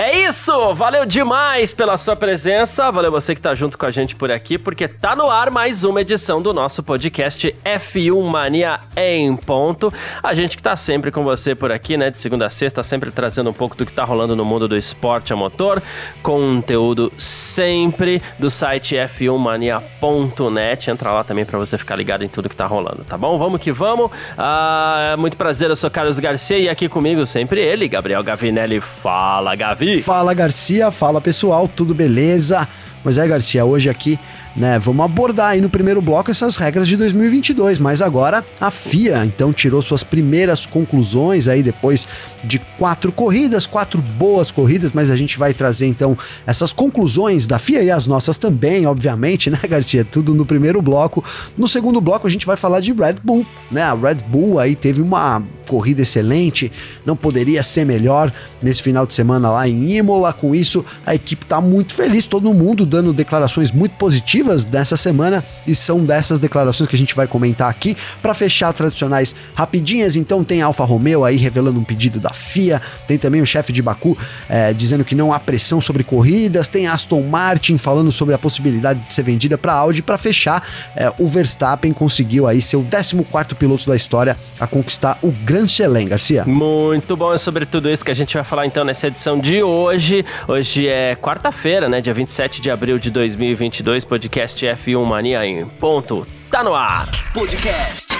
É 0.00 0.16
isso! 0.28 0.52
Valeu 0.74 1.04
demais 1.04 1.74
pela 1.74 1.96
sua 1.96 2.14
presença, 2.14 2.88
valeu 2.88 3.10
você 3.10 3.34
que 3.34 3.40
tá 3.40 3.52
junto 3.52 3.76
com 3.76 3.84
a 3.84 3.90
gente 3.90 4.14
por 4.14 4.30
aqui, 4.30 4.56
porque 4.56 4.86
tá 4.86 5.16
no 5.16 5.28
ar 5.28 5.50
mais 5.50 5.82
uma 5.82 6.02
edição 6.02 6.40
do 6.40 6.54
nosso 6.54 6.84
podcast 6.84 7.52
F1 7.64 8.22
Mania 8.30 8.78
em 8.96 9.34
ponto. 9.34 9.92
A 10.22 10.34
gente 10.34 10.56
que 10.56 10.62
tá 10.62 10.76
sempre 10.76 11.10
com 11.10 11.24
você 11.24 11.52
por 11.52 11.72
aqui, 11.72 11.96
né, 11.96 12.10
de 12.10 12.20
segunda 12.20 12.46
a 12.46 12.48
sexta, 12.48 12.80
sempre 12.84 13.10
trazendo 13.10 13.50
um 13.50 13.52
pouco 13.52 13.74
do 13.74 13.84
que 13.84 13.92
tá 13.92 14.04
rolando 14.04 14.36
no 14.36 14.44
mundo 14.44 14.68
do 14.68 14.76
esporte 14.76 15.32
a 15.32 15.36
motor, 15.36 15.82
conteúdo 16.22 17.12
sempre 17.18 18.22
do 18.38 18.52
site 18.52 18.94
f1mania.net. 18.94 20.92
Entra 20.92 21.12
lá 21.12 21.24
também 21.24 21.44
para 21.44 21.58
você 21.58 21.76
ficar 21.76 21.96
ligado 21.96 22.22
em 22.22 22.28
tudo 22.28 22.48
que 22.48 22.54
tá 22.54 22.68
rolando, 22.68 23.02
tá 23.02 23.18
bom? 23.18 23.36
Vamos 23.36 23.60
que 23.60 23.72
vamos. 23.72 24.12
Ah, 24.36 25.16
muito 25.18 25.36
prazer, 25.36 25.70
eu 25.70 25.76
sou 25.76 25.90
Carlos 25.90 26.20
Garcia 26.20 26.56
e 26.56 26.68
aqui 26.68 26.88
comigo 26.88 27.26
sempre 27.26 27.60
ele, 27.60 27.88
Gabriel 27.88 28.22
Gavinelli. 28.22 28.80
Fala, 28.80 29.56
Gavi! 29.56 29.87
Fala 30.02 30.34
Garcia, 30.34 30.90
fala 30.90 31.20
pessoal, 31.20 31.66
tudo 31.66 31.94
beleza? 31.94 32.66
Mas 33.04 33.16
é 33.16 33.26
Garcia, 33.26 33.64
hoje 33.64 33.88
aqui 33.88 34.18
né? 34.58 34.78
Vamos 34.78 35.04
abordar 35.04 35.50
aí 35.50 35.60
no 35.60 35.70
primeiro 35.70 36.02
bloco 36.02 36.30
essas 36.30 36.56
regras 36.56 36.88
de 36.88 36.96
2022, 36.96 37.78
mas 37.78 38.02
agora 38.02 38.44
a 38.60 38.70
FIA 38.70 39.24
então 39.24 39.52
tirou 39.52 39.80
suas 39.80 40.02
primeiras 40.02 40.66
conclusões 40.66 41.46
aí 41.46 41.62
depois 41.62 42.06
de 42.44 42.58
quatro 42.78 43.10
corridas, 43.12 43.66
quatro 43.66 44.00
boas 44.00 44.50
corridas, 44.50 44.92
mas 44.92 45.10
a 45.10 45.16
gente 45.16 45.38
vai 45.38 45.52
trazer 45.52 45.86
então 45.86 46.16
essas 46.46 46.72
conclusões 46.72 47.46
da 47.46 47.58
FIA 47.58 47.82
e 47.82 47.90
as 47.90 48.06
nossas 48.06 48.38
também, 48.38 48.86
obviamente, 48.86 49.50
né, 49.50 49.58
Garcia? 49.68 50.04
Tudo 50.04 50.34
no 50.34 50.46
primeiro 50.46 50.80
bloco. 50.80 51.24
No 51.56 51.68
segundo 51.68 52.00
bloco 52.00 52.26
a 52.26 52.30
gente 52.30 52.46
vai 52.46 52.56
falar 52.56 52.80
de 52.80 52.92
Red 52.92 53.16
Bull, 53.22 53.46
né? 53.70 53.82
A 53.82 53.94
Red 53.94 54.16
Bull 54.28 54.58
aí 54.58 54.74
teve 54.74 55.02
uma 55.02 55.42
corrida 55.68 56.02
excelente, 56.02 56.72
não 57.04 57.14
poderia 57.14 57.62
ser 57.62 57.84
melhor 57.84 58.32
nesse 58.62 58.82
final 58.82 59.06
de 59.06 59.12
semana 59.12 59.50
lá 59.50 59.68
em 59.68 59.96
Imola. 59.96 60.32
Com 60.32 60.54
isso, 60.54 60.84
a 61.04 61.14
equipe 61.14 61.44
tá 61.44 61.60
muito 61.60 61.94
feliz, 61.94 62.24
todo 62.24 62.52
mundo 62.54 62.86
dando 62.86 63.12
declarações 63.12 63.70
muito 63.70 63.92
positivas 63.96 64.64
dessa 64.64 64.96
semana 64.96 65.44
e 65.66 65.74
são 65.74 66.04
dessas 66.04 66.40
declarações 66.40 66.88
que 66.88 66.96
a 66.96 66.98
gente 66.98 67.14
vai 67.14 67.26
comentar 67.26 67.68
aqui. 67.68 67.96
Para 68.22 68.32
fechar, 68.32 68.72
tradicionais 68.72 69.36
rapidinhas, 69.54 70.16
então 70.16 70.42
tem 70.42 70.62
Alfa 70.62 70.84
Romeo 70.84 71.24
aí 71.24 71.36
revelando 71.36 71.78
um 71.78 71.84
pedido 71.84 72.18
da 72.18 72.27
FIA, 72.32 72.80
tem 73.06 73.18
também 73.18 73.40
o 73.40 73.46
chefe 73.46 73.72
de 73.72 73.82
Baku 73.82 74.16
é, 74.48 74.72
dizendo 74.72 75.04
que 75.04 75.14
não 75.14 75.32
há 75.32 75.40
pressão 75.40 75.80
sobre 75.80 76.04
corridas, 76.04 76.68
tem 76.68 76.86
Aston 76.86 77.22
Martin 77.22 77.78
falando 77.78 78.10
sobre 78.10 78.34
a 78.34 78.38
possibilidade 78.38 79.00
de 79.06 79.12
ser 79.12 79.22
vendida 79.22 79.56
para 79.56 79.72
Audi. 79.72 80.02
Para 80.02 80.18
fechar, 80.18 80.62
é, 80.96 81.12
o 81.18 81.26
Verstappen 81.26 81.92
conseguiu 81.92 82.46
aí 82.46 82.60
ser 82.60 82.76
o 82.76 82.84
14 82.84 83.54
piloto 83.54 83.88
da 83.88 83.96
história 83.96 84.36
a 84.58 84.66
conquistar 84.66 85.18
o 85.22 85.30
Grand 85.30 85.68
Chelem, 85.68 86.08
Garcia. 86.08 86.44
Muito 86.44 87.16
bom, 87.16 87.32
é 87.32 87.38
sobre 87.38 87.66
tudo 87.66 87.90
isso 87.90 88.04
que 88.04 88.10
a 88.10 88.14
gente 88.14 88.34
vai 88.34 88.44
falar 88.44 88.66
então 88.66 88.84
nessa 88.84 89.06
edição 89.06 89.38
de 89.38 89.62
hoje. 89.62 90.24
Hoje 90.46 90.86
é 90.86 91.16
quarta-feira, 91.16 91.88
né, 91.88 92.00
dia 92.00 92.14
27 92.14 92.60
de 92.60 92.70
abril 92.70 92.98
de 92.98 93.10
2022, 93.10 94.04
podcast 94.04 94.28
podcast 94.28 94.66
F1 94.66 95.04
Mania 95.04 95.46
em 95.46 95.66
ponto. 95.66 96.26
Tá 96.50 96.62
no 96.64 96.74
ar. 96.74 97.08
Podcast 97.32 98.18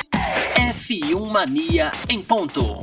F1 0.55 1.31
Mania 1.31 1.91
em 2.09 2.21
ponto. 2.21 2.79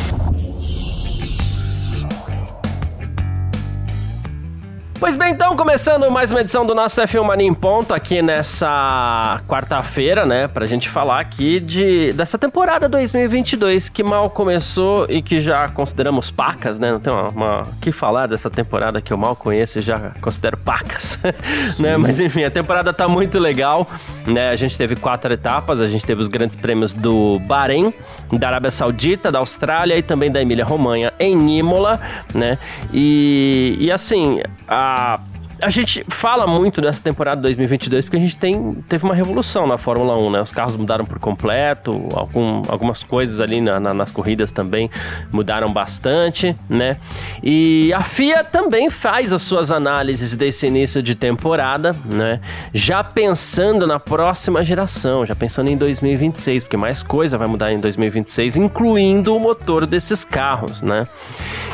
Pois 5.06 5.16
bem, 5.16 5.34
então, 5.34 5.56
começando 5.56 6.10
mais 6.10 6.32
uma 6.32 6.42
edição 6.42 6.66
do 6.66 6.74
nosso 6.74 7.00
F1 7.00 7.24
Mania 7.24 7.46
em 7.46 7.54
Ponto 7.54 7.94
aqui 7.94 8.24
nessa 8.24 9.40
quarta-feira, 9.48 10.26
né? 10.26 10.48
Pra 10.48 10.66
gente 10.66 10.90
falar 10.90 11.20
aqui 11.20 11.60
de, 11.60 12.12
dessa 12.14 12.40
temporada 12.40 12.90
2022 12.90 13.88
que 13.88 14.04
mal 14.04 14.32
começou 14.32 15.06
e 15.08 15.22
que 15.22 15.40
já 15.42 15.70
consideramos 15.70 16.32
pacas, 16.32 16.80
né? 16.80 16.92
Não 16.92 17.00
tem 17.00 17.14
uma, 17.14 17.30
uma 17.30 17.62
que 17.80 17.92
falar 17.92 18.26
dessa 18.26 18.50
temporada 18.50 19.00
que 19.00 19.14
eu 19.14 19.18
mal 19.18 19.36
conheço 19.36 19.78
e 19.78 19.84
já 19.84 20.10
considero 20.20 20.58
pacas, 20.58 21.20
né? 21.78 21.98
Mas 21.98 22.20
enfim, 22.20 22.44
a 22.44 22.50
temporada 22.50 22.92
tá 22.92 23.08
muito 23.08 23.38
legal, 23.38 23.88
né? 24.26 24.50
A 24.50 24.56
gente 24.56 24.76
teve 24.76 24.96
quatro 24.96 25.32
etapas, 25.32 25.82
a 25.82 25.86
gente 25.86 26.04
teve 26.04 26.20
os 26.20 26.28
grandes 26.28 26.56
prêmios 26.56 26.92
do 26.92 27.38
Bahrein, 27.42 27.94
da 28.34 28.48
Arábia 28.48 28.72
Saudita, 28.72 29.32
da 29.32 29.38
Austrália 29.38 29.96
e 29.96 30.02
também 30.02 30.32
da 30.32 30.42
Emília-Romanha 30.42 31.14
em 31.20 31.60
Imola, 31.60 32.02
né? 32.34 32.58
E, 32.92 33.78
e 33.80 33.92
assim, 33.92 34.42
a 34.68 34.95
Stop. 34.96 35.45
A 35.62 35.70
gente 35.70 36.04
fala 36.10 36.46
muito 36.46 36.82
dessa 36.82 37.02
temporada 37.02 37.42
2022 37.42 38.06
porque 38.06 38.18
a 38.18 38.20
gente 38.20 38.38
tem, 38.38 38.74
teve 38.90 39.04
uma 39.06 39.16
revolução 39.16 39.66
na 39.66 39.78
Fórmula 39.78 40.18
1, 40.18 40.32
né? 40.32 40.42
Os 40.42 40.52
carros 40.52 40.76
mudaram 40.76 41.06
por 41.06 41.18
completo, 41.20 42.08
algum, 42.14 42.62
algumas 42.68 43.04
coisas 43.04 43.40
ali 43.40 43.62
na, 43.62 43.80
na, 43.80 43.94
nas 43.94 44.12
corridas 44.12 44.52
também 44.52 44.90
mudaram 45.32 45.72
bastante, 45.72 46.56
né? 46.70 46.98
E 47.42 47.94
a 47.94 48.04
FIA 48.04 48.44
também 48.44 48.90
faz 48.90 49.32
as 49.32 49.42
suas 49.44 49.72
análises 49.72 50.36
desse 50.36 50.68
início 50.68 51.02
de 51.02 51.16
temporada, 51.16 51.96
né? 52.06 52.42
Já 52.74 53.04
pensando 53.04 53.88
na 53.88 54.00
próxima 54.00 54.64
geração, 54.64 55.26
já 55.26 55.36
pensando 55.36 55.70
em 55.70 55.78
2026, 55.78 56.66
porque 56.66 56.78
mais 56.78 57.02
coisa 57.02 57.38
vai 57.38 57.48
mudar 57.48 57.72
em 57.72 57.80
2026, 57.80 58.58
incluindo 58.58 59.36
o 59.36 59.40
motor 59.40 59.86
desses 59.86 60.26
carros, 60.26 60.82
né? 60.82 61.08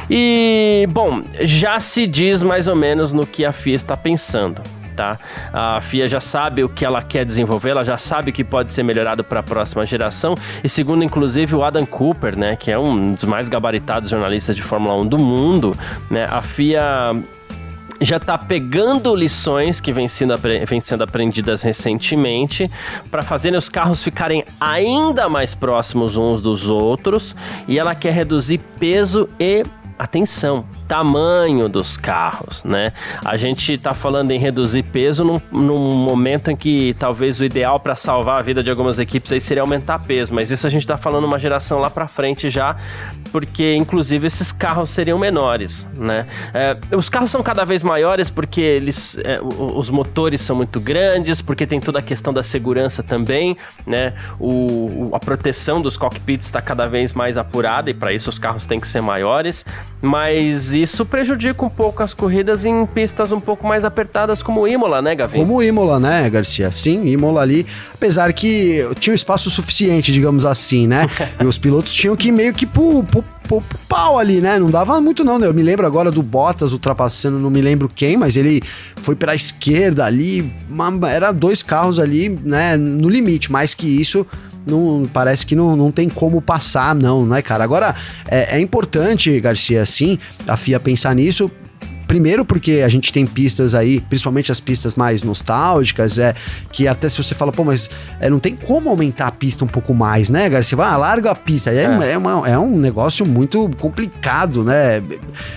E, 0.09 0.87
bom, 0.91 1.23
já 1.39 1.79
se 1.79 2.05
diz 2.05 2.43
mais 2.43 2.67
ou 2.67 2.75
menos 2.75 3.13
no 3.13 3.25
que 3.25 3.45
a 3.45 3.53
FIA 3.53 3.70
está 3.73 3.95
pensando. 3.95 4.61
Tá? 4.95 5.17
A 5.53 5.79
FIA 5.81 6.07
já 6.07 6.19
sabe 6.19 6.63
o 6.63 6.69
que 6.69 6.83
ela 6.83 7.01
quer 7.01 7.25
desenvolver, 7.25 7.69
ela 7.69 7.83
já 7.83 7.97
sabe 7.97 8.29
o 8.29 8.33
que 8.33 8.43
pode 8.43 8.73
ser 8.73 8.83
melhorado 8.83 9.23
para 9.23 9.39
a 9.39 9.43
próxima 9.43 9.85
geração. 9.85 10.35
E 10.63 10.69
segundo, 10.69 11.03
inclusive, 11.03 11.55
o 11.55 11.63
Adam 11.63 11.85
Cooper, 11.85 12.37
né, 12.37 12.55
que 12.55 12.69
é 12.69 12.77
um 12.77 13.13
dos 13.13 13.23
mais 13.23 13.47
gabaritados 13.47 14.09
jornalistas 14.09 14.55
de 14.55 14.61
Fórmula 14.61 14.95
1 15.01 15.07
do 15.07 15.17
mundo, 15.17 15.77
né, 16.09 16.25
a 16.29 16.41
FIA 16.41 17.15
já 18.01 18.17
está 18.17 18.37
pegando 18.37 19.15
lições 19.15 19.79
que 19.79 19.93
vêm 19.93 20.07
sendo, 20.07 20.33
vem 20.67 20.81
sendo 20.81 21.03
aprendidas 21.03 21.61
recentemente 21.61 22.69
para 23.11 23.21
fazerem 23.21 23.57
os 23.57 23.69
carros 23.69 24.03
ficarem 24.03 24.43
ainda 24.59 25.29
mais 25.29 25.53
próximos 25.53 26.17
uns 26.17 26.41
dos 26.41 26.67
outros 26.67 27.35
e 27.67 27.77
ela 27.77 27.93
quer 27.93 28.13
reduzir 28.13 28.57
peso 28.79 29.29
e 29.39 29.63
atenção, 29.99 30.65
tamanho 30.91 31.69
dos 31.69 31.96
carros, 31.96 32.66
né? 32.66 32.91
A 33.24 33.38
gente 33.38 33.72
está 33.72 33.94
falando 33.94 34.31
em 34.31 34.38
reduzir 34.38 34.84
peso 34.84 35.24
num, 35.24 35.41
num, 35.50 35.79
momento 35.79 36.52
em 36.52 36.56
que 36.56 36.94
talvez 37.00 37.40
o 37.40 37.46
ideal 37.46 37.79
para 37.79 37.96
salvar 37.96 38.40
a 38.40 38.41
vida 38.41 38.62
de 38.62 38.69
algumas 38.69 39.00
equipes 39.00 39.31
aí 39.31 39.40
seria 39.40 39.63
aumentar 39.63 40.00
peso, 40.00 40.35
mas 40.35 40.52
isso 40.52 40.68
a 40.68 40.69
gente 40.69 40.81
está 40.81 40.97
falando 40.97 41.24
uma 41.24 41.40
geração 41.40 41.79
lá 41.79 41.90
para 41.90 42.09
frente 42.09 42.50
já, 42.50 42.75
porque 43.31 43.74
inclusive 43.74 44.28
esses 44.28 44.52
carros 44.52 44.90
seriam 44.90 45.18
menores, 45.18 45.88
né? 45.96 46.28
É, 46.53 46.75
os 46.94 47.08
carros 47.08 47.31
são 47.31 47.41
cada 47.41 47.63
vez 47.63 47.84
maiores 47.84 48.29
porque 48.29 48.59
eles, 48.59 49.18
é, 49.23 49.40
os 49.41 49.90
motores 49.90 50.41
são 50.41 50.58
muito 50.58 50.78
grandes, 50.81 51.41
porque 51.41 51.66
tem 51.66 51.79
toda 51.79 52.00
a 52.00 52.02
questão 52.02 52.34
da 52.34 52.44
segurança 52.44 53.02
também, 53.02 53.56
né? 53.88 54.12
O, 54.38 55.09
a 55.13 55.19
proteção 55.19 55.81
dos 55.81 55.96
cockpits 55.96 56.47
está 56.47 56.62
cada 56.62 56.85
vez 56.85 57.13
mais 57.13 57.38
apurada 57.38 57.90
e 57.90 57.94
para 57.94 58.12
isso 58.12 58.29
os 58.29 58.38
carros 58.38 58.66
têm 58.66 58.78
que 58.78 58.90
ser 58.90 59.00
maiores. 59.00 59.66
Mas 60.02 60.73
isso 60.81 61.05
prejudica 61.05 61.65
um 61.65 61.69
pouco 61.69 62.03
as 62.03 62.13
corridas 62.13 62.65
em 62.65 62.85
pistas 62.85 63.31
um 63.31 63.39
pouco 63.39 63.67
mais 63.67 63.83
apertadas 63.83 64.41
como 64.41 64.67
Imola, 64.67 65.01
né, 65.01 65.15
Gavi? 65.15 65.37
Como 65.39 65.61
Imola, 65.61 65.99
né, 65.99 66.29
Garcia? 66.29 66.71
Sim, 66.71 67.05
Imola 67.07 67.41
ali, 67.41 67.65
apesar 67.93 68.33
que 68.33 68.87
tinha 68.99 69.11
um 69.11 69.15
espaço 69.15 69.49
suficiente, 69.49 70.11
digamos 70.11 70.45
assim, 70.45 70.87
né? 70.87 71.07
e 71.39 71.45
os 71.45 71.57
pilotos 71.57 71.93
tinham 71.93 72.16
que 72.16 72.31
meio 72.31 72.53
que 72.53 72.66
pro, 72.66 73.03
pro, 73.03 73.23
pro, 73.43 73.61
pro 73.61 73.79
pau 73.87 74.17
ali, 74.17 74.41
né? 74.41 74.57
Não 74.59 74.69
dava 74.69 74.99
muito 75.01 75.23
não, 75.23 75.37
né? 75.37 75.47
Eu 75.47 75.53
me 75.53 75.63
lembro 75.63 75.85
agora 75.85 76.11
do 76.11 76.22
Bottas 76.22 76.73
ultrapassando, 76.73 77.39
não 77.39 77.49
me 77.49 77.61
lembro 77.61 77.89
quem, 77.93 78.17
mas 78.17 78.35
ele 78.35 78.61
foi 78.97 79.16
pela 79.16 79.35
esquerda 79.35 80.05
ali, 80.05 80.51
uma, 80.69 81.09
era 81.09 81.31
dois 81.31 81.61
carros 81.63 81.99
ali, 81.99 82.29
né, 82.29 82.77
no 82.77 83.09
limite, 83.09 83.51
mais 83.51 83.73
que 83.73 83.87
isso 83.87 84.25
não 84.66 85.09
parece 85.11 85.46
que 85.46 85.55
não, 85.55 85.75
não 85.75 85.91
tem 85.91 86.09
como 86.09 86.41
passar, 86.41 86.93
não, 86.96 87.25
né, 87.25 87.41
cara? 87.41 87.63
Agora, 87.63 87.96
é, 88.28 88.58
é 88.58 88.59
importante, 88.59 89.40
Garcia, 89.40 89.85
sim, 89.85 90.17
a 90.47 90.55
FIA 90.58 90.79
pensar 90.79 91.16
nisso 91.16 91.52
primeiro 92.11 92.43
porque 92.43 92.81
a 92.85 92.90
gente 92.90 93.13
tem 93.13 93.25
pistas 93.25 93.73
aí, 93.73 94.02
principalmente 94.02 94.52
as 94.52 94.59
pistas 94.59 94.96
mais 94.96 95.23
nostálgicas, 95.23 96.17
é 96.17 96.35
que 96.69 96.85
até 96.85 97.08
se 97.08 97.23
você 97.23 97.34
fala, 97.34 97.53
pô, 97.53 97.63
mas 97.63 97.90
é, 98.19 98.29
não 98.29 98.37
tem 98.37 98.53
como 98.53 98.90
aumentar 98.90 99.28
a 99.28 99.31
pista 99.31 99.63
um 99.63 99.67
pouco 99.67 99.93
mais, 99.93 100.29
né, 100.29 100.49
Garcia? 100.49 100.75
Vai, 100.75 100.97
larga 100.97 101.31
a 101.31 101.35
pista. 101.35 101.69
É, 101.69 101.85
é. 101.85 102.11
é, 102.11 102.17
uma, 102.17 102.49
é 102.49 102.59
um 102.59 102.78
negócio 102.78 103.25
muito 103.25 103.72
complicado, 103.79 104.61
né? 104.61 105.02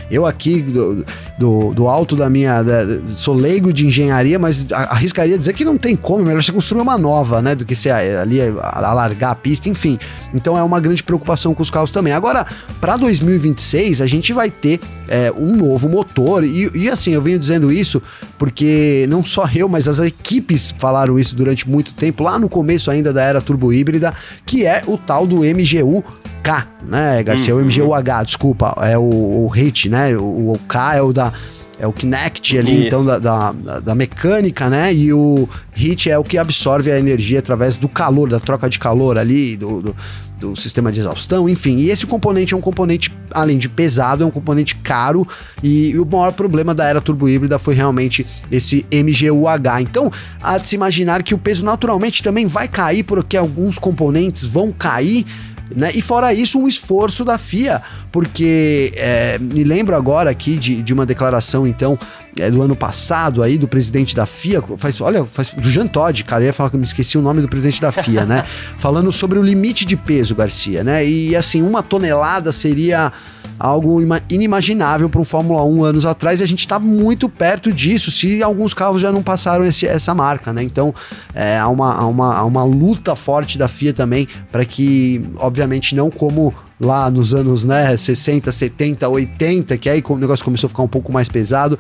Eu 0.08 0.24
aqui 0.24 0.62
do, 0.62 1.04
do, 1.36 1.74
do 1.74 1.88
alto 1.88 2.14
da 2.14 2.30
minha. 2.30 2.62
Da, 2.62 2.82
sou 3.16 3.34
leigo 3.34 3.72
de 3.72 3.84
engenharia, 3.84 4.38
mas 4.38 4.64
arriscaria 4.70 5.36
dizer 5.36 5.54
que 5.54 5.64
não 5.64 5.76
tem 5.76 5.96
como, 5.96 6.22
é 6.22 6.26
melhor 6.28 6.40
você 6.44 6.52
construir 6.52 6.82
uma 6.82 6.96
nova, 6.96 7.42
né? 7.42 7.56
Do 7.56 7.64
que 7.64 7.74
você 7.74 7.90
ali 7.90 8.38
alargar 8.60 9.32
a 9.32 9.34
pista, 9.34 9.68
enfim. 9.68 9.98
Então 10.32 10.56
é 10.56 10.62
uma 10.62 10.78
grande 10.78 11.02
preocupação 11.02 11.52
com 11.52 11.64
os 11.64 11.70
carros 11.70 11.90
também. 11.90 12.12
Agora, 12.12 12.46
para 12.80 12.96
2026, 12.96 14.00
a 14.00 14.06
gente 14.06 14.32
vai 14.32 14.52
ter 14.52 14.78
é, 15.08 15.32
um 15.32 15.56
novo 15.56 15.88
motor, 15.88 16.43
e, 16.44 16.70
e 16.74 16.90
assim, 16.90 17.12
eu 17.12 17.22
venho 17.22 17.38
dizendo 17.38 17.72
isso 17.72 18.02
porque 18.38 19.06
não 19.08 19.24
só 19.24 19.48
eu, 19.54 19.68
mas 19.68 19.88
as 19.88 19.98
equipes 19.98 20.74
falaram 20.78 21.18
isso 21.18 21.34
durante 21.34 21.68
muito 21.68 21.92
tempo, 21.94 22.22
lá 22.22 22.38
no 22.38 22.48
começo 22.48 22.90
ainda 22.90 23.12
da 23.12 23.22
era 23.22 23.40
turbo 23.40 23.72
híbrida, 23.72 24.12
que 24.44 24.64
é 24.64 24.82
o 24.86 24.96
tal 24.96 25.26
do 25.26 25.36
MGU 25.38 26.04
K, 26.42 26.68
né, 26.86 27.22
Garcia? 27.22 27.54
Uhum. 27.54 27.62
O 27.62 27.64
MGUH, 27.64 28.24
desculpa, 28.24 28.74
é 28.82 28.98
o, 28.98 29.02
o 29.02 29.48
HIT, 29.48 29.88
né? 29.88 30.16
O, 30.16 30.52
o 30.52 30.60
K 30.68 30.96
é 30.96 31.02
o 31.02 31.12
da 31.12 31.32
é 31.78 31.86
o 31.86 31.92
Kinect 31.92 32.58
ali, 32.58 32.78
Isso. 32.78 32.86
então, 32.86 33.04
da, 33.04 33.18
da, 33.18 33.52
da, 33.80 33.94
mecânica, 33.94 34.68
né? 34.68 34.94
E 34.94 35.12
o 35.12 35.48
HIT 35.74 36.10
é 36.10 36.18
o 36.18 36.24
que 36.24 36.38
absorve 36.38 36.90
a 36.90 36.98
energia 36.98 37.38
através 37.38 37.76
do 37.76 37.88
calor, 37.88 38.28
da 38.28 38.38
troca 38.38 38.68
de 38.68 38.78
calor 38.78 39.18
ali, 39.18 39.56
do, 39.56 39.82
do, 39.82 39.96
do, 40.38 40.56
sistema 40.56 40.92
de 40.92 41.00
exaustão, 41.00 41.48
enfim. 41.48 41.78
E 41.78 41.90
esse 41.90 42.06
componente 42.06 42.54
é 42.54 42.56
um 42.56 42.60
componente, 42.60 43.12
além 43.30 43.58
de 43.58 43.68
pesado, 43.68 44.22
é 44.22 44.26
um 44.26 44.30
componente 44.30 44.76
caro. 44.76 45.26
E, 45.62 45.90
e 45.90 45.98
o 45.98 46.06
maior 46.06 46.32
problema 46.32 46.74
da 46.74 46.84
era 46.84 47.00
turbo 47.00 47.28
híbrida 47.28 47.58
foi 47.58 47.74
realmente 47.74 48.24
esse 48.50 48.86
MGUH. 48.92 49.80
Então, 49.80 50.10
há 50.42 50.58
de 50.58 50.66
se 50.66 50.76
imaginar 50.76 51.22
que 51.22 51.34
o 51.34 51.38
peso 51.38 51.64
naturalmente 51.64 52.22
também 52.22 52.46
vai 52.46 52.68
cair, 52.68 53.02
porque 53.02 53.36
alguns 53.36 53.78
componentes 53.78 54.44
vão 54.44 54.70
cair 54.70 55.26
né? 55.74 55.90
E 55.94 56.02
fora 56.02 56.32
isso, 56.32 56.58
um 56.58 56.68
esforço 56.68 57.24
da 57.24 57.38
FIA, 57.38 57.82
porque 58.12 58.92
é, 58.96 59.38
me 59.38 59.64
lembro 59.64 59.94
agora 59.96 60.30
aqui 60.30 60.56
de, 60.56 60.82
de 60.82 60.92
uma 60.92 61.06
declaração, 61.06 61.66
então, 61.66 61.98
é, 62.38 62.50
do 62.50 62.62
ano 62.62 62.76
passado 62.76 63.42
aí, 63.42 63.56
do 63.56 63.68
presidente 63.68 64.14
da 64.14 64.26
FIA, 64.26 64.62
faz, 64.76 65.00
olha, 65.00 65.24
faz, 65.24 65.50
do 65.50 65.68
Jean 65.68 65.86
Todt, 65.86 66.24
cara, 66.24 66.42
eu 66.42 66.46
ia 66.46 66.52
falar 66.52 66.70
que 66.70 66.76
eu 66.76 66.80
me 66.80 66.86
esqueci 66.86 67.16
o 67.16 67.22
nome 67.22 67.40
do 67.40 67.48
presidente 67.48 67.80
da 67.80 67.92
FIA, 67.92 68.24
né? 68.24 68.44
Falando 68.78 69.10
sobre 69.12 69.38
o 69.38 69.42
limite 69.42 69.84
de 69.84 69.96
peso, 69.96 70.34
Garcia, 70.34 70.84
né? 70.84 71.06
E 71.06 71.34
assim, 71.36 71.62
uma 71.62 71.82
tonelada 71.82 72.52
seria 72.52 73.12
algo 73.58 74.00
inimaginável 74.28 75.08
para 75.08 75.20
um 75.20 75.24
Fórmula 75.24 75.64
1 75.64 75.84
anos 75.84 76.04
atrás, 76.04 76.40
e 76.40 76.42
a 76.42 76.46
gente 76.46 76.60
está 76.60 76.78
muito 76.78 77.28
perto 77.28 77.72
disso, 77.72 78.10
se 78.10 78.42
alguns 78.42 78.74
carros 78.74 79.00
já 79.00 79.12
não 79.12 79.22
passaram 79.22 79.64
esse, 79.64 79.86
essa 79.86 80.14
marca, 80.14 80.52
né? 80.52 80.62
Então, 80.62 80.94
é, 81.34 81.58
há, 81.58 81.68
uma, 81.68 81.94
há, 81.94 82.06
uma, 82.06 82.34
há 82.36 82.44
uma 82.44 82.64
luta 82.64 83.14
forte 83.14 83.56
da 83.56 83.68
FIA 83.68 83.92
também 83.92 84.26
para 84.50 84.64
que, 84.64 85.24
obviamente, 85.36 85.94
não 85.94 86.10
como 86.10 86.52
lá 86.80 87.10
nos 87.10 87.32
anos 87.32 87.64
né, 87.64 87.96
60, 87.96 88.50
70, 88.50 89.08
80, 89.08 89.78
que 89.78 89.88
aí 89.88 90.02
o 90.06 90.16
negócio 90.16 90.44
começou 90.44 90.66
a 90.66 90.70
ficar 90.70 90.82
um 90.82 90.88
pouco 90.88 91.12
mais 91.12 91.28
pesado, 91.28 91.78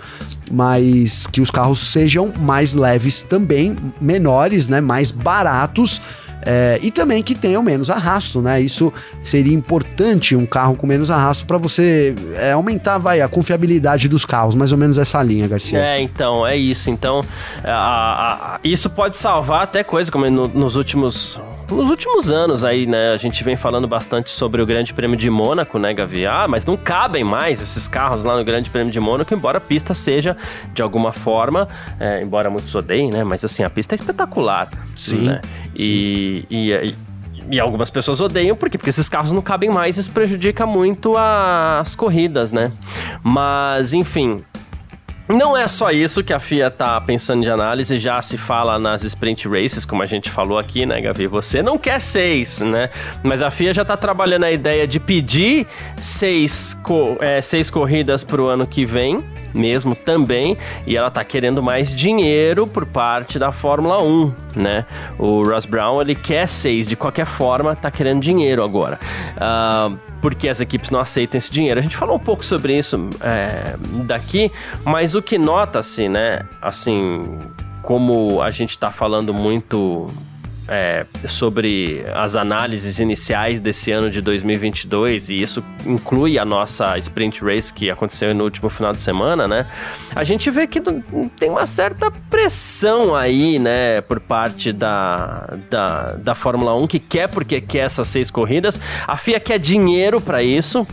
mas 0.50 1.26
que 1.26 1.40
os 1.40 1.50
carros 1.50 1.92
sejam 1.92 2.32
mais 2.38 2.74
leves 2.74 3.22
também, 3.22 3.76
menores, 4.00 4.68
né, 4.68 4.80
mais 4.80 5.10
baratos 5.10 6.00
é, 6.46 6.78
e 6.82 6.90
também 6.90 7.22
que 7.22 7.34
tenham 7.34 7.62
menos 7.62 7.90
arrasto, 7.90 8.40
né? 8.40 8.60
Isso 8.60 8.92
seria 9.22 9.54
importante, 9.54 10.36
um 10.36 10.46
carro 10.46 10.76
com 10.76 10.86
menos 10.86 11.10
arrasto, 11.10 11.46
para 11.46 11.58
você 11.58 12.14
é, 12.34 12.52
aumentar 12.52 12.98
vai, 12.98 13.20
a 13.20 13.28
confiabilidade 13.28 14.08
dos 14.08 14.24
carros, 14.24 14.54
mais 14.54 14.72
ou 14.72 14.78
menos 14.78 14.98
essa 14.98 15.22
linha, 15.22 15.46
Garcia. 15.48 15.78
É, 15.78 16.00
então, 16.00 16.46
é 16.46 16.56
isso. 16.56 16.90
Então, 16.90 17.22
a, 17.62 18.54
a, 18.54 18.60
isso 18.62 18.90
pode 18.90 19.16
salvar 19.16 19.62
até 19.62 19.82
coisa, 19.82 20.10
como 20.10 20.28
no, 20.30 20.48
nos 20.48 20.76
últimos 20.76 21.40
nos 21.70 21.88
últimos 21.88 22.30
anos 22.30 22.62
aí, 22.62 22.86
né, 22.86 23.12
a 23.12 23.16
gente 23.16 23.42
vem 23.42 23.56
falando 23.56 23.88
bastante 23.88 24.30
sobre 24.30 24.60
o 24.60 24.66
Grande 24.66 24.92
Prêmio 24.92 25.16
de 25.16 25.30
Mônaco, 25.30 25.78
né, 25.78 25.94
Gavi? 25.94 26.26
Ah, 26.26 26.46
mas 26.48 26.64
não 26.64 26.76
cabem 26.76 27.24
mais 27.24 27.60
esses 27.60 27.88
carros 27.88 28.24
lá 28.24 28.36
no 28.36 28.44
Grande 28.44 28.68
Prêmio 28.68 28.92
de 28.92 29.00
Mônaco, 29.00 29.32
embora 29.32 29.58
a 29.58 29.60
pista 29.60 29.94
seja, 29.94 30.36
de 30.74 30.82
alguma 30.82 31.12
forma, 31.12 31.68
é, 31.98 32.22
embora 32.22 32.50
muitos 32.50 32.74
odeiem, 32.74 33.10
né, 33.10 33.24
mas 33.24 33.44
assim, 33.44 33.62
a 33.62 33.70
pista 33.70 33.94
é 33.94 33.96
espetacular. 33.96 34.68
Sim. 34.94 35.28
Né? 35.28 35.40
E, 35.74 36.33
e, 36.50 36.72
e 36.72 36.94
e 37.50 37.60
algumas 37.60 37.90
pessoas 37.90 38.20
odeiam, 38.20 38.56
por 38.56 38.70
quê? 38.70 38.78
Porque 38.78 38.90
esses 38.90 39.08
carros 39.08 39.30
não 39.32 39.42
cabem 39.42 39.70
mais, 39.70 39.98
isso 39.98 40.10
prejudica 40.10 40.64
muito 40.64 41.12
as 41.16 41.94
corridas, 41.94 42.50
né? 42.50 42.72
Mas, 43.22 43.92
enfim, 43.92 44.42
não 45.28 45.56
é 45.56 45.66
só 45.66 45.90
isso 45.90 46.22
que 46.22 46.32
a 46.32 46.40
FIA 46.40 46.70
tá 46.70 47.00
pensando 47.00 47.42
de 47.42 47.50
análise, 47.50 47.96
já 47.98 48.20
se 48.20 48.36
fala 48.36 48.78
nas 48.78 49.04
sprint 49.04 49.48
races, 49.48 49.84
como 49.84 50.02
a 50.02 50.06
gente 50.06 50.30
falou 50.30 50.58
aqui, 50.58 50.84
né, 50.84 51.00
Gavi? 51.00 51.26
Você 51.26 51.62
não 51.62 51.78
quer 51.78 52.00
seis, 52.00 52.60
né? 52.60 52.90
Mas 53.22 53.40
a 53.40 53.50
FIA 53.50 53.72
já 53.72 53.84
tá 53.84 53.96
trabalhando 53.96 54.44
a 54.44 54.52
ideia 54.52 54.86
de 54.86 55.00
pedir 55.00 55.66
seis, 56.00 56.74
co 56.82 57.16
é, 57.20 57.40
seis 57.40 57.70
corridas 57.70 58.22
pro 58.22 58.48
ano 58.48 58.66
que 58.66 58.84
vem, 58.84 59.24
mesmo 59.54 59.94
também, 59.94 60.58
e 60.86 60.96
ela 60.96 61.10
tá 61.10 61.24
querendo 61.24 61.62
mais 61.62 61.94
dinheiro 61.94 62.66
por 62.66 62.84
parte 62.84 63.38
da 63.38 63.50
Fórmula 63.50 64.02
1, 64.02 64.34
né? 64.56 64.84
O 65.18 65.42
Ross 65.42 65.64
Brown, 65.64 66.02
ele 66.02 66.14
quer 66.14 66.46
seis, 66.46 66.86
de 66.86 66.96
qualquer 66.96 67.26
forma, 67.26 67.74
tá 67.74 67.90
querendo 67.90 68.20
dinheiro 68.20 68.62
agora. 68.62 68.98
Uh, 69.36 70.13
porque 70.24 70.48
as 70.48 70.58
equipes 70.58 70.88
não 70.88 71.00
aceitam 71.00 71.36
esse 71.36 71.52
dinheiro. 71.52 71.78
A 71.78 71.82
gente 71.82 71.94
falou 71.94 72.16
um 72.16 72.18
pouco 72.18 72.42
sobre 72.42 72.78
isso 72.78 73.10
é, 73.20 73.76
daqui, 74.06 74.50
mas 74.82 75.14
o 75.14 75.20
que 75.20 75.36
nota-se, 75.36 76.08
né, 76.08 76.46
assim, 76.62 77.38
como 77.82 78.40
a 78.40 78.50
gente 78.50 78.78
tá 78.78 78.90
falando 78.90 79.34
muito 79.34 80.06
é, 80.68 81.06
sobre 81.28 82.04
as 82.14 82.36
análises 82.36 82.98
iniciais 82.98 83.60
desse 83.60 83.90
ano 83.90 84.10
de 84.10 84.20
2022, 84.20 85.28
e 85.28 85.40
isso 85.40 85.64
inclui 85.84 86.38
a 86.38 86.44
nossa 86.44 86.96
sprint 86.98 87.44
race 87.44 87.72
que 87.72 87.90
aconteceu 87.90 88.34
no 88.34 88.44
último 88.44 88.70
final 88.70 88.92
de 88.92 89.00
semana, 89.00 89.46
né? 89.46 89.66
A 90.14 90.24
gente 90.24 90.50
vê 90.50 90.66
que 90.66 90.80
tem 91.36 91.50
uma 91.50 91.66
certa 91.66 92.10
pressão 92.10 93.14
aí, 93.14 93.58
né, 93.58 94.00
por 94.00 94.20
parte 94.20 94.72
da, 94.72 95.58
da, 95.70 96.12
da 96.12 96.34
Fórmula 96.34 96.74
1 96.76 96.86
que 96.86 96.98
quer 96.98 97.28
porque 97.28 97.60
quer 97.60 97.84
essas 97.86 98.08
seis 98.08 98.30
corridas. 98.30 98.80
A 99.06 99.16
FIA 99.16 99.40
quer 99.40 99.58
dinheiro 99.58 100.20
para 100.20 100.42
isso, 100.42 100.86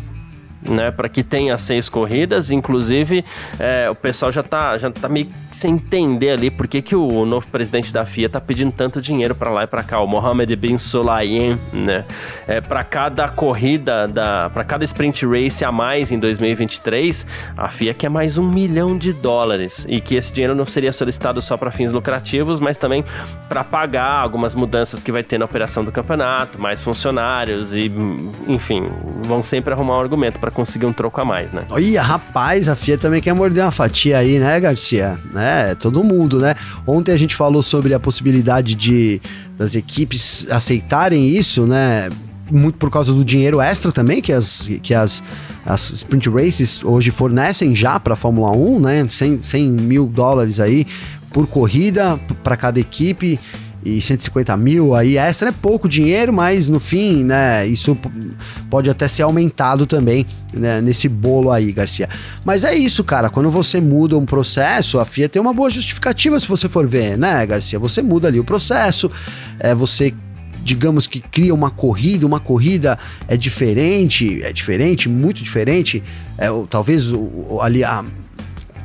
né, 0.67 0.91
para 0.91 1.09
que 1.09 1.23
tenha 1.23 1.57
seis 1.57 1.89
corridas. 1.89 2.51
Inclusive, 2.51 3.25
é, 3.59 3.89
o 3.89 3.95
pessoal 3.95 4.31
já 4.31 4.43
tá, 4.43 4.77
já 4.77 4.91
tá 4.91 5.09
meio 5.09 5.29
sem 5.51 5.73
entender 5.73 6.31
ali 6.31 6.49
por 6.49 6.67
que, 6.67 6.81
que 6.81 6.95
o 6.95 7.25
novo 7.25 7.47
presidente 7.47 7.91
da 7.91 8.05
FIA 8.05 8.29
tá 8.29 8.39
pedindo 8.39 8.71
tanto 8.71 9.01
dinheiro 9.01 9.35
para 9.35 9.49
lá 9.49 9.63
e 9.63 9.67
para 9.67 9.83
cá, 9.83 9.99
o 9.99 10.07
Mohamed 10.07 10.55
Bin 10.55 10.77
Sulayem, 10.77 11.57
né? 11.73 12.05
É, 12.47 12.61
para 12.61 12.83
cada 12.83 13.27
corrida, 13.27 14.07
da, 14.07 14.49
para 14.49 14.63
cada 14.63 14.83
sprint 14.83 15.25
race 15.25 15.63
a 15.63 15.71
mais 15.71 16.11
em 16.11 16.19
2023, 16.19 17.25
a 17.57 17.69
FIA 17.69 17.93
quer 17.93 18.09
mais 18.09 18.37
um 18.37 18.47
milhão 18.47 18.97
de 18.97 19.13
dólares 19.13 19.85
e 19.89 19.99
que 19.99 20.15
esse 20.15 20.33
dinheiro 20.33 20.55
não 20.55 20.65
seria 20.65 20.93
solicitado 20.93 21.41
só 21.41 21.57
para 21.57 21.71
fins 21.71 21.91
lucrativos, 21.91 22.59
mas 22.59 22.77
também 22.77 23.03
para 23.47 23.63
pagar 23.63 24.21
algumas 24.21 24.55
mudanças 24.55 25.01
que 25.01 25.11
vai 25.11 25.23
ter 25.23 25.37
na 25.37 25.45
operação 25.45 25.83
do 25.83 25.91
campeonato, 25.91 26.59
mais 26.59 26.83
funcionários 26.83 27.73
e, 27.73 27.91
enfim, 28.47 28.89
vão 29.23 29.41
sempre 29.43 29.73
arrumar 29.73 29.97
um 29.97 30.01
argumento 30.01 30.39
para 30.39 30.50
conseguir 30.51 30.85
um 30.85 30.93
troco 30.93 31.19
a 31.19 31.25
mais, 31.25 31.51
né? 31.51 31.63
Olha, 31.69 32.01
rapaz, 32.01 32.69
a 32.69 32.75
FIA 32.75 32.97
também 32.97 33.21
quer 33.21 33.33
morder 33.33 33.63
uma 33.63 33.71
fatia 33.71 34.17
aí, 34.17 34.39
né, 34.39 34.59
Garcia? 34.59 35.17
Né? 35.33 35.75
Todo 35.75 36.03
mundo, 36.03 36.39
né? 36.39 36.55
Ontem 36.85 37.11
a 37.11 37.17
gente 37.17 37.35
falou 37.35 37.63
sobre 37.63 37.93
a 37.93 37.99
possibilidade 37.99 38.75
de 38.75 39.21
das 39.57 39.75
equipes 39.75 40.47
aceitarem 40.49 41.27
isso, 41.27 41.65
né? 41.67 42.09
Muito 42.49 42.77
por 42.77 42.89
causa 42.89 43.13
do 43.13 43.23
dinheiro 43.23 43.61
extra 43.61 43.91
também 43.91 44.21
que 44.21 44.33
as, 44.33 44.69
que 44.81 44.93
as, 44.93 45.23
as 45.65 45.91
sprint 45.91 46.29
races 46.29 46.83
hoje 46.83 47.11
fornecem 47.11 47.75
já 47.75 47.99
para 47.99 48.15
a 48.15 48.17
Fórmula 48.17 48.51
1, 48.51 48.79
né? 48.79 49.07
100, 49.09 49.41
100 49.41 49.71
mil 49.71 50.07
dólares 50.07 50.59
aí 50.59 50.85
por 51.31 51.47
corrida 51.47 52.19
para 52.43 52.57
cada 52.57 52.79
equipe 52.79 53.39
e 53.83 54.01
150 54.01 54.55
mil 54.57 54.95
aí 54.95 55.17
extra 55.17 55.49
é 55.49 55.51
pouco 55.51 55.89
dinheiro, 55.89 56.31
mas 56.31 56.67
no 56.67 56.79
fim, 56.79 57.23
né, 57.23 57.65
isso 57.65 57.97
pode 58.69 58.89
até 58.89 59.07
ser 59.07 59.23
aumentado 59.23 59.85
também 59.85 60.25
né, 60.53 60.81
nesse 60.81 61.09
bolo 61.09 61.51
aí, 61.51 61.71
Garcia. 61.71 62.07
Mas 62.45 62.63
é 62.63 62.75
isso, 62.75 63.03
cara, 63.03 63.29
quando 63.29 63.49
você 63.49 63.81
muda 63.81 64.17
um 64.17 64.25
processo, 64.25 64.99
a 64.99 65.05
FIA 65.05 65.27
tem 65.27 65.41
uma 65.41 65.53
boa 65.53 65.69
justificativa 65.69 66.39
se 66.39 66.47
você 66.47 66.69
for 66.69 66.87
ver, 66.87 67.17
né, 67.17 67.45
Garcia? 67.45 67.79
Você 67.79 68.01
muda 68.01 68.27
ali 68.27 68.39
o 68.39 68.43
processo, 68.43 69.09
é, 69.59 69.73
você 69.73 70.13
digamos 70.63 71.07
que 71.07 71.19
cria 71.19 71.53
uma 71.53 71.71
corrida, 71.71 72.25
uma 72.25 72.39
corrida 72.39 72.97
é 73.27 73.35
diferente, 73.35 74.43
é 74.43 74.53
diferente, 74.53 75.09
muito 75.09 75.41
diferente, 75.41 76.03
é, 76.37 76.47
talvez 76.69 77.11
o, 77.11 77.59
ali 77.61 77.83
a, 77.83 78.05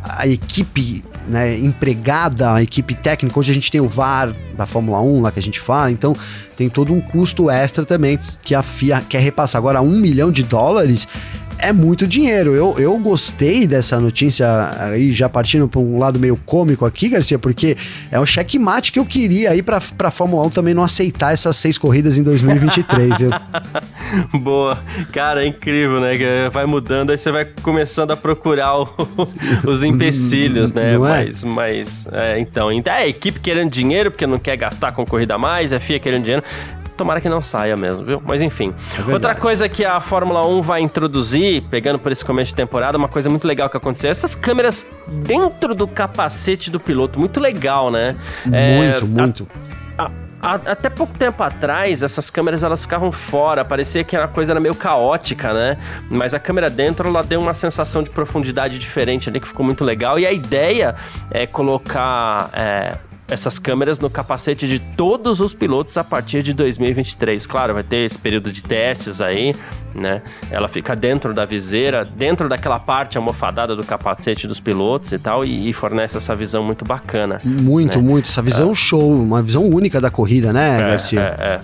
a 0.09 0.27
equipe 0.27 1.05
né, 1.27 1.59
empregada, 1.59 2.55
a 2.55 2.63
equipe 2.63 2.95
técnica. 2.95 3.39
Hoje 3.39 3.51
a 3.51 3.55
gente 3.55 3.71
tem 3.71 3.81
o 3.81 3.89
VAR 3.89 4.35
da 4.57 4.67
Fórmula 4.67 5.01
1 5.01 5.23
lá 5.23 5.33
que 5.33 5.39
a 5.39 5.43
gente 5.43 5.61
fala, 5.61 5.91
então 5.91 6.15
tem 6.57 6.69
todo 6.69 6.93
um 6.93 7.01
custo 7.01 7.51
extra 7.51 7.85
também 7.85 8.19
que 8.43 8.55
a 8.55 8.63
FIA 8.63 9.03
quer 9.07 9.21
repassar. 9.21 9.59
Agora, 9.59 9.83
um 9.83 9.99
milhão 9.99 10.31
de 10.31 10.43
dólares 10.43 11.09
é 11.67 11.73
muito 11.73 12.07
dinheiro. 12.07 12.55
Eu, 12.55 12.77
eu 12.79 12.97
gostei 12.99 13.67
dessa 13.67 14.01
notícia 14.01 14.47
aí, 14.79 15.13
já 15.13 15.29
partindo 15.29 15.67
para 15.67 15.81
um 15.81 15.99
lado 15.99 16.19
meio 16.19 16.37
cômico 16.37 16.85
aqui, 16.85 17.09
Garcia, 17.09 17.39
porque 17.39 17.77
é 18.11 18.21
um 18.21 18.27
checkmate 18.27 18.93
que 18.93 18.99
eu 18.99 19.05
queria 19.05 19.51
aí 19.51 19.63
para 19.63 19.79
a 19.99 20.11
Fórmula 20.11 20.47
1 20.47 20.51
também 20.51 20.75
não 20.75 20.83
aceitar 20.83 21.33
essas 21.33 21.57
seis 21.57 21.77
corridas 21.77 22.17
em 22.17 22.23
2023, 22.23 23.19
viu? 23.19 23.31
Boa. 24.41 24.79
Cara, 25.13 25.45
é 25.45 25.49
incrível, 25.49 26.01
né? 26.01 26.17
Vai 26.53 26.67
mudando, 26.67 27.11
aí 27.11 27.19
você 27.19 27.33
vai 27.33 27.45
começando 27.63 28.13
a 28.13 28.17
procurar 28.17 28.79
o, 28.79 28.89
os 29.67 29.83
empecilhos, 29.83 30.73
né? 30.73 30.95
Não 30.95 31.07
é? 31.07 31.25
Mas, 31.25 31.45
mas 31.45 32.07
é, 32.13 32.39
então, 32.39 32.71
então, 32.71 32.93
é 32.93 33.03
a 33.03 33.09
equipe 33.09 33.41
querendo 33.41 33.71
dinheiro 33.71 34.11
porque 34.11 34.27
não 34.27 34.39
quer 34.39 34.57
gastar 34.57 34.93
com 34.93 35.05
corrida 35.05 35.35
a 35.35 35.39
mais, 35.39 35.73
é 35.73 35.81
FIA 35.81 35.99
querendo 35.99 36.23
dinheiro. 36.23 36.45
Tomara 36.97 37.21
que 37.21 37.29
não 37.29 37.41
saia 37.41 37.77
mesmo, 37.77 38.05
viu? 38.05 38.23
Mas 38.25 38.41
enfim. 38.41 38.75
É 39.09 39.13
Outra 39.13 39.35
coisa 39.35 39.69
que 39.69 39.85
a 39.85 40.01
Fórmula 40.01 40.47
1 40.47 40.63
vai 40.63 40.81
introduzir, 40.81 41.63
pegando 41.71 41.99
por 41.99 42.11
esse 42.11 42.25
começo 42.25 42.51
de 42.51 42.55
temporada, 42.55 42.97
uma 42.97 43.09
coisa 43.09 43.29
muito 43.29 43.47
legal 43.47 43.69
que 43.69 43.77
aconteceu, 43.77 44.11
essas 44.11 44.35
câmeras 44.35 44.87
dentro 45.07 45.75
do 45.75 45.87
capacete 45.87 46.71
do 46.71 46.81
piloto. 46.81 47.19
Muito 47.19 47.39
legal, 47.41 47.91
né? 47.91 48.17
Muito, 48.47 49.05
é, 49.05 49.09
muito. 49.09 49.49
A, 49.99 50.11
a, 50.43 50.55
até 50.55 50.89
pouco 50.89 51.17
tempo 51.19 51.43
atrás, 51.43 52.03
essas 52.03 52.31
câmeras 52.31 52.63
elas 52.63 52.83
ficavam 52.83 53.11
fora, 53.11 53.65
parecia 53.65 54.05
que 54.05 54.17
a 54.17 54.29
coisa 54.29 54.53
era 54.53 54.61
meio 54.61 54.75
caótica, 54.75 55.53
né? 55.53 55.77
Mas 56.11 56.35
a 56.35 56.39
câmera 56.39 56.71
dentro 56.71 57.09
ela 57.09 57.23
deu 57.23 57.41
uma 57.41 57.55
sensação 57.55 58.03
de 58.03 58.11
profundidade 58.11 58.79
diferente 58.79 59.29
ali 59.29 59.41
que 59.41 59.49
ficou 59.49 59.65
muito 59.65 59.85
legal. 59.85 60.19
E 60.19 60.27
a 60.27 60.33
ideia 60.33 60.95
é 61.31 61.47
colocar 61.47 62.51
é, 62.53 62.97
essas 63.29 63.59
câmeras 63.59 63.99
no 63.99 64.09
capacete 64.09 64.69
de 64.69 64.79
todos 64.79 65.41
os 65.41 65.53
pilotos 65.53 65.97
a 65.97 66.05
partir 66.05 66.43
de 66.43 66.53
2023. 66.53 67.47
Claro, 67.47 67.75
vai 67.75 67.83
ter 67.83 68.05
esse 68.05 68.19
período 68.19 68.53
de 68.53 68.63
testes 68.63 69.21
aí, 69.21 69.55
né? 69.95 70.23
Ela 70.51 70.69
fica 70.69 70.95
dentro 70.95 71.35
da 71.35 71.45
viseira, 71.45 72.05
dentro 72.05 72.49
daquela 72.49 72.79
parte 72.79 73.19
almofadada 73.19 73.75
do 73.75 73.85
capacete 73.85 74.47
dos 74.47 74.61
pilotos 74.61 75.11
e 75.13 75.19
tal, 75.19 75.45
e, 75.45 75.69
e 75.69 75.73
fornece 75.73 76.17
essa 76.17 76.37
visão 76.37 76.63
muito 76.63 76.85
bacana. 76.85 77.41
Muito, 77.45 77.99
né? 77.99 78.05
muito. 78.05 78.29
Essa 78.29 78.43
visão 78.43 78.71
é. 78.71 78.75
show, 78.75 79.23
uma 79.23 79.43
visão 79.43 79.65
única 79.65 80.01
da 80.01 80.11
corrida, 80.11 80.53
né, 80.53 80.81
é, 80.81 80.89
Garcia? 80.89 81.21
É, 81.21 81.45
é. 81.45 81.61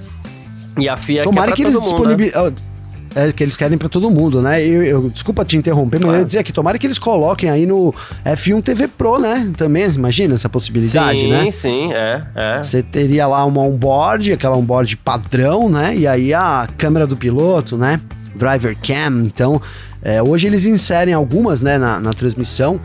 E 0.78 0.88
a 0.88 0.96
FIA 0.96 1.22
Tomara 1.22 1.52
que 1.52 1.62
eles 1.62 1.78
disponibilizem. 1.78 2.42
Né? 2.42 2.71
É, 3.14 3.32
que 3.32 3.42
eles 3.42 3.56
querem 3.56 3.76
para 3.76 3.88
todo 3.88 4.10
mundo, 4.10 4.40
né? 4.40 4.64
Eu, 4.64 4.82
eu, 4.82 5.10
desculpa 5.10 5.44
te 5.44 5.56
interromper, 5.56 5.96
mas 5.96 6.04
claro. 6.04 6.16
eu 6.16 6.20
ia 6.20 6.26
dizer 6.26 6.38
aqui, 6.38 6.52
tomara 6.52 6.78
que 6.78 6.86
eles 6.86 6.98
coloquem 6.98 7.50
aí 7.50 7.66
no 7.66 7.94
F1 8.24 8.62
TV 8.62 8.88
Pro, 8.88 9.18
né? 9.18 9.50
Também, 9.56 9.86
imagina 9.88 10.34
essa 10.34 10.48
possibilidade, 10.48 11.20
sim, 11.20 11.30
né? 11.30 11.44
Sim, 11.44 11.50
sim, 11.50 11.92
é, 11.92 12.24
é. 12.34 12.62
Você 12.62 12.82
teria 12.82 13.26
lá 13.26 13.44
uma 13.44 13.62
onboard, 13.62 14.32
aquela 14.32 14.56
onboard 14.56 14.96
padrão, 14.96 15.68
né? 15.68 15.94
E 15.96 16.06
aí 16.06 16.32
a 16.32 16.68
câmera 16.78 17.06
do 17.06 17.16
piloto, 17.16 17.76
né? 17.76 18.00
Driver 18.34 18.76
Cam, 18.76 19.22
então... 19.24 19.60
É, 20.04 20.20
hoje 20.20 20.48
eles 20.48 20.64
inserem 20.64 21.14
algumas, 21.14 21.60
né, 21.60 21.78
na, 21.78 22.00
na 22.00 22.12
transmissão, 22.12 22.80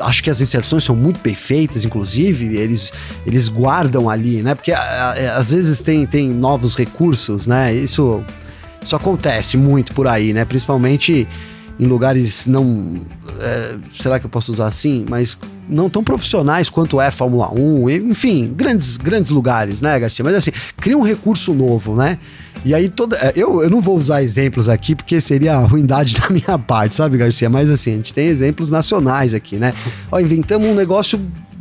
acho 0.00 0.22
que 0.22 0.30
as 0.30 0.40
inserções 0.40 0.84
são 0.84 0.94
muito 0.94 1.20
perfeitas, 1.20 1.84
inclusive, 1.84 2.56
eles, 2.56 2.92
eles 3.26 3.48
guardam 3.48 4.08
ali, 4.08 4.42
né? 4.42 4.54
Porque 4.54 4.72
a, 4.72 4.80
a, 4.80 5.36
às 5.36 5.50
vezes 5.50 5.82
tem, 5.82 6.06
tem 6.06 6.28
novos 6.30 6.76
recursos, 6.76 7.46
né? 7.46 7.74
Isso 7.74 8.24
isso 8.82 8.96
acontece 8.96 9.56
muito 9.56 9.94
por 9.94 10.06
aí, 10.06 10.32
né? 10.32 10.44
Principalmente 10.44 11.26
em 11.78 11.86
lugares 11.86 12.46
não. 12.46 13.00
É, 13.40 13.76
será 13.92 14.18
que 14.18 14.26
eu 14.26 14.30
posso 14.30 14.52
usar 14.52 14.66
assim? 14.66 15.06
Mas 15.08 15.38
não 15.68 15.88
tão 15.88 16.04
profissionais 16.04 16.68
quanto 16.68 17.00
é 17.00 17.10
Fórmula 17.10 17.52
1, 17.52 17.90
enfim, 17.90 18.52
grandes, 18.54 18.96
grandes 18.96 19.30
lugares, 19.30 19.80
né, 19.80 19.98
Garcia? 19.98 20.24
Mas 20.24 20.34
assim, 20.34 20.50
cria 20.76 20.96
um 20.96 21.02
recurso 21.02 21.54
novo, 21.54 21.94
né? 21.94 22.18
E 22.64 22.74
aí 22.74 22.88
toda. 22.88 23.16
É, 23.16 23.32
eu, 23.34 23.62
eu 23.62 23.70
não 23.70 23.80
vou 23.80 23.96
usar 23.96 24.22
exemplos 24.22 24.68
aqui, 24.68 24.94
porque 24.94 25.20
seria 25.20 25.54
a 25.54 25.60
ruindade 25.60 26.14
da 26.20 26.30
minha 26.30 26.58
parte, 26.58 26.96
sabe, 26.96 27.16
Garcia? 27.16 27.48
Mas 27.48 27.70
assim, 27.70 27.94
a 27.94 27.96
gente 27.96 28.12
tem 28.12 28.26
exemplos 28.26 28.70
nacionais 28.70 29.34
aqui, 29.34 29.56
né? 29.56 29.72
Ó, 30.10 30.20
inventamos 30.20 30.68
um 30.68 30.74
negócio 30.74 31.20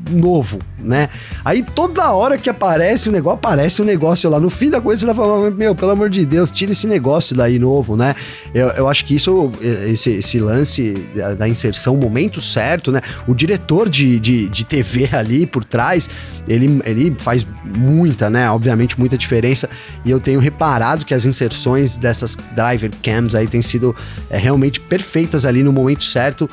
novo, 0.10 0.60
né? 0.80 1.10
Aí 1.44 1.64
toda 1.64 2.12
hora 2.12 2.38
que 2.38 2.50
aparece 2.50 3.10
um 3.10 3.12
negócio, 3.12 3.36
aparece 3.36 3.82
um 3.82 3.86
negócio 3.86 4.30
lá. 4.30 4.40
No 4.40 4.50
fim 4.50 4.70
da 4.70 4.82
coisa, 4.82 5.06
você 5.06 5.14
tá 5.14 5.52
meu, 5.52 5.76
pelo 5.76 5.92
amor 5.92 6.10
de 6.10 6.26
Deus, 6.26 6.50
tira 6.50 6.72
esse 6.72 6.88
negócio 6.88 7.36
daí 7.36 7.60
novo, 7.60 7.96
né? 7.96 8.16
Eu, 8.54 8.68
eu 8.70 8.88
acho 8.88 9.06
que 9.06 9.16
isso, 9.16 9.52
esse, 9.62 10.10
esse 10.12 10.40
lance 10.40 10.94
da, 11.16 11.34
da 11.34 11.48
inserção, 11.48 11.96
o 11.96 11.98
momento 11.98 12.42
certo, 12.42 12.92
né? 12.92 13.02
O 13.28 13.34
diretor 13.34 13.90
de, 13.90 14.20
de, 14.20 14.50
de 14.50 14.66
TV 14.66 15.10
ali 15.12 15.46
por 15.46 15.64
trás, 15.64 16.10
ele, 16.48 16.82
ele 16.86 17.16
faz 17.20 17.46
muita, 17.64 18.30
né? 18.30 18.50
Obviamente, 18.50 19.00
muita 19.00 19.18
diferença. 19.18 19.70
E 20.04 20.12
eu 20.12 20.20
tenho 20.20 20.40
reparado 20.40 21.06
que 21.06 21.14
as 21.14 21.26
inserções 21.26 21.98
dessas 21.98 22.38
driver 22.56 22.92
cams 23.04 23.36
aí 23.36 23.48
têm 23.48 23.62
sido 23.62 23.96
é, 24.30 24.38
realmente 24.38 24.80
perfeitas 24.80 25.46
ali 25.46 25.64
no 25.64 25.72
momento 25.72 26.04
certo 26.04 26.50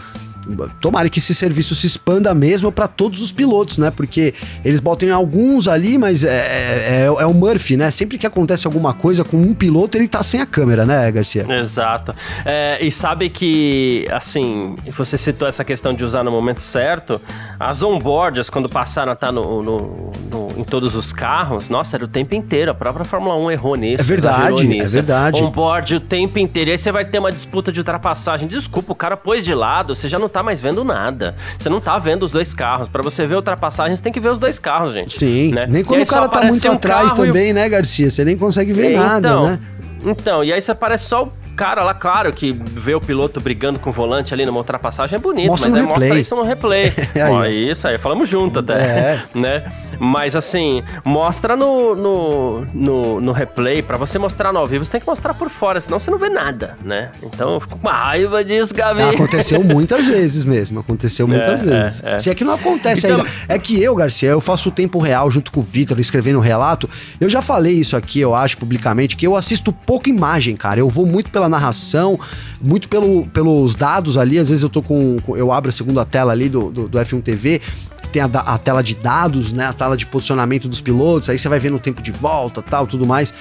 tomara 0.81 1.09
que 1.09 1.19
esse 1.19 1.35
serviço 1.35 1.75
se 1.75 1.87
expanda 1.87 2.35
mesmo 2.35 2.71
para 2.73 2.89
todos 2.89 3.23
os 3.23 3.33
pilotos, 3.33 3.79
né? 3.79 3.91
Porque 3.91 4.35
eles 4.65 4.81
botam 4.81 5.15
alguns 5.15 5.69
ali, 5.69 5.99
mas 5.99 6.25
é, 6.25 6.29
é, 6.29 7.03
é, 7.03 7.05
é, 7.05 7.27
o 7.27 7.35
Murphy, 7.35 7.77
né? 7.77 7.91
Sempre 7.91 8.19
que 8.19 8.27
acontece 8.27 8.67
alguma 8.67 8.93
coisa 8.93 9.25
com 9.25 9.37
um 9.37 9.55
piloto, 9.55 9.97
ele 9.97 10.09
tá 10.09 10.23
sem 10.23 10.41
a 10.41 10.47
câmera, 10.47 10.85
né, 10.85 11.11
Garcia? 11.11 11.47
Exato. 11.61 12.15
É, 12.45 12.79
e 12.85 12.91
sabe 12.91 13.29
que, 13.29 14.07
assim, 14.11 14.77
você 14.97 15.19
citou 15.19 15.49
essa 15.49 15.65
questão 15.65 15.95
de 15.95 16.05
usar 16.05 16.23
no 16.23 16.31
momento 16.31 16.61
certo, 16.61 17.21
as 17.59 17.83
onboards, 17.83 18.49
quando 18.51 18.69
passaram 18.69 19.11
a 19.11 19.15
estar 19.15 19.29
tá 19.29 19.33
no, 19.33 19.63
no, 19.63 20.13
no, 20.31 20.49
em 20.57 20.65
todos 20.65 20.95
os 20.95 21.13
carros, 21.13 21.69
nossa, 21.69 21.97
era 21.97 22.05
o 22.05 22.09
tempo 22.09 22.35
inteiro. 22.35 22.71
A 22.71 22.75
própria 22.75 23.05
Fórmula 23.05 23.37
1 23.37 23.51
errou 23.51 23.77
nisso. 23.77 24.01
É 24.01 24.05
verdade, 24.05 24.67
nisso. 24.67 24.85
é 24.85 24.89
verdade. 24.89 25.43
Onboard 25.43 25.97
o 25.97 26.01
tempo 26.01 26.39
inteiro. 26.39 26.71
E 26.71 26.73
aí 26.73 26.79
você 26.79 26.93
vai 26.93 27.05
ter 27.05 27.19
uma 27.19 27.33
disputa 27.33 27.73
de 27.73 27.81
ultrapassagem. 27.81 28.49
Desculpa, 28.49 28.93
o 28.93 28.95
cara 28.95 29.17
pôs 29.17 29.45
de 29.45 29.55
lado, 29.55 29.95
você 29.95 30.09
já 30.09 30.19
não 30.19 30.29
tá 30.29 30.38
tá 30.39 30.43
mais 30.43 30.61
vendo 30.61 30.85
nada. 30.85 31.35
Você 31.59 31.69
não 31.69 31.81
tá 31.81 31.99
vendo 31.99 32.25
os 32.25 32.33
dois 32.33 32.55
carros. 32.55 32.89
Para 32.89 33.03
você 33.03 33.27
ver 33.27 33.35
ultrapassagem, 33.37 33.97
você 33.97 34.03
tem 34.03 34.13
que 34.13 34.21
ver 34.21 34.31
os 34.31 34.39
dois 34.39 34.59
carros, 34.59 34.93
gente. 34.93 35.19
Sim. 35.19 35.53
Né? 35.53 35.67
Nem 35.69 35.85
quando 35.85 36.03
o 36.03 36.07
cara 36.07 36.29
tá 36.29 36.43
muito 36.43 36.69
um 36.69 36.73
atrás 36.73 37.13
também, 37.13 37.53
né, 37.53 37.69
Garcia? 37.69 38.11
Você 38.11 38.25
nem 38.25 38.37
consegue 38.37 38.73
ver 38.73 38.93
é, 38.93 38.97
nada, 38.97 39.29
então, 39.29 39.47
né? 39.47 39.59
Então, 40.05 40.45
e 40.45 40.53
aí 40.53 40.61
você 40.61 40.71
aparece 40.71 41.07
só 41.07 41.25
o 41.25 41.33
cara 41.59 41.83
lá, 41.83 41.93
claro 41.93 42.33
que 42.33 42.53
vê 42.53 42.95
o 42.95 43.01
piloto 43.01 43.41
brigando 43.41 43.81
com 43.81 43.91
o 43.91 43.93
volante 43.93 44.33
ali 44.33 44.47
numa 44.47 44.59
ultrapassagem 44.59 45.17
é 45.17 45.19
bonito, 45.19 45.49
mostra 45.49 45.69
mas 45.69 45.81
é, 45.81 45.83
mostra 45.83 46.19
isso 46.21 46.37
no 46.37 46.45
replay. 46.45 46.93
é 47.17 47.29
Ó, 47.29 47.45
isso 47.47 47.89
aí, 47.89 47.99
falamos 47.99 48.29
junto 48.29 48.61
até, 48.61 48.75
é. 48.75 49.23
né? 49.35 49.65
Mas 49.99 50.37
assim, 50.37 50.85
mostra 51.05 51.57
no, 51.57 51.97
no, 51.97 52.65
no, 52.73 53.21
no 53.21 53.33
replay, 53.33 53.83
para 53.83 53.97
você 53.97 54.21
mostrar 54.21 54.53
no 54.53 54.61
ao 54.61 54.67
vivo, 54.67 54.85
você 54.85 54.93
tem 54.93 55.01
que 55.01 55.07
mostrar 55.09 55.35
por 55.35 55.51
fora, 55.51 55.81
senão 55.81 55.99
você 55.99 56.13
não 56.13 56.19
vê 56.19 56.29
nada, 56.29 56.79
né? 56.85 57.11
Então 57.25 57.55
eu 57.55 57.61
fico 57.61 57.77
com 57.77 57.89
uma 57.89 57.97
raiva 57.97 58.45
disso, 58.45 58.73
Gabi. 58.73 59.03
Aconteceu 59.03 59.63
muitas 59.65 60.07
vezes 60.09 60.45
mesmo, 60.45 60.79
aconteceu 60.79 61.27
muitas 61.27 61.63
é, 61.63 61.65
vezes. 61.65 62.05
É, 62.05 62.15
é. 62.15 62.19
Se 62.21 62.31
é 62.31 62.35
que 62.37 62.45
não 62.45 62.55
acontece 62.55 63.07
então... 63.07 63.19
ainda. 63.19 63.31
É 63.49 63.59
que 63.59 63.83
eu, 63.83 63.97
Garcia, 63.97 64.29
eu 64.29 64.41
faço 64.41 64.69
o 64.69 64.73
tempo 64.73 65.01
real 65.01 65.29
junto 65.29 65.51
com 65.51 65.59
o 65.59 65.63
Vitor, 65.63 65.99
escrevendo 65.99 66.37
o 66.37 66.39
um 66.39 66.43
relato. 66.43 66.89
Eu 67.21 67.29
já 67.29 67.43
falei 67.43 67.75
isso 67.75 67.97
aqui, 67.97 68.21
eu 68.21 68.33
acho, 68.33 68.57
publicamente, 68.57 69.17
que 69.17 69.27
eu 69.27 69.35
assisto 69.35 69.73
pouca 69.73 70.09
imagem, 70.09 70.55
cara. 70.55 70.79
Eu 70.79 70.89
vou 70.89 71.05
muito 71.05 71.31
pela 71.31 71.48
narração, 71.49 72.19
muito 72.61 72.89
pelo, 72.89 73.27
pelos 73.29 73.75
dados 73.75 74.17
ali. 74.17 74.39
Às 74.39 74.49
vezes 74.49 74.63
eu 74.63 74.69
tô 74.69 74.83
com. 74.83 75.19
Eu 75.29 75.53
abro 75.53 75.69
a 75.69 75.73
segunda 75.73 76.05
tela 76.05 76.33
ali 76.33 76.49
do, 76.49 76.71
do, 76.71 76.89
do 76.89 76.99
F1 76.99 77.23
TV 77.23 77.61
que 78.09 78.15
tem 78.15 78.23
a, 78.23 78.27
a, 78.27 78.59
tela 78.59 78.83
de 78.83 78.95
dados, 78.95 79.53
né? 79.53 79.67
A 79.67 79.73
tela 79.73 79.97
de 79.97 80.07
posicionamento 80.07 80.67
dos 80.67 80.81
pilotos, 80.81 81.29
aí 81.29 81.39
você 81.39 81.49
vai 81.49 81.61
vendo 81.61 81.77
o 81.77 81.79
tempo 81.79 82.03
de 82.03 82.11
volta, 82.11 82.63
tal, 82.63 82.87
tudo 82.87 83.07
mais. 83.07 83.33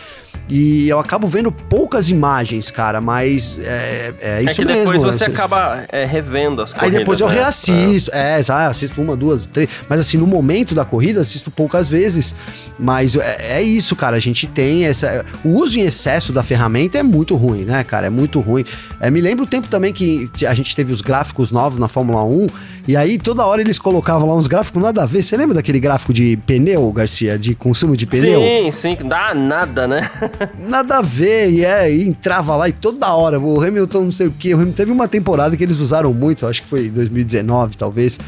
E 0.49 0.87
eu 0.87 0.99
acabo 0.99 1.27
vendo 1.27 1.51
poucas 1.51 2.09
imagens, 2.09 2.71
cara, 2.71 3.01
mas 3.01 3.59
é, 3.59 4.13
é 4.21 4.43
isso 4.43 4.45
mesmo. 4.45 4.49
É 4.49 4.53
que 4.53 4.65
depois 4.65 4.89
mesmo, 4.91 5.13
você 5.13 5.23
assim. 5.25 5.33
acaba 5.33 5.83
é, 5.89 6.05
revendo 6.05 6.61
as 6.61 6.71
corridas. 6.71 6.93
Aí 6.93 6.99
depois 6.99 7.19
eu 7.19 7.27
né? 7.27 7.35
reassisto, 7.35 8.11
é, 8.13 8.39
é 8.39 8.51
assisto 8.65 9.01
uma, 9.01 9.15
duas, 9.15 9.45
três. 9.51 9.67
Mas 9.89 9.99
assim, 9.99 10.17
no 10.17 10.25
momento 10.25 10.73
da 10.73 10.85
corrida, 10.85 11.19
assisto 11.19 11.51
poucas 11.51 11.89
vezes. 11.89 12.33
Mas 12.79 13.15
é, 13.15 13.57
é, 13.57 13.61
isso, 13.61 13.95
cara, 13.95 14.15
a 14.15 14.19
gente 14.19 14.47
tem 14.47 14.85
essa... 14.85 15.25
O 15.43 15.49
uso 15.49 15.79
em 15.79 15.81
excesso 15.81 16.31
da 16.31 16.43
ferramenta 16.43 16.97
é 16.97 17.03
muito 17.03 17.35
ruim, 17.35 17.65
né, 17.65 17.83
cara? 17.83 18.07
É 18.07 18.09
muito 18.09 18.39
ruim. 18.39 18.63
É, 19.01 19.09
me 19.09 19.19
lembro 19.19 19.43
o 19.43 19.47
tempo 19.47 19.67
também 19.67 19.91
que 19.91 20.29
a 20.47 20.53
gente 20.53 20.73
teve 20.75 20.93
os 20.93 21.01
gráficos 21.01 21.51
novos 21.51 21.77
na 21.77 21.89
Fórmula 21.89 22.23
1, 22.23 22.47
e 22.87 22.95
aí 22.95 23.17
toda 23.17 23.45
hora 23.45 23.59
eles 23.59 23.77
colocavam 23.77 24.29
lá 24.29 24.35
uns 24.35 24.47
gráficos 24.47 24.56
nada 24.75 25.03
a 25.03 25.05
ver. 25.05 25.21
Você 25.21 25.35
lembra 25.35 25.55
daquele 25.55 25.79
gráfico 25.79 26.13
de 26.13 26.37
pneu, 26.45 26.91
Garcia? 26.91 27.37
De 27.37 27.55
consumo 27.55 27.95
de 27.95 28.05
pneu? 28.05 28.39
Sim, 28.39 28.71
sim, 28.71 28.97
dá 29.07 29.33
nada, 29.33 29.87
né? 29.87 30.09
Nada 30.57 30.97
a 30.97 31.01
ver, 31.01 31.49
e 31.49 31.65
é, 31.65 31.91
e 31.91 32.07
entrava 32.07 32.55
lá 32.55 32.69
e 32.69 32.71
toda 32.71 33.11
hora, 33.13 33.39
o 33.39 33.61
Hamilton 33.61 34.05
não 34.05 34.11
sei 34.11 34.27
o 34.27 34.31
que, 34.31 34.55
teve 34.67 34.91
uma 34.91 35.07
temporada 35.07 35.55
que 35.55 35.63
eles 35.63 35.77
usaram 35.77 36.13
muito, 36.13 36.45
acho 36.45 36.61
que 36.61 36.67
foi 36.67 36.89
2019 36.89 37.77
talvez, 37.77 38.19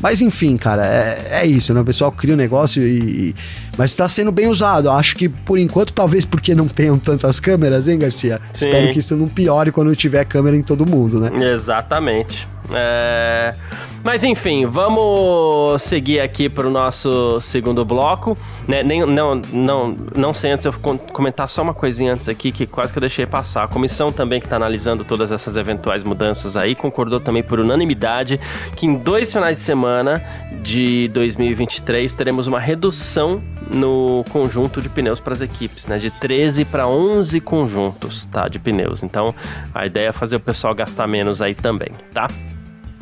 mas 0.00 0.20
enfim, 0.20 0.56
cara, 0.56 0.86
é, 0.86 1.42
é 1.42 1.46
isso, 1.46 1.74
né? 1.74 1.80
O 1.80 1.84
pessoal 1.84 2.12
cria 2.12 2.34
um 2.34 2.36
negócio 2.36 2.82
e. 2.82 3.34
Mas 3.76 3.90
está 3.90 4.08
sendo 4.08 4.30
bem 4.30 4.48
usado. 4.48 4.90
Acho 4.90 5.16
que 5.16 5.28
por 5.28 5.58
enquanto, 5.58 5.92
talvez 5.92 6.24
porque 6.24 6.54
não 6.54 6.68
tenham 6.68 6.98
tantas 6.98 7.40
câmeras, 7.40 7.88
hein, 7.88 7.98
Garcia? 7.98 8.40
Sim. 8.52 8.66
Espero 8.66 8.92
que 8.92 8.98
isso 8.98 9.16
não 9.16 9.28
piore 9.28 9.72
quando 9.72 9.94
tiver 9.96 10.24
câmera 10.24 10.56
em 10.56 10.62
todo 10.62 10.88
mundo, 10.88 11.20
né? 11.20 11.30
Exatamente. 11.52 12.46
É... 12.72 13.54
Mas 14.02 14.22
enfim, 14.22 14.64
vamos 14.64 15.82
seguir 15.82 16.20
aqui 16.20 16.48
para 16.48 16.66
o 16.66 16.70
nosso 16.70 17.40
segundo 17.40 17.84
bloco. 17.84 18.36
Né? 18.66 18.82
Nem, 18.82 19.04
não, 19.04 19.40
não, 19.52 19.96
não 20.14 20.32
sei 20.32 20.52
antes 20.52 20.64
eu 20.64 20.72
comentar 21.12 21.48
só 21.48 21.62
uma 21.62 21.74
coisinha 21.74 22.14
antes 22.14 22.28
aqui 22.28 22.52
que 22.52 22.66
quase 22.66 22.92
que 22.92 22.98
eu 22.98 23.00
deixei 23.00 23.26
passar. 23.26 23.64
A 23.64 23.68
comissão 23.68 24.12
também 24.12 24.40
que 24.40 24.46
está 24.46 24.56
analisando 24.56 25.04
todas 25.04 25.32
essas 25.32 25.56
eventuais 25.56 26.04
mudanças 26.04 26.56
aí 26.56 26.74
concordou 26.74 27.18
também 27.18 27.42
por 27.42 27.58
unanimidade 27.58 28.40
que 28.76 28.86
em 28.86 28.96
dois 28.96 29.32
finais 29.32 29.56
de 29.56 29.62
semana 29.62 30.24
de 30.62 31.08
2023 31.08 32.12
teremos 32.14 32.46
uma 32.46 32.60
redução 32.60 33.42
no 33.74 34.24
conjunto 34.30 34.80
de 34.80 34.88
pneus 34.88 35.20
para 35.20 35.32
as 35.32 35.40
equipes, 35.40 35.86
né? 35.86 35.98
De 35.98 36.10
13 36.10 36.64
para 36.64 36.88
11 36.88 37.40
conjuntos, 37.40 38.26
tá? 38.26 38.48
De 38.48 38.58
pneus. 38.58 39.02
Então, 39.02 39.34
a 39.74 39.84
ideia 39.84 40.08
é 40.08 40.12
fazer 40.12 40.36
o 40.36 40.40
pessoal 40.40 40.74
gastar 40.74 41.06
menos 41.06 41.42
aí 41.42 41.54
também, 41.54 41.90
tá? 42.14 42.28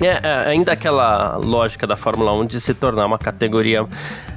É, 0.00 0.20
é, 0.22 0.48
ainda 0.48 0.72
aquela 0.72 1.36
lógica 1.36 1.86
da 1.86 1.96
Fórmula 1.96 2.32
1 2.32 2.46
de 2.46 2.60
se 2.60 2.74
tornar 2.74 3.06
uma 3.06 3.18
categoria 3.18 3.86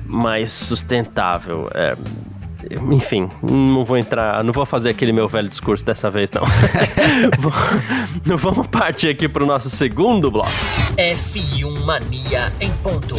mais 0.06 0.52
sustentável. 0.52 1.70
É, 1.74 1.96
enfim, 2.92 3.30
não 3.42 3.86
vou 3.86 3.98
entrar, 3.98 4.44
não 4.44 4.52
vou 4.52 4.66
fazer 4.66 4.90
aquele 4.90 5.12
meu 5.12 5.28
velho 5.28 5.50
discurso 5.50 5.84
dessa 5.86 6.10
vez, 6.10 6.30
não. 6.32 6.44
Vamos 8.38 8.68
partir 8.68 9.10
aqui 9.10 9.28
para 9.28 9.44
o 9.44 9.48
nosso 9.48 9.70
segundo 9.70 10.30
bloco. 10.30 10.50
F1 10.98 11.86
Mania 11.86 12.52
em 12.60 12.72
ponto. 12.84 13.16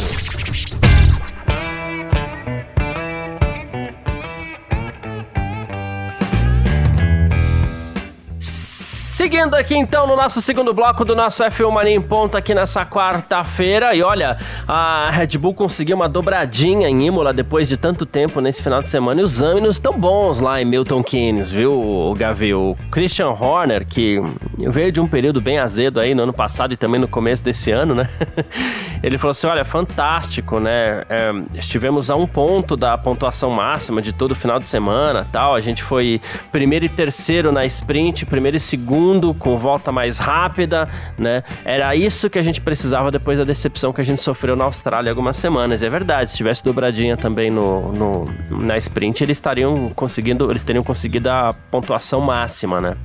Seguindo 9.21 9.53
aqui 9.53 9.77
então 9.77 10.07
no 10.07 10.15
nosso 10.15 10.41
segundo 10.41 10.73
bloco 10.73 11.05
do 11.05 11.15
nosso 11.15 11.43
F1 11.43 11.71
Mania 11.71 11.93
em 11.93 12.01
ponto 12.01 12.35
aqui 12.35 12.55
nessa 12.55 12.83
quarta-feira. 12.83 13.93
E 13.93 14.01
olha, 14.01 14.35
a 14.67 15.11
Red 15.11 15.37
Bull 15.37 15.53
conseguiu 15.53 15.95
uma 15.95 16.09
dobradinha 16.09 16.89
em 16.89 17.05
Imola 17.05 17.31
depois 17.31 17.67
de 17.67 17.77
tanto 17.77 18.03
tempo 18.03 18.41
nesse 18.41 18.63
final 18.63 18.81
de 18.81 18.89
semana. 18.89 19.21
E 19.21 19.23
os 19.23 19.39
ânimos 19.39 19.75
estão 19.75 19.93
bons 19.93 20.39
lá 20.39 20.59
em 20.59 20.65
Milton 20.65 21.03
Keynes, 21.03 21.51
viu, 21.51 22.15
Gavi? 22.17 22.55
O 22.55 22.75
Christian 22.89 23.29
Horner, 23.29 23.85
que 23.85 24.19
veio 24.57 24.91
de 24.91 24.99
um 24.99 25.07
período 25.07 25.39
bem 25.39 25.59
azedo 25.59 25.99
aí 25.99 26.15
no 26.15 26.23
ano 26.23 26.33
passado 26.33 26.73
e 26.73 26.77
também 26.77 26.99
no 26.99 27.07
começo 27.07 27.43
desse 27.43 27.69
ano, 27.69 27.93
né? 27.93 28.09
Ele 29.03 29.19
falou 29.19 29.31
assim: 29.31 29.45
olha, 29.45 29.63
fantástico, 29.63 30.59
né? 30.59 31.03
É, 31.07 31.31
estivemos 31.53 32.09
a 32.09 32.15
um 32.15 32.25
ponto 32.25 32.75
da 32.75 32.97
pontuação 32.97 33.51
máxima 33.51 34.01
de 34.01 34.13
todo 34.13 34.31
o 34.31 34.35
final 34.35 34.57
de 34.57 34.65
semana 34.65 35.27
tal. 35.31 35.53
A 35.53 35.61
gente 35.61 35.83
foi 35.83 36.19
primeiro 36.51 36.85
e 36.85 36.89
terceiro 36.89 37.51
na 37.51 37.65
sprint, 37.65 38.25
primeiro 38.25 38.57
e 38.57 38.59
segundo 38.59 39.10
mundo, 39.11 39.33
com 39.33 39.57
volta 39.57 39.91
mais 39.91 40.17
rápida, 40.17 40.87
né? 41.17 41.43
Era 41.65 41.95
isso 41.95 42.29
que 42.29 42.39
a 42.39 42.41
gente 42.41 42.61
precisava 42.61 43.11
depois 43.11 43.37
da 43.37 43.43
decepção 43.43 43.91
que 43.91 44.01
a 44.01 44.03
gente 44.03 44.21
sofreu 44.21 44.55
na 44.55 44.63
Austrália 44.63 45.11
algumas 45.11 45.37
semanas. 45.37 45.81
E 45.81 45.85
é 45.85 45.89
verdade, 45.89 46.31
se 46.31 46.37
tivesse 46.37 46.63
dobradinha 46.63 47.17
também 47.17 47.49
no, 47.49 47.91
no, 47.91 48.25
na 48.49 48.77
sprint, 48.77 49.23
eles 49.23 49.37
estariam 49.37 49.89
conseguindo, 49.89 50.49
eles 50.49 50.63
teriam 50.63 50.83
conseguido 50.83 51.29
a 51.29 51.53
pontuação 51.69 52.21
máxima, 52.21 52.79
né? 52.79 52.95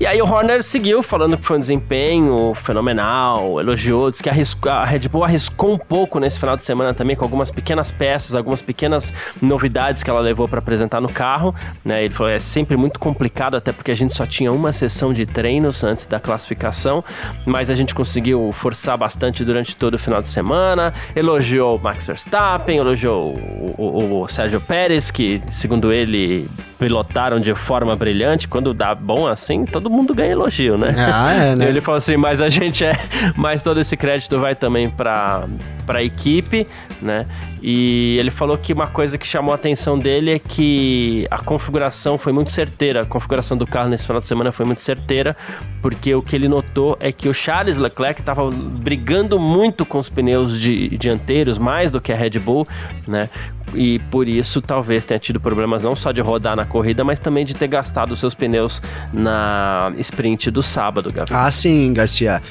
E 0.00 0.06
aí 0.06 0.22
o 0.22 0.24
Horner 0.24 0.62
seguiu 0.62 1.02
falando 1.02 1.36
que 1.36 1.44
foi 1.44 1.56
um 1.56 1.60
desempenho 1.60 2.54
fenomenal, 2.54 3.58
elogiou, 3.58 4.12
disse 4.12 4.22
que 4.22 4.28
arriscou, 4.28 4.70
a 4.70 4.84
Red 4.84 5.08
Bull 5.08 5.24
arriscou 5.24 5.72
um 5.72 5.78
pouco 5.78 6.20
nesse 6.20 6.38
final 6.38 6.56
de 6.56 6.62
semana 6.62 6.94
também 6.94 7.16
com 7.16 7.24
algumas 7.24 7.50
pequenas 7.50 7.90
peças, 7.90 8.36
algumas 8.36 8.62
pequenas 8.62 9.12
novidades 9.42 10.04
que 10.04 10.08
ela 10.08 10.20
levou 10.20 10.46
para 10.46 10.60
apresentar 10.60 11.00
no 11.00 11.08
carro, 11.08 11.52
né? 11.84 12.04
Ele 12.04 12.14
falou 12.14 12.30
é 12.30 12.38
sempre 12.38 12.76
muito 12.76 13.00
complicado 13.00 13.56
até 13.56 13.72
porque 13.72 13.90
a 13.90 13.94
gente 13.94 14.14
só 14.14 14.24
tinha 14.24 14.52
uma 14.52 14.72
sessão 14.72 15.12
de 15.12 15.26
treinos 15.38 15.84
antes 15.84 16.04
da 16.04 16.18
classificação, 16.18 17.04
mas 17.46 17.70
a 17.70 17.74
gente 17.76 17.94
conseguiu 17.94 18.50
forçar 18.52 18.98
bastante 18.98 19.44
durante 19.44 19.76
todo 19.76 19.94
o 19.94 19.98
final 19.98 20.20
de 20.20 20.26
semana. 20.26 20.92
Elogiou 21.14 21.76
o 21.76 21.80
Max 21.80 22.08
Verstappen, 22.08 22.76
elogiou 22.76 23.32
o, 23.36 23.74
o, 23.78 24.22
o 24.22 24.28
Sérgio 24.28 24.60
Pérez, 24.60 25.12
que 25.12 25.40
segundo 25.52 25.92
ele 25.92 26.50
pilotaram 26.76 27.38
de 27.38 27.54
forma 27.54 27.94
brilhante. 27.94 28.48
Quando 28.48 28.74
dá 28.74 28.96
bom 28.96 29.28
assim, 29.28 29.64
todo 29.64 29.88
mundo 29.88 30.12
ganha 30.12 30.32
elogio, 30.32 30.76
né? 30.76 30.92
Ah, 31.20 31.32
é, 31.32 31.56
né? 31.56 31.68
Ele 31.68 31.80
falou 31.80 31.98
assim, 31.98 32.16
mas 32.16 32.40
a 32.40 32.48
gente 32.48 32.84
é. 32.84 32.92
Mas 33.34 33.62
todo 33.62 33.80
esse 33.80 33.96
crédito 33.96 34.38
vai 34.38 34.54
também 34.54 34.90
para 34.90 35.46
a 35.88 36.02
equipe, 36.02 36.66
né? 37.00 37.26
E 37.62 38.16
ele 38.18 38.30
falou 38.30 38.56
que 38.56 38.72
uma 38.72 38.86
coisa 38.86 39.18
que 39.18 39.26
chamou 39.26 39.52
a 39.52 39.54
atenção 39.54 39.98
dele 39.98 40.32
é 40.32 40.38
que 40.38 41.26
a 41.30 41.38
configuração 41.38 42.16
foi 42.16 42.32
muito 42.32 42.52
certeira. 42.52 43.02
A 43.02 43.06
configuração 43.06 43.56
do 43.56 43.66
carro 43.66 43.88
nesse 43.88 44.06
final 44.06 44.20
de 44.20 44.26
semana 44.26 44.52
foi 44.52 44.64
muito 44.64 44.82
certeira, 44.82 45.36
porque 45.82 46.14
o 46.14 46.22
que 46.22 46.36
ele 46.36 46.48
notou 46.48 46.96
é 47.00 47.10
que 47.10 47.28
o 47.28 47.34
Charles 47.34 47.76
Leclerc 47.76 48.20
estava 48.20 48.50
brigando 48.50 49.38
muito 49.38 49.84
com 49.84 49.98
os 49.98 50.08
pneus 50.08 50.60
de, 50.60 50.96
dianteiros, 50.96 51.58
mais 51.58 51.90
do 51.90 52.00
que 52.00 52.12
a 52.12 52.16
Red 52.16 52.38
Bull, 52.38 52.66
né? 53.06 53.28
E 53.74 53.98
por 54.10 54.26
isso 54.28 54.60
talvez 54.60 55.04
tenha 55.04 55.18
tido 55.18 55.40
problemas 55.40 55.82
não 55.82 55.94
só 55.94 56.12
de 56.12 56.20
rodar 56.20 56.56
na 56.56 56.64
corrida, 56.64 57.04
mas 57.04 57.18
também 57.18 57.44
de 57.44 57.54
ter 57.54 57.68
gastado 57.68 58.12
os 58.12 58.20
seus 58.20 58.34
pneus 58.34 58.80
na 59.12 59.92
sprint 59.98 60.50
do 60.50 60.62
sábado, 60.62 61.12
Gabriel. 61.12 61.40
Ah, 61.40 61.50
sim, 61.50 61.92
Garcia. 61.92 62.42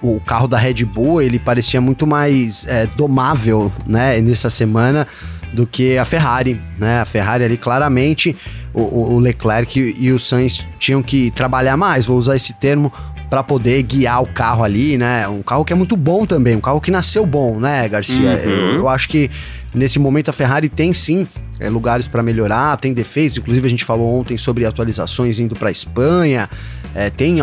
O 0.00 0.20
carro 0.20 0.48
da 0.48 0.56
Red 0.56 0.84
Bull, 0.84 1.22
ele 1.22 1.38
parecia 1.38 1.80
muito 1.80 2.06
mais 2.06 2.66
é, 2.66 2.86
domável, 2.86 3.72
né, 3.86 4.20
nessa 4.20 4.50
semana 4.50 5.06
do 5.52 5.66
que 5.66 5.98
a 5.98 6.04
Ferrari, 6.04 6.60
né? 6.78 7.00
A 7.00 7.04
Ferrari 7.04 7.44
ali 7.44 7.58
claramente 7.58 8.34
o, 8.72 9.14
o 9.14 9.18
Leclerc 9.18 9.96
e 9.98 10.10
o 10.10 10.18
Sainz 10.18 10.66
tinham 10.78 11.02
que 11.02 11.30
trabalhar 11.30 11.76
mais, 11.76 12.06
vou 12.06 12.16
usar 12.16 12.36
esse 12.36 12.54
termo 12.54 12.92
para 13.28 13.42
poder 13.42 13.82
guiar 13.82 14.22
o 14.22 14.26
carro 14.26 14.62
ali, 14.62 14.98
né? 14.98 15.26
Um 15.26 15.42
carro 15.42 15.64
que 15.64 15.72
é 15.72 15.76
muito 15.76 15.96
bom 15.96 16.26
também, 16.26 16.56
um 16.56 16.60
carro 16.60 16.80
que 16.80 16.90
nasceu 16.90 17.24
bom, 17.24 17.58
né, 17.58 17.88
Garcia? 17.88 18.42
Uhum. 18.44 18.50
Eu, 18.50 18.74
eu, 18.74 18.88
acho 18.88 19.08
que 19.08 19.30
nesse 19.74 19.98
momento 19.98 20.28
a 20.28 20.32
Ferrari 20.32 20.68
tem 20.68 20.92
sim 20.92 21.26
é, 21.58 21.68
lugares 21.68 22.06
para 22.08 22.22
melhorar, 22.22 22.76
tem 22.76 22.92
defeitos, 22.92 23.38
inclusive 23.38 23.66
a 23.66 23.70
gente 23.70 23.84
falou 23.84 24.08
ontem 24.18 24.36
sobre 24.36 24.66
atualizações 24.66 25.38
indo 25.38 25.54
para 25.54 25.70
Espanha, 25.70 26.48
é, 26.94 27.10
tem 27.10 27.40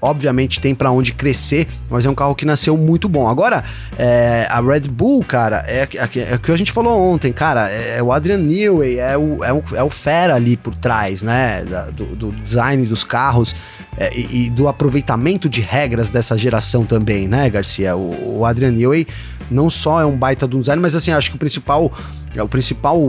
obviamente 0.00 0.60
tem 0.60 0.74
para 0.74 0.90
onde 0.90 1.12
crescer, 1.12 1.66
mas 1.90 2.04
é 2.04 2.10
um 2.10 2.14
carro 2.14 2.34
que 2.34 2.44
nasceu 2.44 2.76
muito 2.76 3.08
bom. 3.08 3.28
Agora, 3.28 3.64
é, 3.98 4.46
a 4.50 4.60
Red 4.60 4.88
Bull, 4.88 5.22
cara, 5.24 5.64
é, 5.66 5.88
é, 5.94 6.32
é, 6.32 6.34
o 6.34 6.38
que 6.38 6.52
a 6.52 6.56
gente 6.56 6.72
falou 6.72 6.98
ontem, 7.00 7.32
cara, 7.32 7.70
é, 7.70 7.98
é 7.98 8.02
o 8.02 8.12
Adrian 8.12 8.38
Newey, 8.38 8.98
é 8.98 9.16
o, 9.16 9.42
é, 9.42 9.52
o, 9.52 9.62
é 9.74 9.82
o 9.82 9.90
fera 9.90 10.34
ali 10.34 10.56
por 10.56 10.74
trás, 10.74 11.22
né, 11.22 11.64
da, 11.64 11.84
do, 11.84 12.04
do, 12.16 12.32
design 12.32 12.86
dos 12.86 13.04
carros 13.04 13.54
é, 13.96 14.14
e, 14.14 14.46
e, 14.46 14.50
do 14.50 14.68
aproveitamento 14.68 15.48
de 15.48 15.60
regras 15.60 16.10
dessa 16.10 16.36
geração 16.36 16.84
também, 16.84 17.26
né, 17.28 17.48
Garcia? 17.50 17.96
O, 17.96 18.38
o 18.38 18.44
Adrian 18.44 18.72
Newey 18.72 19.06
não 19.50 19.68
só 19.68 20.00
é 20.00 20.06
um 20.06 20.16
baita 20.16 20.46
do 20.46 20.58
design, 20.60 20.80
mas 20.80 20.94
assim, 20.94 21.12
acho 21.12 21.30
que 21.30 21.36
o 21.36 21.38
principal, 21.38 21.92
o 22.36 22.48
principal 22.48 23.00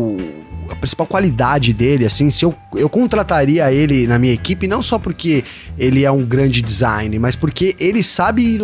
a 0.69 0.75
principal 0.75 1.08
qualidade 1.08 1.73
dele, 1.73 2.06
assim, 2.06 2.30
se 2.30 2.43
eu, 2.43 2.56
eu 2.73 2.89
contrataria 2.89 3.71
ele 3.71 4.08
na 4.08 4.17
minha 4.19 4.34
equipe, 4.34 4.67
não 4.67 4.82
só 4.82 4.97
porque 4.97 5.43
ele 5.78 6.04
é 6.04 6.12
um 6.12 6.25
grande 6.25 6.62
design, 6.62 7.17
mas 7.19 7.36
porque 7.36 7.75
ele 7.80 8.04
sabe 8.04 8.60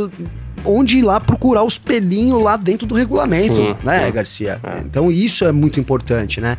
onde 0.66 1.00
ir 1.00 1.02
lá 1.02 1.20
procurar 1.20 1.64
os 1.64 1.78
pelinhos 1.78 2.42
lá 2.42 2.58
dentro 2.58 2.86
do 2.86 2.96
regulamento, 2.96 3.56
sim, 3.56 3.76
né, 3.84 4.06
sim. 4.06 4.12
Garcia? 4.12 4.60
É. 4.64 4.80
Então 4.80 5.12
isso 5.12 5.46
é 5.46 5.52
muito 5.52 5.80
importante, 5.80 6.40
né? 6.40 6.58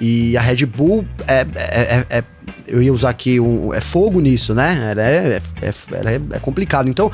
E 0.00 0.36
a 0.36 0.40
Red 0.40 0.66
Bull 0.66 1.06
é, 1.26 1.46
é, 1.54 2.06
é, 2.10 2.18
é 2.18 2.24
eu 2.66 2.82
ia 2.82 2.92
usar 2.92 3.10
aqui 3.10 3.40
um. 3.40 3.72
É 3.72 3.80
fogo 3.80 4.20
nisso, 4.20 4.54
né? 4.54 4.90
Ela 4.90 5.02
é, 5.02 5.42
é, 5.62 5.72
ela 5.92 6.10
é, 6.10 6.20
é 6.32 6.38
complicado. 6.38 6.88
Então, 6.88 7.10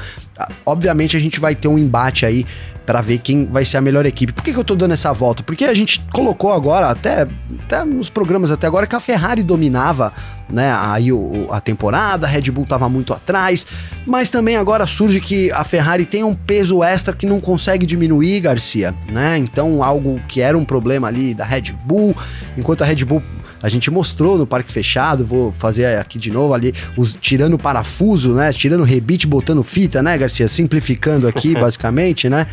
obviamente, 0.64 1.16
a 1.16 1.20
gente 1.20 1.40
vai 1.40 1.54
ter 1.54 1.68
um 1.68 1.78
embate 1.78 2.26
aí 2.26 2.46
para 2.84 3.00
ver 3.00 3.18
quem 3.18 3.46
vai 3.46 3.64
ser 3.64 3.78
a 3.78 3.80
melhor 3.80 4.04
equipe. 4.04 4.32
Por 4.32 4.42
que, 4.42 4.52
que 4.52 4.58
eu 4.58 4.64
tô 4.64 4.74
dando 4.74 4.92
essa 4.92 5.12
volta? 5.12 5.42
Porque 5.42 5.64
a 5.64 5.74
gente 5.74 6.04
colocou 6.12 6.52
agora, 6.52 6.88
até, 6.88 7.26
até 7.64 7.84
nos 7.84 8.10
programas 8.10 8.50
até 8.50 8.66
agora, 8.66 8.86
que 8.86 8.94
a 8.94 9.00
Ferrari 9.00 9.42
dominava 9.42 10.12
né, 10.48 10.70
aí 10.72 11.10
o, 11.10 11.48
a 11.50 11.60
temporada, 11.60 12.26
a 12.26 12.30
Red 12.30 12.50
Bull 12.50 12.66
tava 12.66 12.88
muito 12.88 13.14
atrás, 13.14 13.66
mas 14.06 14.28
também 14.30 14.56
agora 14.56 14.86
surge 14.86 15.20
que 15.20 15.50
a 15.52 15.64
Ferrari 15.64 16.04
tem 16.04 16.22
um 16.22 16.34
peso 16.34 16.82
extra 16.82 17.14
que 17.14 17.24
não 17.24 17.40
consegue 17.40 17.86
diminuir, 17.86 18.40
Garcia, 18.40 18.94
né? 19.10 19.38
Então, 19.38 19.82
algo 19.82 20.20
que 20.28 20.42
era 20.42 20.56
um 20.56 20.64
problema 20.64 21.08
ali 21.08 21.32
da 21.32 21.44
Red 21.44 21.72
Bull, 21.84 22.14
enquanto 22.56 22.82
a 22.82 22.84
Red 22.84 23.04
Bull 23.04 23.22
a 23.64 23.68
gente 23.70 23.90
mostrou 23.90 24.36
no 24.36 24.46
parque 24.46 24.70
fechado, 24.70 25.24
vou 25.24 25.50
fazer 25.50 25.96
aqui 25.96 26.18
de 26.18 26.30
novo 26.30 26.52
ali, 26.52 26.74
os, 26.98 27.16
tirando 27.18 27.56
parafuso, 27.56 28.34
né? 28.34 28.52
Tirando 28.52 28.84
rebite, 28.84 29.26
botando 29.26 29.62
fita, 29.62 30.02
né, 30.02 30.18
Garcia? 30.18 30.46
Simplificando 30.48 31.26
aqui, 31.26 31.54
basicamente, 31.58 32.28
né? 32.28 32.46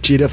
Tira, 0.00 0.28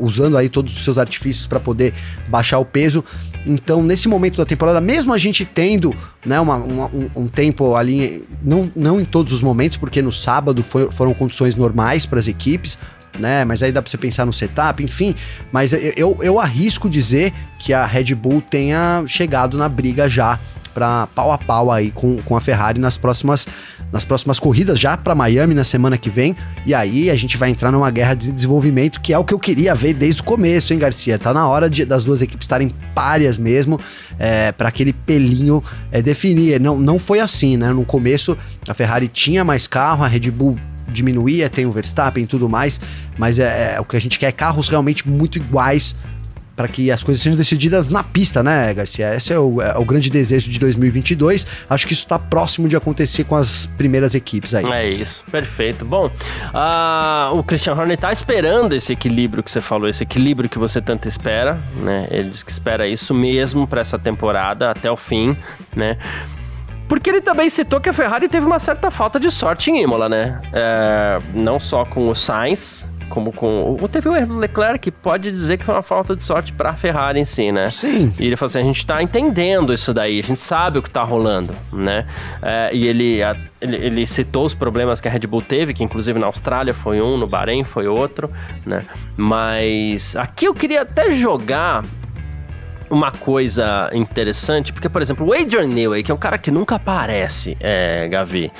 usando 0.00 0.38
aí 0.38 0.48
todos 0.48 0.74
os 0.74 0.84
seus 0.84 0.96
artifícios 0.96 1.46
para 1.46 1.60
poder 1.60 1.92
baixar 2.28 2.58
o 2.60 2.64
peso. 2.64 3.04
Então, 3.44 3.82
nesse 3.82 4.08
momento 4.08 4.38
da 4.38 4.46
temporada, 4.46 4.80
mesmo 4.80 5.12
a 5.12 5.18
gente 5.18 5.44
tendo 5.44 5.94
né, 6.24 6.40
uma, 6.40 6.56
uma, 6.56 6.86
um, 6.86 7.10
um, 7.14 7.28
tempo 7.28 7.74
ali, 7.76 8.24
não, 8.42 8.72
não 8.74 8.98
em 8.98 9.04
todos 9.04 9.34
os 9.34 9.42
momentos, 9.42 9.76
porque 9.76 10.00
no 10.00 10.10
sábado 10.10 10.62
foi, 10.62 10.90
foram 10.90 11.12
condições 11.12 11.56
normais 11.56 12.06
para 12.06 12.18
as 12.18 12.26
equipes, 12.26 12.78
né? 13.18 13.44
Mas 13.44 13.62
aí 13.62 13.72
dá 13.72 13.80
para 13.80 13.90
você 13.90 13.98
pensar 13.98 14.24
no 14.24 14.32
setup, 14.32 14.82
enfim. 14.82 15.14
Mas 15.52 15.72
eu, 15.72 16.18
eu 16.20 16.40
arrisco 16.40 16.88
dizer 16.88 17.32
que 17.58 17.72
a 17.72 17.84
Red 17.84 18.14
Bull 18.14 18.40
tenha 18.40 19.04
chegado 19.06 19.56
na 19.56 19.68
briga 19.68 20.08
já 20.08 20.38
para 20.74 21.06
pau 21.06 21.30
a 21.30 21.38
pau 21.38 21.70
aí 21.70 21.92
com, 21.92 22.20
com 22.22 22.36
a 22.36 22.40
Ferrari 22.40 22.80
nas 22.80 22.98
próximas, 22.98 23.46
nas 23.92 24.04
próximas 24.04 24.40
corridas, 24.40 24.78
já 24.78 24.96
para 24.96 25.14
Miami 25.14 25.54
na 25.54 25.62
semana 25.62 25.96
que 25.96 26.10
vem. 26.10 26.36
E 26.66 26.74
aí 26.74 27.08
a 27.08 27.14
gente 27.14 27.36
vai 27.36 27.48
entrar 27.48 27.70
numa 27.70 27.90
guerra 27.90 28.14
de 28.14 28.32
desenvolvimento 28.32 29.00
que 29.00 29.12
é 29.12 29.18
o 29.18 29.24
que 29.24 29.32
eu 29.32 29.38
queria 29.38 29.74
ver 29.74 29.94
desde 29.94 30.20
o 30.20 30.24
começo, 30.24 30.72
hein, 30.72 30.78
Garcia? 30.78 31.16
Tá 31.18 31.32
na 31.32 31.46
hora 31.46 31.70
de, 31.70 31.84
das 31.84 32.04
duas 32.04 32.20
equipes 32.20 32.44
estarem 32.44 32.74
páreas 32.92 33.38
mesmo, 33.38 33.80
é, 34.18 34.50
para 34.50 34.68
aquele 34.68 34.92
pelinho 34.92 35.62
é, 35.92 36.02
definir. 36.02 36.60
Não, 36.60 36.78
não 36.78 36.98
foi 36.98 37.20
assim, 37.20 37.56
né? 37.56 37.72
No 37.72 37.84
começo 37.84 38.36
a 38.68 38.74
Ferrari 38.74 39.06
tinha 39.06 39.44
mais 39.44 39.68
carro, 39.68 40.02
a 40.02 40.08
Red 40.08 40.30
Bull 40.30 40.58
diminuía, 40.94 41.50
tem 41.50 41.66
o 41.66 41.72
Verstappen 41.72 42.24
e 42.24 42.26
tudo 42.26 42.48
mais, 42.48 42.80
mas 43.18 43.38
é, 43.38 43.74
é, 43.74 43.80
o 43.80 43.84
que 43.84 43.96
a 43.96 44.00
gente 44.00 44.18
quer 44.18 44.28
é 44.28 44.32
carros 44.32 44.68
realmente 44.68 45.08
muito 45.08 45.36
iguais 45.36 45.94
para 46.56 46.68
que 46.68 46.90
as 46.90 47.02
coisas 47.02 47.22
sejam 47.22 47.36
decididas 47.36 47.90
na 47.90 48.02
pista, 48.02 48.42
né, 48.42 48.72
Garcia? 48.72 49.14
Esse 49.14 49.32
é 49.32 49.38
o, 49.38 49.60
é 49.60 49.76
o 49.76 49.84
grande 49.84 50.08
desejo 50.08 50.50
de 50.50 50.58
2022. 50.58 51.46
Acho 51.68 51.86
que 51.86 51.92
isso 51.92 52.04
está 52.04 52.18
próximo 52.18 52.68
de 52.68 52.76
acontecer 52.76 53.24
com 53.24 53.34
as 53.34 53.66
primeiras 53.66 54.14
equipes 54.14 54.54
aí. 54.54 54.64
É 54.64 54.88
isso, 54.88 55.24
perfeito. 55.30 55.84
Bom, 55.84 56.06
uh, 56.06 57.36
o 57.36 57.42
Christian 57.42 57.74
Horner 57.74 57.94
está 57.94 58.12
esperando 58.12 58.74
esse 58.74 58.92
equilíbrio 58.92 59.42
que 59.42 59.50
você 59.50 59.60
falou, 59.60 59.88
esse 59.88 60.02
equilíbrio 60.02 60.48
que 60.48 60.58
você 60.58 60.80
tanto 60.80 61.08
espera, 61.08 61.60
né? 61.76 62.06
Ele 62.10 62.28
diz 62.28 62.42
que 62.42 62.52
espera 62.52 62.86
isso 62.86 63.12
mesmo 63.12 63.66
para 63.66 63.80
essa 63.80 63.98
temporada 63.98 64.70
até 64.70 64.90
o 64.90 64.96
fim, 64.96 65.36
né? 65.74 65.98
Porque 66.94 67.10
ele 67.10 67.20
também 67.20 67.48
citou 67.50 67.80
que 67.80 67.88
a 67.88 67.92
Ferrari 67.92 68.28
teve 68.28 68.46
uma 68.46 68.60
certa 68.60 68.88
falta 68.88 69.18
de 69.18 69.28
sorte 69.28 69.68
em 69.68 69.82
Imola, 69.82 70.08
né? 70.08 70.40
É, 70.52 71.18
não 71.34 71.58
só 71.58 71.84
com 71.84 72.08
o 72.08 72.14
Sainz, 72.14 72.88
como 73.08 73.32
com. 73.32 73.76
Teve 73.90 74.08
o 74.08 74.14
erro 74.14 74.34
do 74.34 74.38
Leclerc 74.38 74.78
que 74.78 74.92
pode 74.92 75.28
dizer 75.28 75.58
que 75.58 75.64
foi 75.64 75.74
uma 75.74 75.82
falta 75.82 76.14
de 76.14 76.24
sorte 76.24 76.52
para 76.52 76.70
a 76.70 76.74
Ferrari 76.74 77.18
em 77.18 77.24
si, 77.24 77.50
né? 77.50 77.68
Sim. 77.68 78.12
E 78.16 78.26
ele 78.26 78.36
falou 78.36 78.46
assim: 78.46 78.60
a 78.60 78.62
gente 78.62 78.86
tá 78.86 79.02
entendendo 79.02 79.74
isso 79.74 79.92
daí, 79.92 80.20
a 80.20 80.22
gente 80.22 80.40
sabe 80.40 80.78
o 80.78 80.82
que 80.84 80.88
tá 80.88 81.02
rolando, 81.02 81.52
né? 81.72 82.06
É, 82.40 82.70
e 82.72 82.86
ele, 82.86 83.20
a, 83.24 83.36
ele, 83.60 83.74
ele, 83.74 84.06
citou 84.06 84.46
os 84.46 84.54
problemas 84.54 85.00
que 85.00 85.08
a 85.08 85.10
Red 85.10 85.26
Bull 85.26 85.42
teve, 85.42 85.74
que 85.74 85.82
inclusive 85.82 86.16
na 86.16 86.28
Austrália 86.28 86.72
foi 86.72 87.02
um, 87.02 87.16
no 87.16 87.26
Bahrein 87.26 87.64
foi 87.64 87.88
outro, 87.88 88.30
né? 88.64 88.82
Mas 89.16 90.14
aqui 90.14 90.44
eu 90.44 90.54
queria 90.54 90.82
até 90.82 91.10
jogar 91.10 91.82
uma 92.90 93.10
coisa 93.10 93.90
interessante, 93.92 94.72
porque, 94.72 94.88
por 94.88 95.02
exemplo, 95.02 95.26
o 95.26 95.32
Adrian 95.32 95.66
Newey, 95.66 96.02
que 96.02 96.10
é 96.10 96.14
um 96.14 96.18
cara 96.18 96.38
que 96.38 96.50
nunca 96.50 96.76
aparece, 96.76 97.56
é, 97.60 98.08
Gavi, 98.08 98.50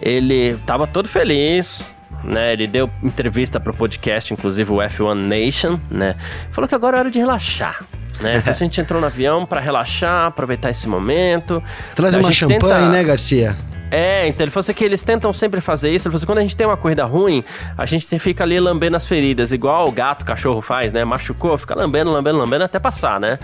ele 0.00 0.56
tava 0.66 0.86
todo 0.86 1.08
feliz, 1.08 1.90
né? 2.24 2.52
Ele 2.52 2.66
deu 2.66 2.90
entrevista 3.02 3.60
para 3.60 3.70
o 3.70 3.74
podcast, 3.74 4.32
inclusive 4.32 4.72
o 4.72 4.76
F1 4.76 5.14
Nation, 5.14 5.78
né? 5.90 6.14
Falou 6.50 6.68
que 6.68 6.74
agora 6.74 6.96
é 6.96 7.00
hora 7.00 7.10
de 7.10 7.18
relaxar. 7.18 7.84
Né? 8.20 8.36
Então, 8.36 8.50
a 8.50 8.56
gente 8.56 8.80
entrou 8.80 9.00
no 9.00 9.06
avião 9.06 9.44
para 9.44 9.60
relaxar, 9.60 10.26
aproveitar 10.26 10.70
esse 10.70 10.88
momento. 10.88 11.62
Traz 11.94 12.14
uma 12.14 12.32
champanhe, 12.32 12.60
tenta... 12.60 12.88
né, 12.88 13.04
Garcia? 13.04 13.56
É, 13.90 14.26
então 14.26 14.44
ele 14.44 14.50
falou 14.50 14.60
assim 14.60 14.72
que 14.72 14.84
eles 14.84 15.02
tentam 15.02 15.32
sempre 15.32 15.60
fazer 15.60 15.90
isso. 15.90 16.08
Ele 16.08 16.12
falou 16.12 16.16
assim, 16.16 16.26
quando 16.26 16.38
a 16.38 16.42
gente 16.42 16.56
tem 16.56 16.66
uma 16.66 16.76
corrida 16.76 17.04
ruim, 17.04 17.44
a 17.76 17.86
gente 17.86 18.18
fica 18.18 18.44
ali 18.44 18.58
lambendo 18.58 18.96
as 18.96 19.06
feridas, 19.06 19.52
igual 19.52 19.88
o 19.88 19.92
gato, 19.92 20.22
o 20.22 20.26
cachorro 20.26 20.60
faz, 20.60 20.92
né? 20.92 21.04
Machucou, 21.04 21.56
fica 21.56 21.74
lambendo, 21.74 22.10
lambendo, 22.10 22.38
lambendo 22.38 22.64
até 22.64 22.78
passar, 22.78 23.20
né? 23.20 23.38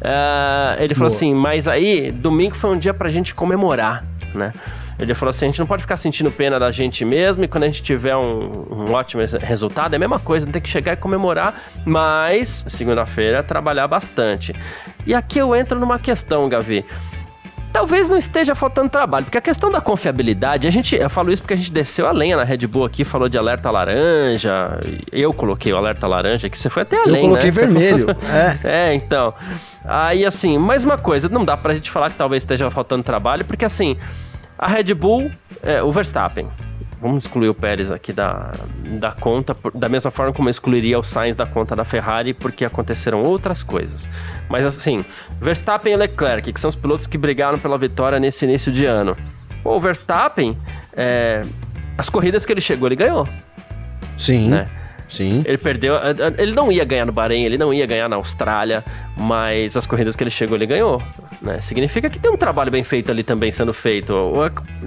Uh, 0.00 0.82
ele 0.82 0.94
falou 0.94 1.08
Boa. 1.08 1.16
assim, 1.16 1.34
mas 1.34 1.66
aí, 1.66 2.10
domingo 2.12 2.54
foi 2.54 2.70
um 2.70 2.78
dia 2.78 2.92
pra 2.92 3.08
gente 3.10 3.34
comemorar, 3.34 4.04
né? 4.34 4.52
Ele 4.98 5.12
falou 5.14 5.30
assim: 5.30 5.46
a 5.46 5.48
gente 5.48 5.58
não 5.58 5.66
pode 5.66 5.82
ficar 5.82 5.96
sentindo 5.96 6.30
pena 6.30 6.58
da 6.58 6.70
gente 6.70 7.04
mesmo 7.04 7.44
e 7.44 7.48
quando 7.48 7.64
a 7.64 7.66
gente 7.66 7.82
tiver 7.82 8.16
um, 8.16 8.66
um 8.70 8.92
ótimo 8.92 9.22
resultado, 9.40 9.92
é 9.92 9.96
a 9.96 9.98
mesma 9.98 10.18
coisa, 10.18 10.46
tem 10.46 10.60
que 10.60 10.68
chegar 10.68 10.94
e 10.94 10.96
comemorar, 10.96 11.54
mas 11.84 12.64
segunda-feira 12.68 13.42
trabalhar 13.42 13.86
bastante. 13.88 14.54
E 15.06 15.14
aqui 15.14 15.38
eu 15.38 15.54
entro 15.54 15.78
numa 15.78 15.98
questão, 15.98 16.48
Gavi 16.48 16.84
talvez 17.76 18.08
não 18.08 18.16
esteja 18.16 18.54
faltando 18.54 18.88
trabalho, 18.88 19.26
porque 19.26 19.36
a 19.36 19.40
questão 19.42 19.70
da 19.70 19.82
confiabilidade, 19.82 20.66
a 20.66 20.70
gente, 20.70 20.96
eu 20.96 21.10
falo 21.10 21.30
isso 21.30 21.42
porque 21.42 21.52
a 21.52 21.56
gente 21.58 21.70
desceu 21.70 22.06
a 22.06 22.10
lenha 22.10 22.34
na 22.34 22.42
Red 22.42 22.66
Bull 22.66 22.86
aqui, 22.86 23.04
falou 23.04 23.28
de 23.28 23.36
alerta 23.36 23.70
laranja, 23.70 24.80
eu 25.12 25.30
coloquei 25.34 25.74
o 25.74 25.76
alerta 25.76 26.06
laranja 26.06 26.46
aqui, 26.46 26.58
você 26.58 26.70
foi 26.70 26.84
até 26.84 26.96
além, 26.98 27.16
Eu 27.16 27.28
coloquei 27.28 27.50
né? 27.50 27.50
vermelho, 27.50 28.06
é. 28.64 28.88
é, 28.88 28.94
então. 28.94 29.34
Aí, 29.84 30.24
assim, 30.24 30.56
mais 30.56 30.86
uma 30.86 30.96
coisa, 30.96 31.28
não 31.28 31.44
dá 31.44 31.54
pra 31.54 31.74
gente 31.74 31.90
falar 31.90 32.08
que 32.08 32.16
talvez 32.16 32.44
esteja 32.44 32.70
faltando 32.70 33.02
trabalho, 33.02 33.44
porque 33.44 33.66
assim, 33.66 33.98
a 34.58 34.66
Red 34.68 34.94
Bull, 34.94 35.30
é, 35.62 35.82
o 35.82 35.92
Verstappen. 35.92 36.48
Vamos 37.00 37.24
excluir 37.24 37.48
o 37.48 37.54
Pérez 37.54 37.90
aqui 37.90 38.12
da, 38.12 38.52
da 38.98 39.12
conta, 39.12 39.54
da 39.74 39.88
mesma 39.88 40.10
forma 40.10 40.32
como 40.32 40.48
eu 40.48 40.50
excluiria 40.50 40.98
o 40.98 41.02
Sainz 41.02 41.36
da 41.36 41.44
conta 41.44 41.76
da 41.76 41.84
Ferrari, 41.84 42.32
porque 42.32 42.64
aconteceram 42.64 43.22
outras 43.22 43.62
coisas. 43.62 44.08
Mas 44.48 44.64
assim, 44.64 45.04
Verstappen 45.40 45.92
e 45.92 45.96
Leclerc, 45.96 46.52
que 46.52 46.60
são 46.60 46.70
os 46.70 46.76
pilotos 46.76 47.06
que 47.06 47.18
brigaram 47.18 47.58
pela 47.58 47.76
vitória 47.76 48.18
nesse 48.18 48.46
início 48.46 48.72
de 48.72 48.86
ano. 48.86 49.16
O 49.62 49.78
Verstappen, 49.78 50.56
é, 50.94 51.42
as 51.98 52.08
corridas 52.08 52.46
que 52.46 52.52
ele 52.52 52.62
chegou, 52.62 52.88
ele 52.88 52.96
ganhou. 52.96 53.28
Sim. 54.16 54.48
Né? 54.48 54.64
Sim. 55.08 55.42
Ele 55.44 55.58
perdeu. 55.58 55.94
Ele 56.36 56.52
não 56.52 56.70
ia 56.70 56.84
ganhar 56.84 57.04
no 57.04 57.12
Bahrein, 57.12 57.44
ele 57.44 57.56
não 57.56 57.72
ia 57.72 57.86
ganhar 57.86 58.08
na 58.08 58.16
Austrália, 58.16 58.84
mas 59.16 59.76
as 59.76 59.86
corridas 59.86 60.16
que 60.16 60.22
ele 60.22 60.30
chegou, 60.30 60.56
ele 60.56 60.66
ganhou. 60.66 61.02
Né? 61.40 61.60
Significa 61.60 62.10
que 62.10 62.18
tem 62.18 62.30
um 62.30 62.36
trabalho 62.36 62.70
bem 62.70 62.82
feito 62.82 63.10
ali 63.10 63.22
também 63.22 63.52
sendo 63.52 63.72
feito. 63.72 64.14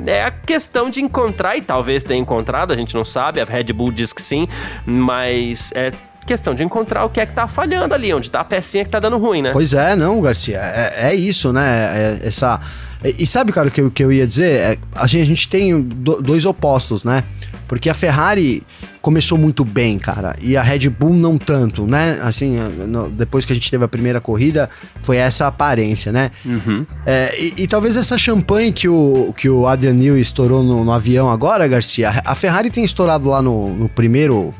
É 0.06 0.24
a 0.24 0.32
questão 0.32 0.90
de 0.90 1.02
encontrar, 1.02 1.58
e 1.58 1.62
talvez 1.62 2.04
tenha 2.04 2.20
encontrado, 2.20 2.72
a 2.72 2.76
gente 2.76 2.94
não 2.94 3.06
sabe, 3.06 3.40
a 3.40 3.46
Red 3.46 3.72
Bull 3.74 3.92
diz 3.92 4.12
que 4.12 4.22
sim, 4.22 4.48
mas 4.86 5.72
é 5.74 5.92
questão 6.26 6.54
de 6.54 6.64
encontrar 6.64 7.06
o 7.06 7.10
que 7.10 7.20
é 7.20 7.26
que 7.26 7.34
tá 7.34 7.48
falhando 7.48 7.94
ali, 7.94 8.14
onde 8.14 8.30
tá 8.30 8.42
a 8.42 8.44
pecinha 8.44 8.86
que 8.86 8.92
tá 8.92 9.00
dando 9.00 9.18
ruim, 9.18 9.42
né? 9.42 9.52
Pois 9.52 9.74
é, 9.74 9.96
não, 9.96 10.22
Garcia. 10.22 10.60
É, 10.60 11.10
é 11.10 11.16
isso, 11.16 11.52
né? 11.52 12.20
É 12.22 12.28
essa. 12.28 12.60
E, 13.04 13.26
sabe, 13.26 13.52
cara, 13.52 13.70
o 13.70 13.72
que, 13.72 13.90
que 13.90 14.04
eu 14.04 14.12
ia 14.12 14.28
dizer? 14.28 14.56
É, 14.58 14.78
a, 14.94 15.08
gente, 15.08 15.22
a 15.24 15.26
gente 15.26 15.48
tem 15.50 15.82
do, 15.82 16.22
dois 16.22 16.46
opostos, 16.46 17.04
né? 17.04 17.24
Porque 17.70 17.88
a 17.88 17.94
Ferrari 17.94 18.64
começou 19.00 19.38
muito 19.38 19.64
bem, 19.64 20.00
cara, 20.00 20.36
e 20.42 20.58
a 20.58 20.64
Red 20.64 20.90
Bull 20.90 21.14
não 21.14 21.38
tanto, 21.38 21.86
né? 21.86 22.20
Assim, 22.24 22.58
no, 22.58 23.12
depois 23.12 23.46
que 23.46 23.54
a 23.54 23.56
gente 23.56 23.70
teve 23.70 23.86
a 23.86 23.88
primeira 23.88 24.20
corrida, 24.20 24.68
foi 25.04 25.18
essa 25.18 25.46
aparência, 25.46 26.12
né? 26.12 26.32
Uhum. 26.44 26.84
É, 27.06 27.32
e, 27.40 27.54
e, 27.60 27.68
talvez 27.68 27.96
essa 27.96 28.18
champanhe 28.18 28.74
que 28.74 28.90
o, 28.90 29.32
que 29.38 29.48
o 29.48 29.68
Adrian 29.68 29.94
Newey 29.94 30.20
estourou 30.20 30.64
no, 30.64 30.84
no, 30.84 30.92
avião 30.92 31.30
agora, 31.30 31.68
Garcia, 31.68 32.24
a 32.26 32.34
Ferrari 32.34 32.72
tem 32.72 32.84
estourado 32.84 33.30
lá 33.30 33.40
no, 33.40 33.76
no 33.76 33.88
primeiro, 33.88 34.52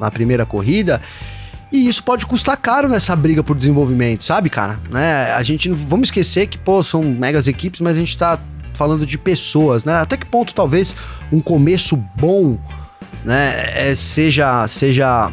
na 0.00 0.10
primeira 0.10 0.44
corrida, 0.44 1.00
e 1.70 1.86
isso 1.86 2.02
pode 2.02 2.26
custar 2.26 2.56
caro 2.56 2.88
nessa 2.88 3.14
briga 3.14 3.44
por 3.44 3.56
desenvolvimento, 3.56 4.24
sabe, 4.24 4.50
cara? 4.50 4.80
Né? 4.90 5.32
A 5.34 5.42
gente 5.44 5.68
não 5.68 5.76
vamos 5.76 6.08
esquecer 6.08 6.48
que, 6.48 6.58
pô, 6.58 6.82
são 6.82 7.00
megas 7.04 7.46
equipes, 7.46 7.80
mas 7.80 7.94
a 7.96 8.00
gente 8.00 8.18
tá 8.18 8.40
falando 8.74 9.06
de 9.06 9.16
pessoas, 9.16 9.84
né? 9.84 9.94
Até 9.94 10.16
que 10.16 10.26
ponto 10.26 10.54
talvez 10.54 10.94
um 11.32 11.40
começo 11.40 11.96
bom 12.16 12.58
né, 13.24 13.54
é, 13.74 13.94
seja, 13.96 14.66
seja 14.68 15.32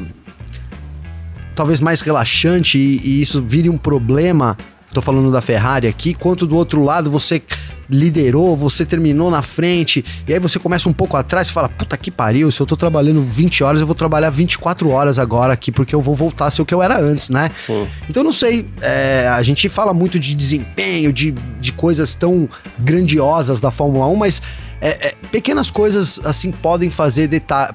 talvez 1.56 1.80
mais 1.80 2.02
relaxante 2.02 2.78
e, 2.78 3.00
e 3.04 3.22
isso 3.22 3.42
vire 3.42 3.70
um 3.70 3.78
problema. 3.78 4.58
Tô 4.92 5.02
falando 5.02 5.32
da 5.32 5.42
Ferrari 5.42 5.88
aqui, 5.88 6.14
quanto 6.14 6.46
do 6.46 6.56
outro 6.56 6.84
lado 6.84 7.10
você 7.10 7.42
liderou, 7.90 8.56
você 8.56 8.86
terminou 8.86 9.30
na 9.30 9.42
frente, 9.42 10.04
e 10.28 10.34
aí 10.34 10.40
você 10.40 10.58
começa 10.58 10.88
um 10.88 10.94
pouco 10.94 11.18
atrás 11.18 11.50
e 11.50 11.52
fala: 11.52 11.68
puta 11.68 11.98
que 11.98 12.12
pariu, 12.12 12.52
se 12.52 12.60
eu 12.60 12.66
tô 12.66 12.78
trabalhando 12.78 13.22
20 13.22 13.64
horas, 13.64 13.82
eu 13.82 13.88
vou 13.88 13.96
trabalhar 13.96 14.30
24 14.30 14.90
horas 14.90 15.20
agora 15.20 15.54
aqui, 15.54 15.72
porque 15.72 15.94
eu 15.94 16.02
vou 16.02 16.16
voltar 16.16 16.46
a 16.46 16.52
ser 16.52 16.62
o 16.62 16.66
que 16.66 16.74
eu 16.74 16.82
era 16.82 17.00
antes, 17.00 17.30
né? 17.30 17.50
Sim. 17.56 17.88
Então 18.10 18.24
não 18.24 18.32
sei, 18.32 18.68
é, 18.82 19.28
a 19.28 19.42
gente 19.44 19.68
fala 19.70 19.94
muito 19.94 20.20
de 20.20 20.36
desempenho, 20.36 21.12
de, 21.12 21.32
de 21.60 21.74
coisas 21.74 22.14
tão 22.14 22.48
grandiosas 22.80 23.60
da 23.60 23.72
Fórmula 23.72 24.08
1, 24.08 24.16
mas 24.16 24.42
é, 24.86 25.08
é, 25.08 25.16
pequenas 25.32 25.72
coisas 25.72 26.20
assim 26.26 26.52
podem 26.52 26.92
fazer 26.92 27.30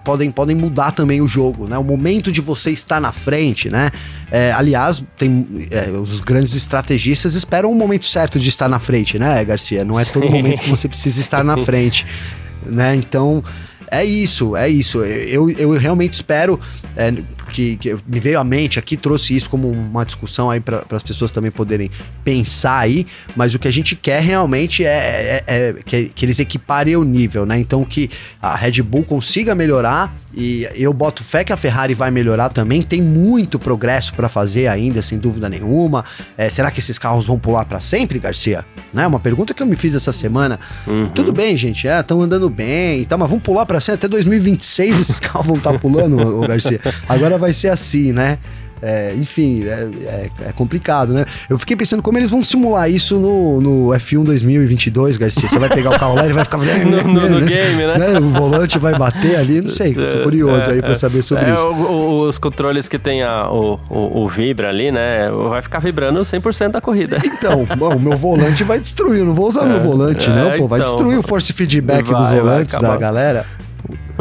podem, 0.05 0.31
podem 0.31 0.55
mudar 0.55 0.93
também 0.93 1.23
o 1.23 1.27
jogo, 1.27 1.67
né? 1.67 1.79
O 1.79 1.83
momento 1.83 2.31
de 2.31 2.43
você 2.43 2.71
estar 2.71 3.01
na 3.01 3.13
frente, 3.13 3.71
né? 3.71 3.91
É, 4.31 4.53
aliás, 4.53 5.03
tem 5.17 5.67
é, 5.71 5.89
os 5.89 6.21
grandes 6.21 6.55
estrategistas 6.55 7.35
esperam 7.35 7.73
o 7.73 7.75
momento 7.75 8.05
certo 8.05 8.39
de 8.39 8.51
estar 8.51 8.69
na 8.69 8.79
frente, 8.79 9.19
né, 9.19 9.43
Garcia? 9.43 9.87
Não 9.87 9.99
é 9.99 10.05
todo 10.05 10.31
momento 10.31 10.61
que 10.61 10.69
você 10.69 10.87
precisa 10.87 11.19
estar 11.19 11.43
na 11.43 11.57
frente, 11.57 12.05
né? 12.67 12.95
Então 12.95 13.43
é 13.91 14.05
isso, 14.05 14.57
é 14.57 14.69
isso. 14.69 15.03
Eu, 15.05 15.51
eu 15.51 15.73
realmente 15.73 16.15
espero 16.15 16.59
é, 16.97 17.13
que, 17.53 17.77
que, 17.77 17.97
me 18.07 18.21
veio 18.21 18.39
à 18.39 18.45
mente 18.45 18.79
aqui, 18.79 18.97
trouxe 18.97 19.35
isso 19.37 19.49
como 19.49 19.71
uma 19.71 20.05
discussão 20.05 20.51
aí 20.51 20.61
para 20.61 20.85
as 20.91 21.03
pessoas 21.03 21.33
também 21.33 21.51
poderem 21.51 21.91
pensar 22.25 22.79
aí, 22.79 23.07
mas 23.35 23.55
o 23.55 23.59
que 23.59 23.69
a 23.69 23.73
gente 23.73 23.97
quer 23.97 24.21
realmente 24.21 24.85
é, 24.85 24.89
é, 24.89 25.45
é 25.47 25.73
que, 25.85 26.07
que, 26.15 26.25
eles 26.25 26.39
equiparem 26.39 26.97
o 26.97 27.05
nível, 27.05 27.47
né? 27.47 27.59
Então 27.59 27.85
que 27.85 28.11
a 28.41 28.55
Red 28.55 28.83
Bull 28.83 29.05
consiga 29.05 29.55
melhorar 29.55 30.15
e 30.35 30.69
eu 30.75 30.93
boto 30.93 31.25
fé 31.25 31.43
que 31.43 31.53
a 31.53 31.57
Ferrari 31.57 31.95
vai 31.95 32.11
melhorar 32.11 32.51
também. 32.51 32.83
Tem 32.83 33.03
muito 33.03 33.59
progresso 33.59 34.15
para 34.15 34.29
fazer 34.29 34.69
ainda, 34.69 35.03
sem 35.03 35.19
dúvida 35.19 35.49
nenhuma. 35.49 36.05
É, 36.37 36.51
será 36.51 36.71
que 36.71 36.79
esses 36.79 36.99
carros 36.99 37.27
vão 37.27 37.39
pular 37.39 37.65
para 37.65 37.81
sempre, 37.81 38.19
Garcia? 38.19 38.65
Né? 38.93 39.07
Uma 39.07 39.19
pergunta 39.19 39.55
que 39.55 39.63
eu 39.63 39.67
me 39.67 39.77
fiz 39.77 39.95
essa 39.95 40.13
semana. 40.13 40.61
Uhum. 40.87 41.09
Tudo 41.09 41.33
bem, 41.33 41.57
gente, 41.57 41.87
estão 41.87 42.21
é, 42.21 42.25
andando 42.25 42.49
bem 42.49 43.01
e 43.01 43.05
tal, 43.05 43.19
mas 43.19 43.29
vamos 43.29 43.43
pular 43.43 43.67
para 43.67 43.78
sempre 43.81 44.07
até 44.07 44.09
2026 44.09 45.01
esses 45.01 45.21
carros 45.21 45.47
vão 45.47 45.57
estar 45.57 45.73
tá 45.73 45.79
pulando, 45.79 46.43
o 46.43 46.47
Garcia. 46.47 46.81
Agora 47.09 47.39
vai 47.39 47.53
ser 47.53 47.69
assim, 47.69 48.13
né? 48.13 48.39
É, 48.81 49.13
enfim, 49.17 49.65
é, 49.65 49.89
é, 50.05 50.31
é, 50.49 50.53
complicado, 50.53 51.13
né? 51.13 51.25
Eu 51.49 51.59
fiquei 51.59 51.77
pensando 51.77 52.03
como 52.03 52.19
eles 52.19 52.31
vão 52.31 52.43
simular 52.43 52.89
isso 52.91 53.19
no, 53.19 53.61
no 53.61 53.89
F1 53.89 54.25
2022, 54.25 55.17
Garcia. 55.17 55.49
Você 55.49 55.59
vai 55.59 55.69
pegar 55.69 55.91
o 55.91 55.99
carro 55.99 56.15
lá 56.15 56.27
e 56.27 56.33
vai 56.33 56.45
ficar... 56.45 56.59
no, 56.85 57.03
no, 57.03 57.29
no 57.29 57.41
game, 57.47 57.87
né? 57.87 57.99
né? 57.99 58.19
O 58.19 58.29
volante 58.29 58.79
vai 58.79 58.97
bater 58.97 59.37
ali, 59.37 59.61
não 59.61 59.71
sei. 59.71 59.95
Tô 59.95 60.23
curioso 60.23 60.71
aí 60.71 60.81
pra 60.81 60.95
saber 60.95 61.23
sobre 61.23 61.53
isso. 61.53 61.67
O, 61.67 62.29
os 62.29 62.39
controles 62.39 62.89
que 62.89 62.99
tem 62.99 63.23
a, 63.23 63.51
o, 63.51 63.81
o, 63.89 64.23
o, 64.23 64.29
vibra 64.29 64.69
ali, 64.69 64.93
né? 64.93 65.29
Vai 65.31 65.63
ficar 65.63 65.81
vibrando 65.81 66.21
100% 66.21 66.71
da 66.71 66.81
corrida. 66.81 67.19
Então, 67.25 67.67
bom, 67.77 67.97
o 67.97 68.01
meu 68.01 68.17
volante 68.17 68.63
vai 68.63 68.79
destruir. 68.79 69.21
Eu 69.21 69.27
não 69.27 69.35
vou 69.35 69.49
usar 69.49 69.65
meu 69.65 69.81
volante, 69.81 70.29
não, 70.31 70.57
pô. 70.57 70.69
Vai 70.69 70.81
então, 70.81 70.93
destruir 70.93 71.19
o 71.19 71.23
force 71.23 71.53
feedback 71.53 72.05
vai, 72.05 72.21
dos 72.21 72.31
volantes 72.31 72.79
da 72.79 72.97
galera. 72.97 73.45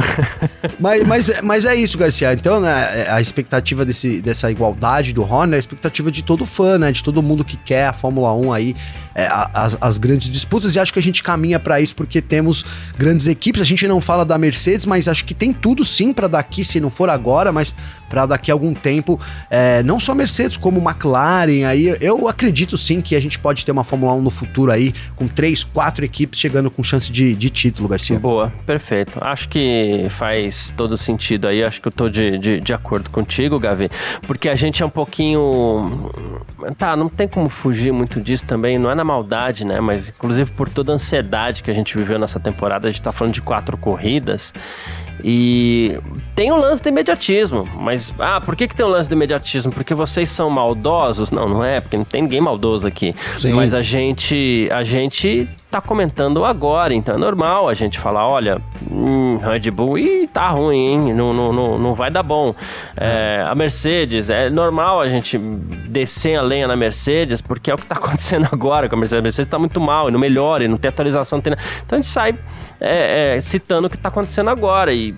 mas, 0.79 1.03
mas, 1.03 1.41
mas 1.41 1.65
é 1.65 1.75
isso, 1.75 1.97
Garcia. 1.97 2.33
Então, 2.33 2.59
né, 2.59 3.07
a 3.09 3.19
expectativa 3.19 3.85
desse, 3.85 4.21
dessa 4.21 4.49
igualdade 4.51 5.13
do 5.13 5.23
Horner 5.23 5.53
é 5.53 5.57
a 5.57 5.59
expectativa 5.59 6.11
de 6.11 6.23
todo 6.23 6.45
fã, 6.45 6.77
né? 6.77 6.91
De 6.91 7.03
todo 7.03 7.21
mundo 7.23 7.43
que 7.43 7.57
quer 7.57 7.87
a 7.87 7.93
Fórmula 7.93 8.33
1 8.33 8.53
aí, 8.53 8.75
é, 9.17 9.27
as, 9.31 9.75
as 9.81 9.97
grandes 9.97 10.29
disputas. 10.29 10.75
E 10.75 10.79
acho 10.79 10.93
que 10.93 10.99
a 10.99 11.01
gente 11.01 11.23
caminha 11.23 11.59
para 11.59 11.81
isso 11.81 11.95
porque 11.95 12.21
temos 12.21 12.63
grandes 12.95 13.25
equipes. 13.25 13.59
A 13.59 13.65
gente 13.65 13.87
não 13.87 13.99
fala 13.99 14.23
da 14.23 14.37
Mercedes, 14.37 14.85
mas 14.85 15.07
acho 15.07 15.25
que 15.25 15.33
tem 15.33 15.51
tudo 15.51 15.83
sim 15.83 16.13
para 16.13 16.27
daqui, 16.27 16.63
se 16.63 16.79
não 16.79 16.91
for 16.91 17.09
agora, 17.09 17.51
mas 17.51 17.73
para 18.07 18.27
daqui 18.27 18.51
a 18.51 18.53
algum 18.53 18.73
tempo, 18.73 19.19
é, 19.49 19.81
não 19.83 19.99
só 19.99 20.13
Mercedes, 20.13 20.55
como 20.55 20.79
McLaren. 20.79 21.65
Aí 21.65 21.97
eu 21.99 22.27
acredito 22.27 22.77
sim 22.77 23.01
que 23.01 23.15
a 23.15 23.19
gente 23.19 23.39
pode 23.39 23.65
ter 23.65 23.71
uma 23.71 23.83
Fórmula 23.83 24.13
1 24.13 24.21
no 24.21 24.29
futuro 24.29 24.71
aí, 24.71 24.93
com 25.15 25.27
três, 25.27 25.63
quatro 25.63 26.05
equipes 26.05 26.39
chegando 26.39 26.69
com 26.69 26.83
chance 26.83 27.11
de, 27.11 27.33
de 27.33 27.49
título, 27.49 27.89
Garcia. 27.89 28.19
Boa, 28.19 28.53
perfeito. 28.67 29.17
Acho 29.19 29.49
que 29.49 30.05
faz 30.11 30.71
todo 30.77 30.95
sentido 30.95 31.47
aí. 31.47 31.63
Acho 31.63 31.81
que 31.81 31.87
eu 31.87 31.91
tô 31.91 32.07
de, 32.07 32.37
de, 32.37 32.61
de 32.61 32.73
acordo 32.73 33.09
contigo, 33.09 33.59
Gavi. 33.59 33.89
Porque 34.27 34.47
a 34.47 34.55
gente 34.55 34.83
é 34.83 34.85
um 34.85 34.91
pouquinho. 34.91 36.11
Tá, 36.77 36.95
não 36.95 37.09
tem 37.09 37.27
como 37.27 37.49
fugir 37.49 37.91
muito 37.91 38.21
disso 38.21 38.45
também. 38.45 38.77
Não 38.77 38.91
é 38.91 38.95
na 38.95 39.06
maldade, 39.07 39.65
né? 39.65 39.79
Mas 39.79 40.09
inclusive 40.09 40.51
por 40.51 40.69
toda 40.69 40.91
a 40.91 40.95
ansiedade 40.95 41.63
que 41.63 41.71
a 41.71 41.73
gente 41.73 41.97
viveu 41.97 42.19
nessa 42.19 42.39
temporada, 42.39 42.87
a 42.87 42.91
gente 42.91 43.01
tá 43.01 43.11
falando 43.11 43.33
de 43.33 43.41
quatro 43.41 43.77
corridas. 43.77 44.53
E 45.23 45.97
tem 46.35 46.51
um 46.51 46.57
lance 46.57 46.83
de 46.83 46.89
imediatismo, 46.89 47.67
mas 47.75 48.13
ah, 48.19 48.39
por 48.39 48.55
que, 48.55 48.67
que 48.67 48.75
tem 48.75 48.85
um 48.85 48.89
lance 48.89 49.09
de 49.09 49.15
imediatismo? 49.15 49.71
Porque 49.71 49.95
vocês 49.95 50.29
são 50.29 50.49
maldosos? 50.49 51.31
Não, 51.31 51.49
não 51.49 51.63
é, 51.63 51.81
porque 51.81 51.97
não 51.97 52.05
tem 52.05 52.21
ninguém 52.21 52.39
maldoso 52.39 52.85
aqui. 52.85 53.15
Sim. 53.39 53.53
Mas 53.53 53.73
a 53.73 53.81
gente, 53.81 54.69
a 54.71 54.83
gente 54.83 55.49
tá 55.69 55.81
comentando 55.81 56.45
agora, 56.45 56.93
então 56.93 57.15
é 57.15 57.17
normal 57.17 57.67
a 57.67 57.73
gente 57.73 57.99
falar, 57.99 58.27
olha, 58.27 58.61
hum, 58.89 59.37
Red 59.37 59.69
Bull, 59.71 59.97
ih, 59.97 60.27
tá 60.27 60.47
ruim, 60.47 60.87
hein? 60.87 61.13
Não, 61.13 61.33
não, 61.33 61.51
não, 61.51 61.77
não 61.77 61.93
vai 61.93 62.09
dar 62.09 62.23
bom. 62.23 62.55
É, 62.95 63.43
a 63.45 63.53
Mercedes, 63.53 64.29
é 64.29 64.49
normal 64.49 65.01
a 65.01 65.09
gente 65.09 65.37
descer 65.37 66.37
a 66.37 66.41
lenha 66.41 66.67
na 66.67 66.75
Mercedes, 66.75 67.41
porque 67.41 67.69
é 67.69 67.73
o 67.73 67.77
que 67.77 67.85
tá 67.85 67.95
acontecendo 67.99 68.47
agora 68.51 68.87
com 68.87 68.95
a 68.95 68.99
Mercedes. 68.99 69.19
A 69.19 69.23
Mercedes 69.23 69.51
tá 69.51 69.59
muito 69.59 69.79
mal 69.79 70.09
e 70.09 70.11
não 70.11 70.19
melhora, 70.19 70.63
e 70.63 70.67
não 70.67 70.77
tem 70.77 70.89
atualização, 70.89 71.37
não 71.37 71.43
tem. 71.43 71.53
Então 71.85 71.97
a 71.97 72.01
gente 72.01 72.11
sai 72.11 72.33
é, 72.79 73.35
é, 73.35 73.41
citando 73.41 73.87
o 73.87 73.89
que 73.89 73.97
tá 73.97 74.09
acontecendo 74.09 74.49
agora 74.49 74.93
e 74.93 75.15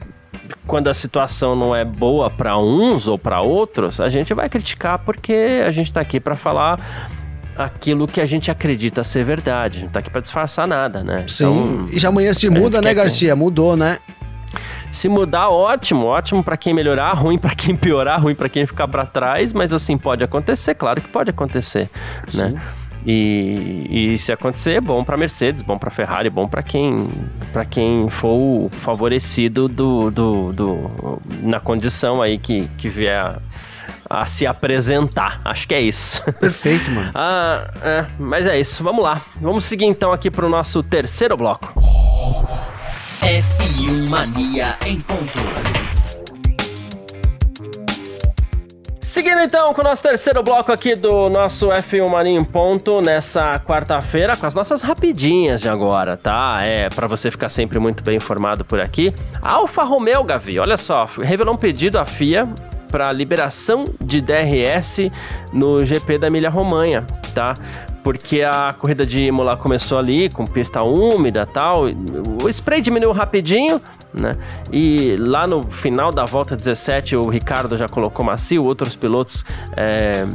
quando 0.66 0.88
a 0.88 0.94
situação 0.94 1.56
não 1.56 1.76
é 1.76 1.84
boa 1.84 2.30
para 2.30 2.58
uns 2.58 3.08
ou 3.08 3.18
para 3.18 3.42
outros, 3.42 4.00
a 4.00 4.10
gente 4.10 4.34
vai 4.34 4.50
criticar 4.50 5.00
porque 5.00 5.64
a 5.66 5.72
gente 5.72 5.92
tá 5.92 6.02
aqui 6.02 6.20
para 6.20 6.36
falar 6.36 6.80
aquilo 7.60 8.08
que 8.08 8.22
a 8.22 8.26
gente 8.26 8.50
acredita 8.50 9.04
ser 9.04 9.26
verdade. 9.26 9.84
Não 9.84 9.90
tá 9.90 10.00
aqui 10.00 10.10
para 10.10 10.22
disfarçar 10.22 10.66
nada, 10.66 11.04
né? 11.04 11.26
Sim. 11.28 11.44
Então, 11.44 11.90
e 11.92 12.00
já 12.00 12.08
amanhã 12.08 12.34
se 12.34 12.50
muda, 12.50 12.82
né, 12.82 12.94
Garcia? 12.94 13.34
Que... 13.34 13.40
Mudou, 13.40 13.76
né? 13.76 14.00
Se 14.92 15.10
mudar, 15.10 15.50
ótimo, 15.50 16.06
ótimo 16.06 16.44
para 16.44 16.58
quem 16.58 16.74
melhorar, 16.74 17.12
ruim 17.14 17.38
para 17.38 17.54
quem 17.54 17.76
piorar, 17.76 18.22
ruim 18.22 18.34
para 18.34 18.50
quem 18.50 18.66
ficar 18.66 18.88
para 18.88 19.06
trás, 19.06 19.54
mas 19.54 19.74
assim 19.74 19.98
pode 19.98 20.24
acontecer, 20.24 20.74
claro 20.74 21.02
que 21.02 21.10
pode 21.10 21.30
acontecer, 21.30 21.90
né? 22.34 22.48
Sim. 22.48 22.54
né? 22.54 22.62
E, 23.06 24.12
e, 24.14 24.18
se 24.18 24.32
acontecer, 24.32 24.74
é 24.74 24.82
bom 24.82 25.06
para 25.06 25.16
Mercedes, 25.16 25.62
bom 25.62 25.78
para 25.78 25.90
Ferrari, 25.90 26.30
bom 26.30 26.50
para 26.50 26.62
quem 26.62 27.08
para 27.54 27.64
quem 27.64 28.10
for 28.10 28.70
favorecido 28.72 29.70
do, 29.70 30.12
do, 30.12 30.52
do, 30.52 31.22
na 31.42 31.62
condição 31.62 32.22
aí 32.22 32.38
que, 32.38 32.68
que 32.78 32.90
vier 32.90 33.38
a 34.10 34.26
se 34.26 34.48
apresentar. 34.48 35.40
Acho 35.46 35.68
que 35.68 35.74
é 35.74 35.82
isso. 35.82 36.24
Perfeito, 36.34 36.90
mano. 36.92 37.12
ah, 37.16 37.68
é, 37.84 38.06
mas 38.18 38.48
é 38.48 38.60
isso. 38.60 38.84
Vamos 38.84 39.04
lá. 39.04 39.22
Vamos 39.40 39.66
seguir 39.66 39.86
então 39.86 40.12
aqui 40.12 40.32
para 40.32 40.46
o 40.46 40.50
nosso 40.50 40.82
terceiro 40.82 41.38
bloco. 41.38 41.72
F1 43.22 44.10
Mania 44.10 44.76
em 44.86 45.00
ponto. 45.02 45.40
Seguindo 49.02 49.42
então 49.42 49.74
com 49.74 49.82
o 49.82 49.84
nosso 49.84 50.02
terceiro 50.02 50.42
bloco 50.42 50.72
aqui 50.72 50.96
do 50.96 51.30
nosso 51.30 51.68
F1 51.70 52.08
Mania 52.08 52.40
em 52.40 52.44
ponto 52.44 53.02
nessa 53.02 53.60
quarta-feira 53.60 54.38
com 54.38 54.46
as 54.46 54.56
nossas 54.56 54.82
rapidinhas 54.82 55.60
de 55.60 55.68
agora, 55.68 56.16
tá? 56.16 56.60
É 56.62 56.90
para 56.90 57.08
você 57.08 57.30
ficar 57.30 57.50
sempre 57.50 57.80
muito 57.80 58.04
bem 58.04 58.18
informado 58.18 58.64
por 58.64 58.80
aqui. 58.80 59.14
Alfa 59.42 59.84
Romeo 59.84 60.24
Gavi, 60.24 60.60
olha 60.60 60.78
só, 60.78 61.06
revelou 61.22 61.56
um 61.56 61.58
pedido 61.58 61.98
à 61.98 62.06
FIA 62.06 62.48
para 62.92 63.12
liberação 63.12 63.86
de 64.02 64.22
DRS 64.22 65.12
no 65.54 65.84
GP 65.84 66.18
da 66.18 66.28
Emília 66.28 66.50
Romanha, 66.50 67.06
tá? 67.34 67.54
Porque 68.04 68.42
a 68.44 68.74
corrida 68.74 69.06
de 69.06 69.22
Imola 69.22 69.56
começou 69.58 69.98
ali 69.98 70.30
com 70.30 70.46
pista 70.46 70.84
úmida 70.84 71.46
tal, 71.46 71.84
o 72.44 72.50
spray 72.50 72.82
diminuiu 72.82 73.12
rapidinho, 73.12 73.82
né? 74.14 74.38
E 74.72 75.16
lá 75.18 75.46
no 75.46 75.62
final 75.64 76.12
da 76.12 76.26
volta 76.26 76.56
17 76.56 77.16
o 77.16 77.30
Ricardo 77.30 77.78
já 77.78 77.88
colocou 77.88 78.26
macio, 78.26 78.64
outros 78.64 78.96
pilotos 78.96 79.46
é, 79.76 80.26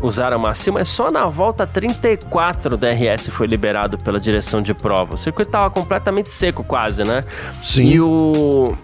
usaram 0.00 0.38
macio, 0.38 0.72
mas 0.72 0.88
só 0.88 1.10
na 1.10 1.26
volta 1.26 1.66
34 1.66 2.74
o 2.74 2.78
DRS 2.78 3.28
foi 3.30 3.46
liberado 3.46 3.98
pela 3.98 4.20
direção 4.20 4.62
de 4.62 4.74
prova. 4.74 5.14
O 5.14 5.18
circuito 5.18 5.48
estava 5.48 5.70
completamente 5.70 6.30
seco 6.30 6.62
quase, 6.62 7.04
né? 7.04 7.24
Sim. 7.62 7.82
E 7.82 8.00
o 8.00 8.76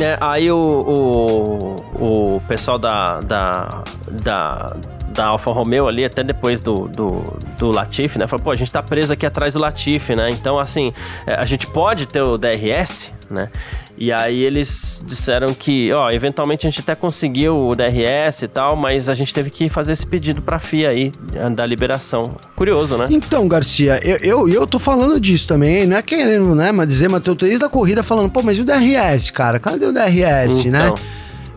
é, 0.00 0.16
aí 0.20 0.50
o, 0.50 1.76
o, 1.98 2.36
o 2.36 2.40
pessoal 2.48 2.78
da, 2.78 3.20
da, 3.20 3.84
da, 4.22 4.76
da 5.12 5.26
Alfa 5.26 5.50
Romeo 5.52 5.86
ali, 5.86 6.04
até 6.04 6.22
depois 6.22 6.60
do, 6.60 6.88
do, 6.88 7.36
do 7.58 7.70
Latifi, 7.70 8.18
né? 8.18 8.26
Falou, 8.26 8.44
pô, 8.44 8.50
a 8.50 8.56
gente 8.56 8.72
tá 8.72 8.82
preso 8.82 9.12
aqui 9.12 9.26
atrás 9.26 9.54
do 9.54 9.60
Latifi, 9.60 10.14
né? 10.14 10.30
Então, 10.30 10.58
assim, 10.58 10.92
é, 11.26 11.34
a 11.34 11.44
gente 11.44 11.66
pode 11.66 12.06
ter 12.06 12.22
o 12.22 12.38
DRS, 12.38 13.12
né? 13.30 13.48
E 13.96 14.10
aí 14.10 14.42
eles 14.42 15.02
disseram 15.06 15.48
que, 15.54 15.92
ó, 15.92 16.10
eventualmente 16.10 16.66
a 16.66 16.70
gente 16.70 16.80
até 16.80 16.94
conseguiu 16.94 17.56
o 17.56 17.74
DRS 17.74 18.42
e 18.42 18.48
tal, 18.48 18.74
mas 18.74 19.08
a 19.08 19.14
gente 19.14 19.32
teve 19.32 19.50
que 19.50 19.68
fazer 19.68 19.92
esse 19.92 20.06
pedido 20.06 20.40
pra 20.42 20.58
FIA 20.58 20.90
aí, 20.90 21.12
da 21.54 21.64
liberação. 21.64 22.34
Curioso, 22.56 22.96
né? 22.96 23.06
Então, 23.10 23.46
Garcia, 23.46 24.00
eu, 24.02 24.16
eu, 24.16 24.48
eu 24.48 24.66
tô 24.66 24.78
falando 24.78 25.20
disso 25.20 25.46
também, 25.46 25.86
não 25.86 25.96
é 25.96 26.02
querendo, 26.02 26.54
né, 26.54 26.72
mas 26.72 26.88
dizer, 26.88 27.08
mas 27.08 27.18
eu 27.26 27.34
tô 27.36 27.46
desde 27.46 27.64
a 27.64 27.68
corrida 27.68 28.02
falando, 28.02 28.30
pô, 28.30 28.42
mas 28.42 28.58
e 28.58 28.62
o 28.62 28.64
DRS, 28.64 29.30
cara? 29.30 29.60
Cadê 29.60 29.86
o 29.86 29.92
DRS, 29.92 30.64
então. 30.64 30.72
né? 30.72 30.94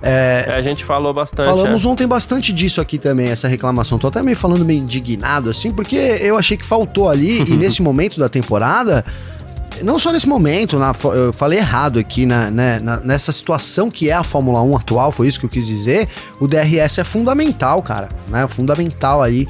É, 0.02 0.46
a 0.50 0.62
gente 0.62 0.84
falou 0.84 1.14
bastante. 1.14 1.46
Falamos 1.46 1.84
é. 1.84 1.88
ontem 1.88 2.08
bastante 2.08 2.54
disso 2.54 2.80
aqui 2.80 2.98
também, 2.98 3.30
essa 3.30 3.48
reclamação. 3.48 3.98
Tô 3.98 4.08
até 4.08 4.22
meio 4.22 4.38
falando 4.38 4.64
meio 4.64 4.80
indignado, 4.80 5.50
assim, 5.50 5.72
porque 5.72 5.96
eu 5.96 6.38
achei 6.38 6.58
que 6.58 6.66
faltou 6.66 7.10
ali, 7.10 7.42
e 7.42 7.56
nesse 7.58 7.82
momento 7.82 8.20
da 8.20 8.30
temporada, 8.30 9.04
não 9.82 9.98
só 9.98 10.12
nesse 10.12 10.28
momento, 10.28 10.78
na, 10.78 10.94
eu 11.06 11.34
falei 11.34 11.60
errado 11.60 12.00
aqui, 12.00 12.26
na, 12.26 12.50
né, 12.50 12.80
na, 12.80 12.98
nessa 12.98 13.32
situação 13.32 13.90
que 13.90 14.10
é 14.10 14.14
a 14.14 14.24
Fórmula 14.24 14.62
1 14.62 14.78
atual, 14.78 15.12
foi 15.12 15.28
isso 15.28 15.40
que 15.40 15.46
eu 15.46 15.50
quis 15.50 15.66
dizer, 15.66 16.08
o 16.40 16.48
DRS 16.48 17.00
é 17.00 17.04
fundamental, 17.04 17.82
cara, 17.82 18.10
né? 18.28 18.48
Fundamental 18.48 19.22
aí 19.22 19.48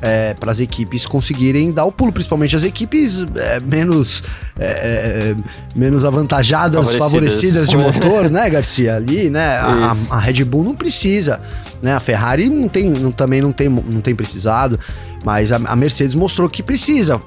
é, 0.00 0.34
para 0.34 0.50
as 0.50 0.60
equipes 0.60 1.06
conseguirem 1.06 1.72
dar 1.72 1.84
o 1.84 1.92
pulo, 1.92 2.12
principalmente 2.12 2.54
as 2.54 2.62
equipes 2.62 3.24
é, 3.34 3.60
menos, 3.60 4.22
é, 4.58 4.66
é 4.66 5.36
menos 5.74 6.04
avantajadas, 6.04 6.94
favorecidas. 6.94 7.66
favorecidas. 7.66 7.68
de 7.68 7.76
motor, 8.08 8.30
né, 8.30 8.48
Garcia? 8.50 8.96
Ali, 8.96 9.30
né? 9.30 9.56
A, 9.58 9.96
a, 10.10 10.18
Red 10.18 10.44
Bull 10.44 10.64
não 10.64 10.74
precisa, 10.74 11.40
né? 11.82 11.94
A 11.94 12.00
Ferrari 12.00 12.48
não 12.48 12.68
tem, 12.68 12.90
não, 12.90 13.10
também 13.10 13.40
não 13.40 13.52
tem, 13.52 13.68
não 13.68 14.00
tem 14.00 14.14
precisado, 14.14 14.78
mas 15.24 15.50
a, 15.50 15.56
a 15.56 15.76
Mercedes 15.76 16.14
mostrou 16.14 16.48
que 16.48 16.62
precisa. 16.62 17.20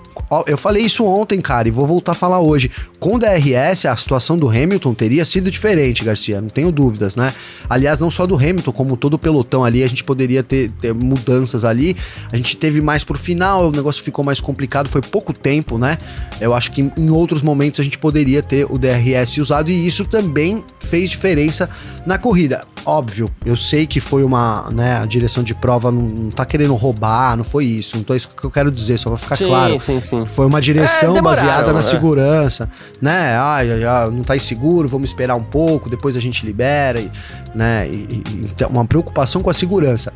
Eu 0.46 0.58
falei 0.58 0.84
isso 0.84 1.04
ontem, 1.04 1.42
cara, 1.42 1.68
e 1.68 1.72
vou 1.72 1.88
voltar 1.88 2.12
a 2.12 2.16
falar 2.16 2.40
hoje. 2.40 2.70
Com 3.00 3.16
o 3.16 3.20
DRS, 3.20 3.86
a 3.86 3.96
situação 3.96 4.38
do 4.38 4.48
Hamilton 4.48 4.94
teria 4.94 5.26
sido 5.26 5.50
diferente, 5.50 6.04
Garcia, 6.04 6.40
não 6.40 6.50
tenho 6.50 6.72
dúvidas, 6.72 7.16
né? 7.16 7.34
Aliás, 7.68 8.00
não 8.00 8.12
só 8.12 8.28
do 8.28 8.36
Hamilton, 8.36 8.72
como 8.72 8.96
todo 8.96 9.16
o 9.16 9.20
pelotão 9.20 9.66
ali, 9.66 9.82
a 9.82 9.88
gente 9.88 10.04
poderia 10.04 10.44
ter, 10.44 10.70
ter 10.80 10.94
mudanças 10.94 11.66
ali. 11.66 11.98
A 12.32 12.36
gente 12.36 12.56
teve 12.58 12.69
teve 12.70 12.82
mais 12.82 13.04
pro 13.04 13.18
final, 13.18 13.70
o 13.70 13.72
negócio 13.72 14.04
ficou 14.04 14.24
mais 14.24 14.40
complicado, 14.40 14.88
foi 14.88 15.02
pouco 15.02 15.34
tempo, 15.34 15.80
né? 15.80 15.98
Eu 16.40 16.54
acho 16.54 16.72
que 16.72 16.92
em 16.96 17.10
outros 17.10 17.42
momentos 17.42 17.80
a 17.80 17.84
gente 17.84 17.98
poderia 17.98 18.44
ter 18.44 18.68
o 18.70 18.78
DRS 18.78 19.40
usado 19.40 19.72
e 19.72 19.88
isso 19.88 20.06
também 20.06 20.64
fez 20.80 21.10
diferença 21.10 21.68
na 22.06 22.20
corrida. 22.20 22.64
Óbvio, 22.86 23.28
eu 23.44 23.58
sei 23.58 23.88
que 23.88 24.00
foi 24.00 24.24
uma, 24.24 24.70
né, 24.72 25.00
a 25.00 25.06
direção 25.06 25.44
de 25.44 25.56
prova 25.56 25.92
não, 25.92 26.04
não 26.04 26.30
tá 26.30 26.46
querendo 26.46 26.76
roubar, 26.76 27.36
não 27.36 27.44
foi 27.44 27.66
isso, 27.66 27.98
não 27.98 28.04
tô 28.04 28.14
isso 28.14 28.30
que 28.30 28.44
eu 28.44 28.52
quero 28.52 28.72
dizer, 28.72 29.00
só 29.00 29.10
pra 29.10 29.18
ficar 29.18 29.36
sim, 29.36 29.48
claro. 29.48 29.80
Sim, 29.80 30.00
sim. 30.00 30.26
Foi 30.28 30.46
uma 30.46 30.62
direção 30.62 31.18
é, 31.18 31.22
baseada 31.22 31.74
na 31.74 31.80
é. 31.80 31.84
segurança, 31.84 32.70
né? 33.02 33.36
Ah, 33.36 33.66
já, 33.66 33.80
já 33.80 34.12
não 34.12 34.22
tá 34.22 34.38
inseguro, 34.38 34.88
vamos 34.88 35.10
esperar 35.10 35.36
um 35.36 35.44
pouco, 35.44 35.90
depois 35.90 36.16
a 36.16 36.20
gente 36.20 36.46
libera, 36.46 37.00
e, 37.00 37.12
né? 37.56 37.88
E, 37.90 37.94
e, 37.94 38.24
então, 38.46 38.70
uma 38.70 38.86
preocupação 38.86 39.42
com 39.42 39.50
a 39.50 39.54
segurança. 39.56 40.14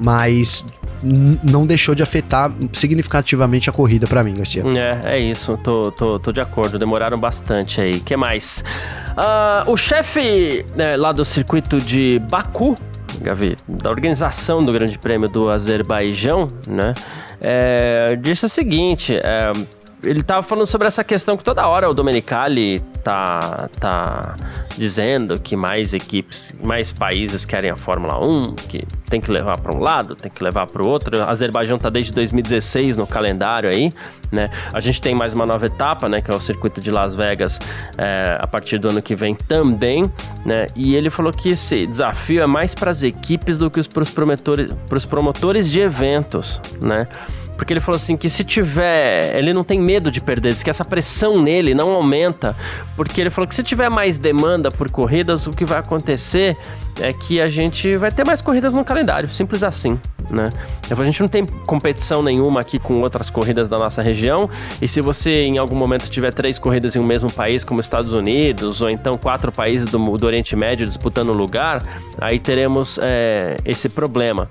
Mas 0.00 0.64
não 1.42 1.66
deixou 1.66 1.94
de 1.94 2.02
afetar 2.02 2.52
significativamente 2.72 3.68
a 3.68 3.72
corrida 3.72 4.06
para 4.06 4.22
mim, 4.22 4.34
Garcia. 4.34 4.64
É, 5.04 5.16
é 5.16 5.18
isso, 5.18 5.58
tô, 5.62 5.90
tô, 5.92 6.18
tô 6.18 6.32
de 6.32 6.40
acordo, 6.40 6.78
demoraram 6.78 7.18
bastante 7.18 7.80
aí. 7.80 8.00
que 8.00 8.16
mais? 8.16 8.64
Uh, 9.10 9.70
o 9.70 9.76
chefe 9.76 10.64
né, 10.74 10.96
lá 10.96 11.12
do 11.12 11.24
circuito 11.24 11.78
de 11.78 12.18
Baku, 12.30 12.76
Gavi, 13.20 13.56
da 13.68 13.90
organização 13.90 14.64
do 14.64 14.72
Grande 14.72 14.98
Prêmio 14.98 15.28
do 15.28 15.48
Azerbaijão, 15.48 16.48
né, 16.66 16.94
é, 17.40 18.16
disse 18.16 18.46
o 18.46 18.48
seguinte, 18.48 19.18
é, 19.22 19.52
ele 20.04 20.22
tava 20.22 20.42
falando 20.42 20.66
sobre 20.66 20.86
essa 20.86 21.02
questão 21.02 21.36
que 21.36 21.44
toda 21.44 21.66
hora 21.66 21.88
o 21.88 21.94
Domenicali 21.94 22.80
tá, 23.02 23.68
tá 23.78 24.36
dizendo 24.76 25.38
que 25.38 25.56
mais 25.56 25.92
equipes, 25.92 26.54
mais 26.62 26.92
países 26.92 27.44
querem 27.44 27.70
a 27.70 27.76
Fórmula 27.76 28.18
1, 28.18 28.54
que 28.54 28.86
tem 29.08 29.20
que 29.20 29.30
levar 29.30 29.58
para 29.58 29.76
um 29.76 29.80
lado, 29.80 30.14
tem 30.16 30.30
que 30.30 30.42
levar 30.42 30.66
para 30.66 30.82
o 30.82 30.88
outro. 30.88 31.22
A 31.22 31.30
Azerbaijão 31.30 31.78
tá 31.78 31.90
desde 31.90 32.12
2016 32.12 32.96
no 32.96 33.06
calendário 33.06 33.68
aí, 33.68 33.92
né? 34.32 34.50
A 34.72 34.80
gente 34.80 35.00
tem 35.00 35.14
mais 35.14 35.34
uma 35.34 35.46
nova 35.46 35.66
etapa, 35.66 36.08
né, 36.08 36.20
que 36.20 36.30
é 36.30 36.34
o 36.34 36.40
circuito 36.40 36.80
de 36.80 36.90
Las 36.90 37.14
Vegas 37.14 37.58
é, 37.96 38.38
a 38.40 38.46
partir 38.46 38.78
do 38.78 38.88
ano 38.88 39.02
que 39.02 39.14
vem 39.14 39.34
também, 39.34 40.10
né? 40.44 40.66
E 40.74 40.94
ele 40.94 41.10
falou 41.10 41.32
que 41.32 41.50
esse 41.50 41.86
desafio 41.86 42.42
é 42.42 42.46
mais 42.46 42.74
para 42.74 42.90
as 42.90 43.02
equipes 43.02 43.58
do 43.58 43.70
que 43.70 43.86
para 43.88 44.02
os 44.02 44.10
promotores, 44.10 44.72
promotores 45.08 45.70
de 45.70 45.80
eventos, 45.80 46.60
né? 46.80 47.06
Porque 47.56 47.72
ele 47.72 47.80
falou 47.80 47.96
assim 47.96 48.16
que 48.16 48.28
se 48.28 48.44
tiver. 48.44 49.36
Ele 49.36 49.52
não 49.52 49.64
tem 49.64 49.80
medo 49.80 50.10
de 50.10 50.20
perder, 50.20 50.52
diz 50.52 50.62
que 50.62 50.70
essa 50.70 50.84
pressão 50.84 51.40
nele 51.40 51.74
não 51.74 51.92
aumenta. 51.92 52.56
Porque 52.96 53.20
ele 53.20 53.30
falou 53.30 53.48
que 53.48 53.54
se 53.54 53.62
tiver 53.62 53.88
mais 53.88 54.18
demanda 54.18 54.70
por 54.70 54.90
corridas, 54.90 55.46
o 55.46 55.50
que 55.50 55.64
vai 55.64 55.78
acontecer 55.78 56.56
é 57.00 57.12
que 57.12 57.40
a 57.40 57.46
gente 57.46 57.96
vai 57.96 58.10
ter 58.10 58.24
mais 58.24 58.40
corridas 58.40 58.74
no 58.74 58.84
calendário. 58.84 59.30
Simples 59.32 59.62
assim. 59.62 59.98
Né? 60.30 60.48
A 60.90 61.04
gente 61.04 61.20
não 61.20 61.28
tem 61.28 61.44
competição 61.44 62.22
nenhuma 62.22 62.60
aqui 62.60 62.78
com 62.78 63.00
outras 63.02 63.30
corridas 63.30 63.68
da 63.68 63.78
nossa 63.78 64.02
região. 64.02 64.48
E 64.80 64.88
se 64.88 65.00
você 65.00 65.42
em 65.42 65.58
algum 65.58 65.76
momento 65.76 66.08
tiver 66.10 66.32
três 66.32 66.58
corridas 66.58 66.96
em 66.96 66.98
um 66.98 67.04
mesmo 67.04 67.32
país, 67.32 67.62
como 67.62 67.80
Estados 67.80 68.12
Unidos, 68.12 68.80
ou 68.80 68.88
então 68.88 69.16
quatro 69.18 69.52
países 69.52 69.90
do, 69.90 69.98
do 70.16 70.26
Oriente 70.26 70.56
Médio 70.56 70.86
disputando 70.86 71.32
lugar, 71.32 71.84
aí 72.20 72.38
teremos 72.38 72.98
é, 73.00 73.56
esse 73.64 73.88
problema 73.88 74.50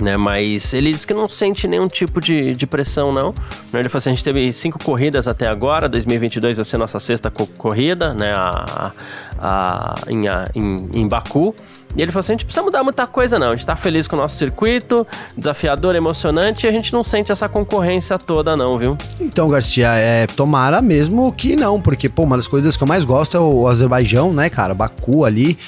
né? 0.00 0.16
Mas 0.16 0.72
ele 0.74 0.92
diz 0.92 1.04
que 1.04 1.14
não 1.14 1.28
sente 1.28 1.66
nenhum 1.66 1.88
tipo 1.88 2.20
de, 2.20 2.54
de 2.54 2.66
pressão, 2.66 3.12
não. 3.12 3.34
Né? 3.72 3.80
Ele 3.80 3.88
falou 3.88 3.98
assim, 3.98 4.10
a 4.10 4.14
gente 4.14 4.24
teve 4.24 4.52
cinco 4.52 4.82
corridas 4.82 5.26
até 5.28 5.46
agora, 5.46 5.88
2022 5.88 6.56
vai 6.56 6.64
ser 6.64 6.78
nossa 6.78 6.98
sexta 6.98 7.30
co 7.30 7.46
corrida, 7.46 8.12
né? 8.12 8.32
A, 8.36 8.92
a, 9.38 9.94
em, 10.08 10.28
a, 10.28 10.44
em, 10.54 10.88
em 10.94 11.08
Baku. 11.08 11.54
E 11.96 12.02
ele 12.02 12.12
falou 12.12 12.20
assim: 12.20 12.32
a 12.32 12.34
gente 12.34 12.44
precisa 12.44 12.62
mudar 12.62 12.82
muita 12.82 13.06
coisa, 13.06 13.38
não. 13.38 13.48
A 13.48 13.50
gente 13.50 13.64
tá 13.64 13.74
feliz 13.74 14.06
com 14.06 14.16
o 14.16 14.18
nosso 14.18 14.36
circuito, 14.36 15.06
desafiador, 15.36 15.96
emocionante, 15.96 16.66
e 16.66 16.68
a 16.68 16.72
gente 16.72 16.92
não 16.92 17.02
sente 17.02 17.32
essa 17.32 17.48
concorrência 17.48 18.18
toda, 18.18 18.56
não, 18.56 18.78
viu? 18.78 18.98
Então, 19.18 19.48
Garcia, 19.48 19.88
é, 19.94 20.26
tomara 20.26 20.82
mesmo 20.82 21.32
que 21.32 21.56
não, 21.56 21.80
porque, 21.80 22.08
pô, 22.08 22.24
uma 22.24 22.36
das 22.36 22.46
coisas 22.46 22.76
que 22.76 22.82
eu 22.82 22.88
mais 22.88 23.04
gosto 23.04 23.36
é 23.36 23.40
o 23.40 23.66
Azerbaijão, 23.66 24.32
né, 24.32 24.50
cara? 24.50 24.74
Baku 24.74 25.24
ali 25.24 25.58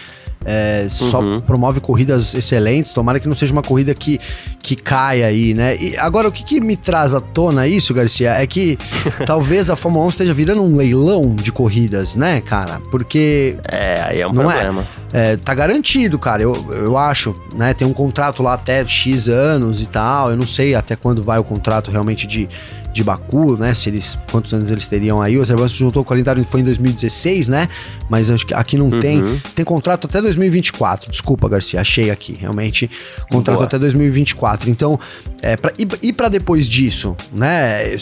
é, 0.45 0.87
só 0.89 1.21
uhum. 1.21 1.39
promove 1.41 1.81
corridas 1.81 2.35
excelentes. 2.35 2.93
Tomara 2.93 3.21
que 3.21 3.29
não 3.29 3.37
seja 3.37 3.53
uma 3.53 3.63
corrida 3.63 3.95
que, 3.95 4.19
que 4.63 4.77
caia 4.77 5.27
aí, 5.27 5.53
né? 5.55 5.77
E 5.77 5.97
agora, 5.97 6.29
o 6.29 6.33
que, 6.33 6.45
que 6.45 6.61
me 6.61 6.77
traz 6.77 7.15
à 7.15 7.21
tona 7.21 7.67
isso, 7.67 7.93
Garcia, 7.93 8.31
é 8.33 8.47
que 8.47 8.79
talvez 9.27 9.69
a 9.69 9.77
Fórmula 9.77 10.07
1 10.07 10.09
esteja 10.11 10.35
virando 10.35 10.63
um 10.63 10.77
leilão 10.77 11.35
de 11.35 11.53
corridas, 11.53 12.15
né, 12.17 12.41
cara? 12.41 12.81
Porque. 12.91 13.57
É, 13.67 14.01
aí 14.03 14.21
é 14.21 14.27
um 14.27 14.33
não 14.33 14.51
é? 14.51 14.55
problema. 14.55 14.87
É, 15.13 15.33
é, 15.33 15.37
tá 15.37 15.55
garantido, 15.55 16.19
cara, 16.19 16.43
eu, 16.43 16.55
eu 16.71 16.97
acho, 16.97 17.35
né? 17.55 17.75
Tem 17.75 17.87
um 17.87 17.93
contrato 17.93 18.43
lá 18.43 18.55
até 18.55 18.87
X 18.87 19.29
anos 19.29 19.83
e 19.83 19.87
tal. 19.87 20.31
Eu 20.31 20.37
não 20.37 20.47
sei 20.47 20.75
até 20.75 20.97
quando 20.97 21.23
vai 21.23 21.39
o 21.39 21.45
contrato 21.45 21.91
realmente 21.91 22.27
de 22.27 22.49
de 22.93 23.05
Baku, 23.05 23.57
né? 23.57 23.75
Se 23.75 23.89
eles, 23.89 24.19
quantos 24.31 24.53
anos 24.53 24.71
eles 24.71 24.87
teriam 24.87 25.21
aí. 25.21 25.39
O 25.39 25.43
Azerbaijão 25.43 25.69
se 25.69 25.77
juntou 25.77 26.03
o 26.03 26.05
calendário 26.05 26.43
foi 26.45 26.61
em 26.61 26.65
2016, 26.65 27.49
né? 27.49 27.69
Mas 28.09 28.31
acho 28.31 28.47
que 28.47 28.55
aqui 28.55 28.77
não 28.77 28.89
uhum. 28.89 29.01
tem. 29.01 29.43
Tem 29.55 29.65
contrato 29.65 30.07
até 30.07 30.21
2024. 30.21 31.11
Desculpa, 31.11 31.49
Garcia, 31.49 31.81
achei 31.81 32.11
aqui. 32.11 32.37
Realmente, 32.39 32.91
contrato 33.31 33.57
Boa. 33.57 33.67
até 33.67 33.79
2024. 33.79 34.71
Então, 34.71 34.99
é, 35.43 35.57
pra, 35.57 35.73
e, 35.79 35.87
e 36.09 36.13
para 36.13 36.29
depois 36.29 36.67
disso, 36.69 37.17
né? 37.33 37.95
É, 37.95 37.99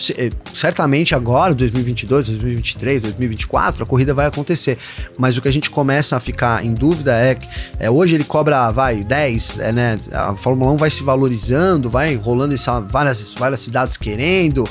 certamente 0.55 1.15
agora, 1.15 1.55
2022, 1.55 2.29
2023, 2.29 3.03
2024, 3.03 3.83
a 3.83 3.87
corrida 3.87 4.15
vai 4.15 4.27
acontecer. 4.27 4.79
Mas 5.19 5.37
o 5.37 5.43
que 5.43 5.49
a 5.49 5.53
gente 5.53 5.71
começa 5.71 6.17
a 6.17 6.21
ficar 6.21 6.65
em 6.65 6.73
dúvida 6.73 7.15
é 7.15 7.35
que 7.35 7.49
é, 7.79 7.91
hoje 7.91 8.15
ele 8.15 8.25
cobra, 8.25 8.71
vai, 8.71 9.03
10, 9.03 9.59
é, 9.59 9.73
né? 9.73 9.99
A 10.13 10.35
Fórmula 10.35 10.73
1 10.73 10.77
vai 10.77 10.91
se 10.91 11.03
valorizando, 11.03 11.91
vai 11.91 12.15
rolando 12.15 12.55
essa, 12.55 12.81
várias, 12.81 13.35
várias 13.35 13.61
cidades 13.61 13.97
querendo 13.97 14.67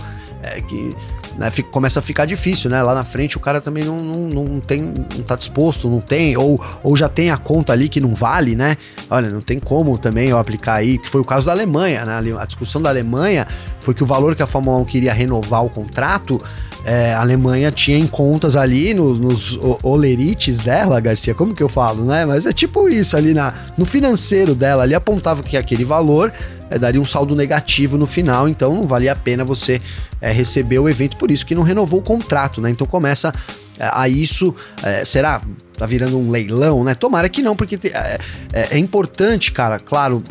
é, 0.46 0.62
que 0.62 0.96
né, 1.38 1.50
fica, 1.52 1.70
começa 1.70 2.00
a 2.00 2.04
ficar 2.04 2.26
difícil, 2.26 2.70
né? 2.70 2.82
Lá 2.82 2.94
na 2.94 3.04
frente 3.04 3.38
o 3.38 3.40
cara 3.40 3.60
também 3.60 3.84
não, 3.84 3.98
não, 3.98 4.44
não 4.44 4.60
tem, 4.60 4.82
não 4.82 5.24
tá 5.24 5.36
disposto, 5.36 5.90
não 5.90 6.00
tem, 6.00 6.38
ou, 6.38 6.62
ou 6.84 6.96
já 6.96 7.10
tem 7.10 7.32
a 7.32 7.38
conta 7.38 7.74
ali 7.74 7.90
que 7.90 8.00
não 8.00 8.14
vale, 8.14 8.56
né? 8.56 8.78
Olha, 9.10 9.30
não 9.30 9.42
tem 9.42 9.60
como 9.60 9.98
também 9.98 10.30
eu 10.30 10.38
aplicar 10.38 10.76
aí, 10.76 10.98
que 10.98 11.10
foi 11.10 11.22
o 11.22 11.26
caso 11.26 11.46
da 11.46 11.52
Alemanha, 11.52 12.06
né? 12.06 12.38
A 12.40 12.46
discussão 12.46 12.82
da 12.82 12.90
Alemanha 12.90 13.48
foi 13.80 13.94
que 13.94 14.04
o 14.04 14.06
valor 14.06 14.36
que 14.36 14.44
a 14.44 14.48
Fórmula 14.48 14.78
1 14.78 14.86
queria 14.86 15.14
renovar 15.14 15.64
o 15.66 15.70
contrato 15.70 16.42
é, 16.86 17.16
a 17.16 17.22
Alemanha 17.22 17.72
tinha 17.72 17.98
em 17.98 18.06
contas 18.06 18.56
ali 18.56 18.94
no, 18.94 19.16
nos 19.16 19.58
olerites 19.82 20.60
dela, 20.60 21.00
Garcia, 21.00 21.34
como 21.34 21.52
que 21.52 21.64
eu 21.64 21.68
falo, 21.68 22.06
né? 22.06 22.28
Mas 22.28 22.46
é 22.46 22.54
tipo 22.54 22.88
isso 22.88 23.18
ali 23.18 23.34
na, 23.34 23.56
no 23.76 23.88
financeiro 23.88 24.54
dela, 24.54 24.84
ali 24.84 24.94
apontava 24.94 25.42
que 25.42 25.58
aquele 25.58 25.84
valor 25.84 26.32
é, 26.70 26.80
daria 26.80 27.02
um 27.02 27.06
saldo 27.06 27.36
negativo 27.36 27.98
no 27.98 28.06
final, 28.06 28.48
então 28.48 28.74
não 28.74 28.84
valia 28.84 29.12
a 29.12 29.16
pena 29.16 29.44
você 29.44 29.82
é, 30.22 30.32
receber 30.32 30.80
o 30.80 30.90
evento, 30.90 31.18
por 31.18 31.32
isso 31.32 31.46
que 31.46 31.56
não 31.56 31.64
renovou 31.64 32.00
o 32.00 32.04
contrato, 32.04 32.62
né? 32.62 32.70
Então 32.70 32.88
começa 32.88 33.34
é, 33.78 33.90
a 33.94 34.08
isso, 34.08 34.54
é, 34.84 35.06
será? 35.06 35.42
Tá 35.78 35.86
virando 35.86 36.18
um 36.18 36.30
leilão, 36.30 36.84
né? 36.84 36.96
Tomara 36.96 37.28
que 37.28 37.42
não, 37.42 37.56
porque 37.56 37.78
te, 37.78 37.90
é, 37.90 38.20
é, 38.54 38.68
é 38.72 38.78
importante, 38.78 39.52
cara, 39.52 39.80
claro, 39.80 40.24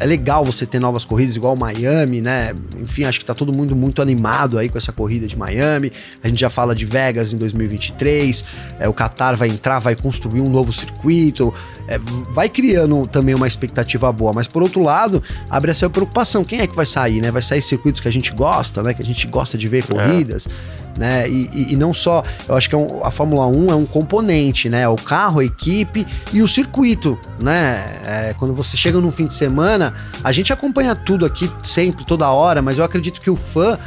é 0.00 0.06
legal 0.06 0.44
você 0.44 0.64
ter 0.64 0.78
novas 0.78 1.04
corridas 1.04 1.36
igual 1.36 1.56
Miami, 1.56 2.20
né? 2.20 2.54
Enfim, 2.80 3.04
acho 3.04 3.18
que 3.18 3.24
tá 3.24 3.34
todo 3.34 3.52
mundo 3.52 3.74
muito 3.74 4.00
animado 4.00 4.58
aí 4.58 4.68
com 4.68 4.78
essa 4.78 4.92
corrida 4.92 5.26
de 5.26 5.36
Miami. 5.36 5.92
A 6.22 6.28
gente 6.28 6.40
já 6.40 6.48
fala 6.48 6.74
de 6.74 6.84
Vegas 6.84 7.32
em 7.32 7.36
2023. 7.36 8.44
É, 8.78 8.88
o 8.88 8.94
Qatar 8.94 9.36
vai 9.36 9.48
entrar, 9.48 9.78
vai 9.78 9.96
construir 9.96 10.40
um 10.40 10.48
novo 10.48 10.72
circuito. 10.72 11.52
É, 11.88 11.98
vai 12.32 12.48
criando 12.48 13.06
também 13.06 13.34
uma 13.34 13.48
expectativa 13.48 14.12
boa. 14.12 14.32
Mas 14.32 14.46
por 14.46 14.62
outro 14.62 14.82
lado, 14.82 15.22
abre 15.50 15.70
essa 15.70 15.88
preocupação. 15.90 16.44
Quem 16.44 16.60
é 16.60 16.66
que 16.66 16.76
vai 16.76 16.86
sair, 16.86 17.20
né? 17.20 17.30
Vai 17.30 17.42
sair 17.42 17.62
circuitos 17.62 18.00
que 18.00 18.08
a 18.08 18.12
gente 18.12 18.32
gosta, 18.32 18.82
né? 18.82 18.94
Que 18.94 19.02
a 19.02 19.06
gente 19.06 19.26
gosta 19.26 19.58
de 19.58 19.66
ver 19.68 19.84
corridas. 19.84 20.46
É 20.46 20.87
né? 20.98 21.28
E, 21.28 21.48
e, 21.52 21.72
e, 21.72 21.76
não 21.76 21.94
só, 21.94 22.22
eu 22.48 22.56
acho 22.56 22.68
que 22.68 22.74
é 22.74 22.78
um, 22.78 23.04
a 23.04 23.10
Fórmula 23.10 23.46
1 23.46 23.70
é 23.70 23.74
um 23.74 23.86
componente, 23.86 24.68
né? 24.68 24.88
O 24.88 24.96
carro, 24.96 25.40
a 25.40 25.44
equipe 25.44 26.06
e 26.32 26.42
o 26.42 26.48
circuito, 26.48 27.18
né? 27.40 28.00
É, 28.04 28.34
quando 28.36 28.52
você 28.52 28.76
chega 28.76 29.00
num 29.00 29.12
fim 29.12 29.26
de 29.26 29.34
semana, 29.34 29.94
a 30.22 30.32
gente 30.32 30.52
acompanha 30.52 30.96
tudo 30.96 31.24
aqui 31.24 31.50
sempre, 31.62 32.04
toda 32.04 32.28
hora, 32.28 32.60
mas 32.60 32.76
eu 32.76 32.84
acredito 32.84 33.20
que 33.20 33.30
o 33.30 33.36
fã 33.36 33.78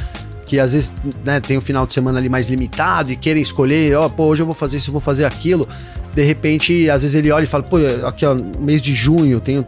que 0.46 0.58
às 0.58 0.72
vezes 0.72 0.92
né, 1.24 1.40
tem 1.40 1.56
um 1.56 1.62
final 1.62 1.86
de 1.86 1.94
semana 1.94 2.18
ali 2.18 2.28
mais 2.28 2.46
limitado 2.46 3.10
e 3.10 3.16
querem 3.16 3.42
escolher, 3.42 3.96
ó, 3.96 4.04
oh, 4.04 4.10
pô, 4.10 4.24
hoje 4.24 4.42
eu 4.42 4.46
vou 4.46 4.54
fazer 4.54 4.76
isso, 4.76 4.90
eu 4.90 4.92
vou 4.92 5.00
fazer 5.00 5.24
aquilo. 5.24 5.66
De 6.14 6.22
repente, 6.22 6.90
às 6.90 7.00
vezes 7.00 7.14
ele 7.14 7.30
olha 7.30 7.44
e 7.44 7.46
fala, 7.46 7.62
pô, 7.62 7.78
aqui 8.06 8.26
ó, 8.26 8.34
mês 8.58 8.82
de 8.82 8.94
junho, 8.94 9.40
tenho 9.40 9.64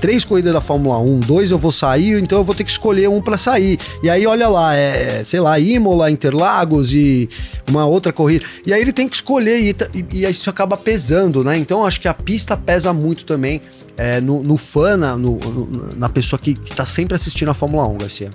três 0.00 0.24
corridas 0.24 0.52
da 0.52 0.60
Fórmula 0.60 0.98
1, 0.98 1.20
dois 1.20 1.50
eu 1.50 1.58
vou 1.58 1.72
sair, 1.72 2.20
então 2.20 2.38
eu 2.38 2.44
vou 2.44 2.54
ter 2.54 2.64
que 2.64 2.70
escolher 2.70 3.08
um 3.08 3.20
para 3.20 3.36
sair. 3.36 3.78
E 4.02 4.08
aí, 4.08 4.26
olha 4.26 4.48
lá, 4.48 4.74
é, 4.74 5.22
sei 5.24 5.40
lá, 5.40 5.58
Imola, 5.58 6.10
Interlagos 6.10 6.92
e 6.92 7.28
uma 7.68 7.86
outra 7.86 8.12
corrida. 8.12 8.44
E 8.66 8.72
aí 8.72 8.80
ele 8.80 8.92
tem 8.92 9.08
que 9.08 9.16
escolher 9.16 9.60
e, 9.60 9.76
e, 9.94 10.24
e 10.24 10.30
isso 10.30 10.48
acaba 10.48 10.76
pesando, 10.76 11.44
né? 11.44 11.56
Então 11.56 11.84
acho 11.84 12.00
que 12.00 12.08
a 12.08 12.14
pista 12.14 12.56
pesa 12.56 12.92
muito 12.92 13.24
também 13.24 13.60
é, 13.96 14.20
no, 14.20 14.42
no 14.42 14.56
fã, 14.56 14.96
na, 14.96 15.16
no, 15.16 15.38
na 15.96 16.08
pessoa 16.08 16.38
que, 16.38 16.54
que 16.54 16.74
tá 16.74 16.86
sempre 16.86 17.14
assistindo 17.14 17.50
a 17.50 17.54
Fórmula 17.54 17.86
1, 17.88 17.98
Garcia. 17.98 18.30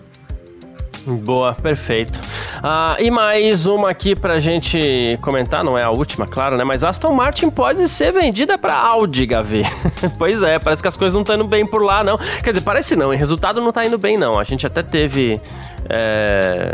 Boa, 1.06 1.54
perfeito. 1.54 2.20
Ah, 2.62 2.96
e 2.98 3.12
mais 3.12 3.66
uma 3.66 3.90
aqui 3.90 4.16
pra 4.16 4.40
gente 4.40 5.18
comentar, 5.22 5.64
não 5.64 5.78
é 5.78 5.84
a 5.84 5.90
última, 5.90 6.26
claro, 6.26 6.56
né? 6.56 6.64
Mas 6.64 6.84
Aston 6.84 7.14
Martin 7.14 7.50
pode 7.50 7.88
ser 7.90 8.14
vendida 8.14 8.58
pra 8.58 8.76
Audi, 8.76 9.26
Gavi. 9.26 9.64
pois 10.18 10.42
é, 10.42 10.58
parece 10.60 10.82
que 10.82 10.88
as 10.88 10.96
coisas 10.96 11.14
não 11.14 11.22
estão 11.22 11.36
indo 11.36 11.48
bem 11.48 11.66
por 11.66 11.84
lá, 11.84 12.04
não. 12.04 12.18
Quer 12.18 12.52
dizer, 12.52 12.64
parece 12.64 12.96
não, 12.96 13.14
em 13.14 13.18
resultado 13.18 13.60
não 13.60 13.72
tá 13.72 13.86
indo 13.86 13.98
bem, 13.98 14.18
não. 14.18 14.40
A 14.40 14.44
gente 14.44 14.66
até 14.66 14.82
teve. 14.82 15.42
É... 15.90 16.72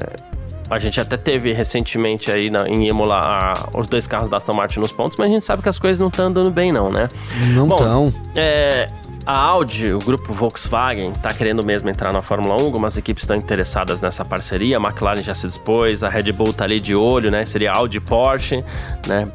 A 0.69 0.77
gente 0.77 1.01
até 1.01 1.17
teve 1.17 1.51
recentemente 1.51 2.31
aí 2.31 2.51
na, 2.51 2.69
em 2.69 2.87
Imola 2.87 3.19
a, 3.19 3.79
os 3.79 3.87
dois 3.87 4.05
carros 4.05 4.29
da 4.29 4.37
Aston 4.37 4.53
Martin 4.53 4.79
nos 4.79 4.91
pontos, 4.91 5.17
mas 5.17 5.31
a 5.31 5.33
gente 5.33 5.43
sabe 5.43 5.63
que 5.63 5.69
as 5.69 5.79
coisas 5.79 5.97
não 5.97 6.09
estão 6.09 6.27
andando 6.27 6.51
bem, 6.51 6.71
não, 6.71 6.91
né? 6.91 7.07
Não 7.55 7.67
estão. 7.67 8.13
É, 8.35 8.87
a 9.29 9.37
Audi, 9.37 9.93
o 9.93 9.99
grupo 9.99 10.33
Volkswagen, 10.33 11.11
está 11.11 11.31
querendo 11.31 11.63
mesmo 11.63 11.87
entrar 11.87 12.11
na 12.11 12.19
Fórmula 12.19 12.59
1, 12.59 12.65
algumas 12.65 12.97
equipes 12.97 13.21
estão 13.21 13.37
interessadas 13.37 14.01
nessa 14.01 14.25
parceria, 14.25 14.77
a 14.77 14.79
McLaren 14.81 15.21
já 15.21 15.35
se 15.35 15.45
dispôs, 15.45 16.03
a 16.03 16.09
Red 16.09 16.31
Bull 16.31 16.49
está 16.49 16.63
ali 16.63 16.79
de 16.79 16.95
olho, 16.95 17.29
né? 17.29 17.45
Seria 17.45 17.71
Audi 17.73 17.97
e 17.97 17.99
Porsche, 17.99 18.65
né? 19.05 19.27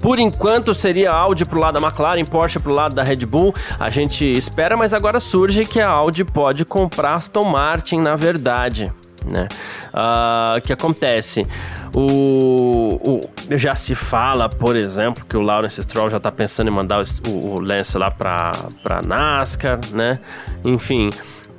Por 0.00 0.18
enquanto 0.18 0.74
seria 0.74 1.12
Audi 1.12 1.44
pro 1.44 1.60
lado 1.60 1.78
da 1.78 1.86
McLaren, 1.86 2.24
Porsche 2.24 2.58
pro 2.58 2.72
lado 2.72 2.94
da 2.94 3.02
Red 3.02 3.26
Bull. 3.26 3.54
A 3.78 3.90
gente 3.90 4.24
espera, 4.32 4.78
mas 4.78 4.94
agora 4.94 5.20
surge 5.20 5.66
que 5.66 5.78
a 5.78 5.90
Audi 5.90 6.24
pode 6.24 6.64
comprar 6.64 7.16
Aston 7.16 7.44
Martin, 7.44 7.98
na 7.98 8.16
verdade 8.16 8.90
né? 9.24 9.48
Uh, 9.92 10.58
o 10.58 10.60
que 10.60 10.72
acontece? 10.72 11.46
O, 11.94 12.98
o, 13.02 13.20
já 13.56 13.74
se 13.74 13.94
fala, 13.94 14.48
por 14.48 14.76
exemplo, 14.76 15.24
que 15.24 15.36
o 15.36 15.40
Lawrence 15.40 15.82
Stroll 15.82 16.10
já 16.10 16.16
está 16.16 16.32
pensando 16.32 16.68
em 16.68 16.72
mandar 16.72 17.02
o, 17.02 17.30
o 17.30 17.60
Lance 17.60 17.96
lá 17.96 18.10
para 18.10 18.52
para 18.82 19.00
NASCAR, 19.02 19.78
né? 19.92 20.18
Enfim, 20.64 21.10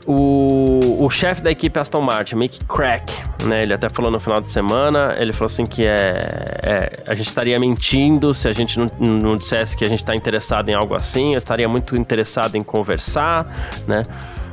o, 0.07 1.03
o 1.03 1.09
chefe 1.09 1.41
da 1.41 1.49
equipe 1.49 1.79
Aston 1.79 2.01
Martin, 2.01 2.35
Mick 2.35 2.63
Crack, 2.65 3.11
né? 3.45 3.63
Ele 3.63 3.73
até 3.73 3.89
falou 3.89 4.11
no 4.11 4.19
final 4.19 4.39
de 4.39 4.49
semana, 4.49 5.15
ele 5.19 5.33
falou 5.33 5.47
assim 5.47 5.65
que 5.65 5.85
é, 5.87 6.59
é 6.63 7.03
a 7.07 7.15
gente 7.15 7.27
estaria 7.27 7.57
mentindo 7.59 8.33
se 8.33 8.47
a 8.47 8.53
gente 8.53 8.77
não, 8.77 8.87
não 8.99 9.35
dissesse 9.35 9.75
que 9.75 9.83
a 9.83 9.87
gente 9.87 9.99
está 9.99 10.13
interessado 10.13 10.69
em 10.69 10.75
algo 10.75 10.93
assim. 10.93 11.33
Eu 11.33 11.39
estaria 11.39 11.67
muito 11.67 11.95
interessado 11.95 12.55
em 12.55 12.61
conversar, 12.61 13.47
né? 13.87 14.03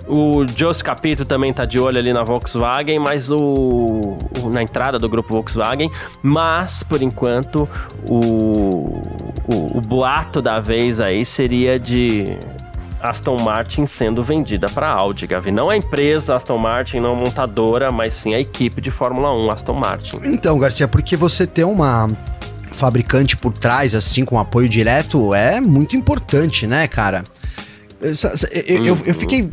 O 0.06 0.46
Jos 0.46 0.82
Capito 0.82 1.24
também 1.24 1.52
tá 1.52 1.64
de 1.64 1.78
olho 1.78 1.98
ali 1.98 2.12
na 2.12 2.24
Volkswagen, 2.24 2.98
mas 2.98 3.30
o, 3.30 3.38
o, 3.38 4.50
na 4.50 4.62
entrada 4.62 4.98
do 4.98 5.08
grupo 5.08 5.32
Volkswagen, 5.32 5.90
mas 6.22 6.82
por 6.82 7.02
enquanto 7.02 7.68
o, 8.08 9.00
o, 9.46 9.78
o 9.78 9.80
boato 9.80 10.42
da 10.42 10.60
vez 10.60 11.00
aí 11.00 11.24
seria 11.24 11.78
de 11.78 12.36
Aston 13.02 13.36
Martin 13.40 13.84
sendo 13.84 14.22
vendida 14.22 14.68
para 14.68 14.88
Audi, 14.88 15.26
Gavi. 15.26 15.50
Não 15.50 15.68
a 15.68 15.76
empresa 15.76 16.36
Aston 16.36 16.58
Martin, 16.58 17.00
não 17.00 17.12
a 17.12 17.16
montadora, 17.16 17.90
mas 17.90 18.14
sim 18.14 18.34
a 18.34 18.38
equipe 18.38 18.80
de 18.80 18.90
Fórmula 18.90 19.36
1 19.36 19.50
Aston 19.50 19.74
Martin. 19.74 20.20
Então, 20.24 20.58
Garcia, 20.58 20.86
porque 20.86 21.16
você 21.16 21.46
ter 21.46 21.64
uma 21.64 22.08
fabricante 22.72 23.36
por 23.36 23.52
trás, 23.52 23.94
assim, 23.94 24.24
com 24.24 24.38
apoio 24.38 24.68
direto, 24.68 25.34
é 25.34 25.60
muito 25.60 25.96
importante, 25.96 26.66
né, 26.66 26.86
cara? 26.86 27.22
Eu, 28.02 28.84
eu, 28.84 28.98
eu 29.06 29.14
fiquei 29.14 29.48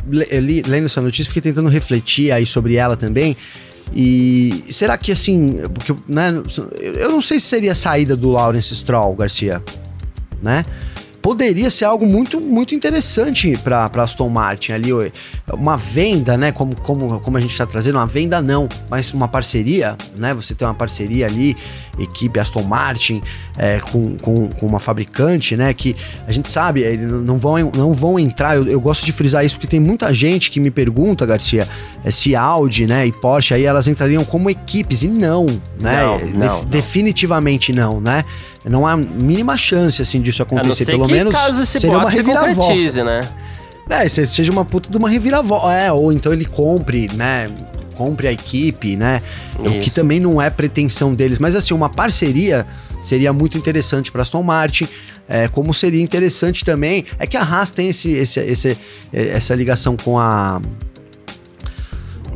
lendo 0.66 0.86
essa 0.86 1.00
notícia, 1.00 1.26
fiquei 1.26 1.42
tentando 1.42 1.68
refletir 1.68 2.32
aí 2.32 2.44
sobre 2.44 2.74
ela 2.74 2.96
também. 2.96 3.36
E 3.94 4.64
será 4.68 4.96
que 4.96 5.10
assim, 5.10 5.58
porque 5.74 5.94
né, 6.08 6.32
eu 6.98 7.10
não 7.10 7.22
sei 7.22 7.38
se 7.40 7.46
seria 7.46 7.72
a 7.72 7.74
saída 7.74 8.16
do 8.16 8.30
Lawrence 8.30 8.74
Stroll, 8.74 9.14
Garcia, 9.14 9.62
né? 10.42 10.64
Poderia 11.22 11.70
ser 11.70 11.84
algo 11.84 12.06
muito, 12.06 12.40
muito 12.40 12.74
interessante 12.74 13.56
para 13.58 13.90
Aston 13.94 14.28
Martin 14.28 14.72
ali, 14.72 14.90
uma 15.52 15.76
venda, 15.76 16.36
né? 16.36 16.52
Como, 16.52 16.74
como, 16.80 17.20
como 17.20 17.36
a 17.36 17.40
gente 17.40 17.52
está 17.52 17.66
trazendo, 17.66 17.96
uma 17.96 18.06
venda 18.06 18.40
não, 18.40 18.68
mas 18.88 19.12
uma 19.12 19.28
parceria, 19.28 19.96
né? 20.16 20.32
Você 20.34 20.54
tem 20.54 20.66
uma 20.66 20.74
parceria 20.74 21.26
ali, 21.26 21.56
equipe 21.98 22.38
Aston 22.38 22.62
Martin 22.62 23.22
é, 23.58 23.80
com, 23.80 24.16
com, 24.16 24.48
com, 24.48 24.66
uma 24.66 24.80
fabricante, 24.80 25.56
né? 25.56 25.74
Que 25.74 25.94
a 26.26 26.32
gente 26.32 26.48
sabe, 26.48 26.80
eles 26.80 27.10
não 27.10 27.36
vão, 27.36 27.70
não 27.74 27.92
vão 27.92 28.18
entrar. 28.18 28.56
Eu, 28.56 28.66
eu, 28.66 28.80
gosto 28.80 29.04
de 29.04 29.12
frisar 29.12 29.44
isso 29.44 29.56
porque 29.56 29.66
tem 29.66 29.80
muita 29.80 30.12
gente 30.14 30.50
que 30.50 30.58
me 30.58 30.70
pergunta, 30.70 31.26
Garcia, 31.26 31.68
é, 32.02 32.10
se 32.10 32.34
Audi, 32.34 32.86
né, 32.86 33.06
e 33.06 33.12
Porsche 33.12 33.54
aí 33.54 33.64
elas 33.64 33.86
entrariam 33.86 34.24
como 34.24 34.48
equipes 34.48 35.02
e 35.02 35.08
não, 35.08 35.46
né? 35.78 36.02
Não, 36.02 36.18
não, 36.18 36.38
não. 36.38 36.64
Definitivamente 36.64 37.72
não, 37.72 38.00
né? 38.00 38.24
Não 38.64 38.86
há 38.86 38.96
mínima 38.96 39.56
chance, 39.56 40.02
assim, 40.02 40.20
disso 40.20 40.42
acontecer. 40.42 40.84
Pelo 40.86 41.08
menos 41.08 41.32
seria 41.66 41.96
uma 41.98 42.10
reviravolta. 42.10 42.74
né? 43.04 43.20
É, 43.88 44.08
seja 44.08 44.52
uma 44.52 44.64
puta 44.64 44.90
de 44.90 44.96
uma 44.96 45.08
reviravolta. 45.08 45.72
É, 45.72 45.90
ou 45.90 46.12
então 46.12 46.32
ele 46.32 46.44
compre, 46.44 47.08
né? 47.14 47.50
Compre 47.94 48.28
a 48.28 48.32
equipe, 48.32 48.96
né? 48.96 49.22
Isso. 49.64 49.76
O 49.76 49.80
que 49.80 49.90
também 49.90 50.20
não 50.20 50.40
é 50.40 50.48
pretensão 50.50 51.12
deles. 51.14 51.38
Mas, 51.38 51.56
assim, 51.56 51.74
uma 51.74 51.88
parceria 51.88 52.66
seria 53.02 53.32
muito 53.32 53.58
interessante 53.58 54.12
para 54.12 54.22
Aston 54.22 54.42
Martin. 54.42 54.86
É, 55.28 55.48
como 55.48 55.72
seria 55.72 56.02
interessante 56.02 56.64
também. 56.64 57.04
É 57.18 57.26
que 57.26 57.36
a 57.36 57.42
Haas 57.42 57.70
tem 57.70 57.88
esse, 57.88 58.12
esse, 58.12 58.40
esse, 58.40 58.78
essa 59.12 59.54
ligação 59.54 59.96
com 59.96 60.18
a 60.18 60.60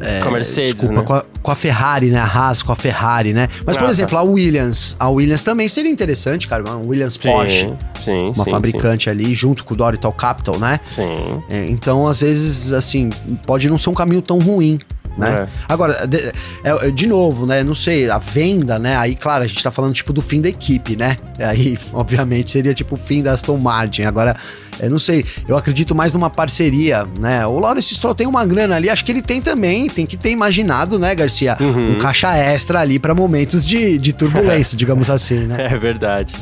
é, 0.00 0.20
com 0.20 0.28
a 0.28 0.32
Mercedes, 0.32 0.72
desculpa, 0.72 0.94
né? 0.94 1.02
com, 1.02 1.12
a, 1.14 1.24
com, 1.42 1.50
a, 1.50 1.54
Ferrari, 1.54 2.10
né? 2.10 2.18
A 2.18 2.24
Haas 2.24 2.62
com 2.62 2.72
a 2.72 2.76
Ferrari, 2.76 3.32
né? 3.32 3.48
Mas, 3.64 3.76
por 3.76 3.86
ah, 3.86 3.90
exemplo, 3.90 4.14
tá. 4.14 4.20
a 4.20 4.22
Williams. 4.22 4.96
A 4.98 5.08
Williams 5.08 5.42
também 5.42 5.68
seria 5.68 5.90
interessante, 5.90 6.48
cara. 6.48 6.62
Uma 6.62 6.76
Williams 6.76 7.14
sim, 7.14 7.30
Porsche. 7.30 7.72
Sim, 8.02 8.26
uma 8.34 8.44
sim, 8.44 8.50
fabricante 8.50 9.04
sim. 9.04 9.10
ali, 9.10 9.34
junto 9.34 9.64
com 9.64 9.74
o 9.74 9.76
Dorital 9.76 10.12
Capital, 10.12 10.58
né? 10.58 10.80
Sim. 10.90 11.42
É, 11.48 11.66
então, 11.68 12.06
às 12.06 12.20
vezes, 12.20 12.72
assim, 12.72 13.10
pode 13.46 13.68
não 13.68 13.78
ser 13.78 13.90
um 13.90 13.94
caminho 13.94 14.22
tão 14.22 14.38
ruim 14.38 14.78
né? 15.16 15.46
É. 15.46 15.48
Agora, 15.68 16.06
de, 16.06 16.32
é, 16.62 16.90
de, 16.90 17.06
novo, 17.06 17.46
né? 17.46 17.62
Não 17.62 17.74
sei, 17.74 18.10
a 18.10 18.18
venda, 18.18 18.78
né? 18.78 18.96
Aí, 18.96 19.14
claro, 19.14 19.44
a 19.44 19.46
gente 19.46 19.62
tá 19.62 19.70
falando 19.70 19.94
tipo 19.94 20.12
do 20.12 20.22
fim 20.22 20.40
da 20.40 20.48
equipe, 20.48 20.96
né? 20.96 21.16
Aí, 21.38 21.78
obviamente, 21.92 22.50
seria 22.50 22.74
tipo 22.74 22.94
o 22.94 22.98
fim 22.98 23.22
da 23.22 23.32
Aston 23.32 23.56
Martin. 23.56 24.02
Agora, 24.02 24.36
eu 24.80 24.90
não 24.90 24.98
sei, 24.98 25.24
eu 25.46 25.56
acredito 25.56 25.94
mais 25.94 26.12
numa 26.12 26.30
parceria, 26.30 27.06
né? 27.18 27.46
O 27.46 27.58
Lawrence 27.58 27.94
Stroll 27.94 28.14
tem 28.14 28.26
uma 28.26 28.44
grana 28.44 28.76
ali, 28.76 28.90
acho 28.90 29.04
que 29.04 29.12
ele 29.12 29.22
tem 29.22 29.40
também, 29.40 29.88
tem 29.88 30.06
que 30.06 30.16
ter 30.16 30.30
imaginado, 30.30 30.98
né, 30.98 31.14
Garcia? 31.14 31.56
Uhum. 31.60 31.92
Um 31.92 31.98
caixa 31.98 32.36
extra 32.36 32.80
ali 32.80 32.98
para 32.98 33.14
momentos 33.14 33.64
de, 33.64 33.98
de 33.98 34.12
turbulência, 34.12 34.76
digamos 34.78 35.10
assim, 35.10 35.46
né? 35.46 35.68
É 35.72 35.78
verdade. 35.78 36.32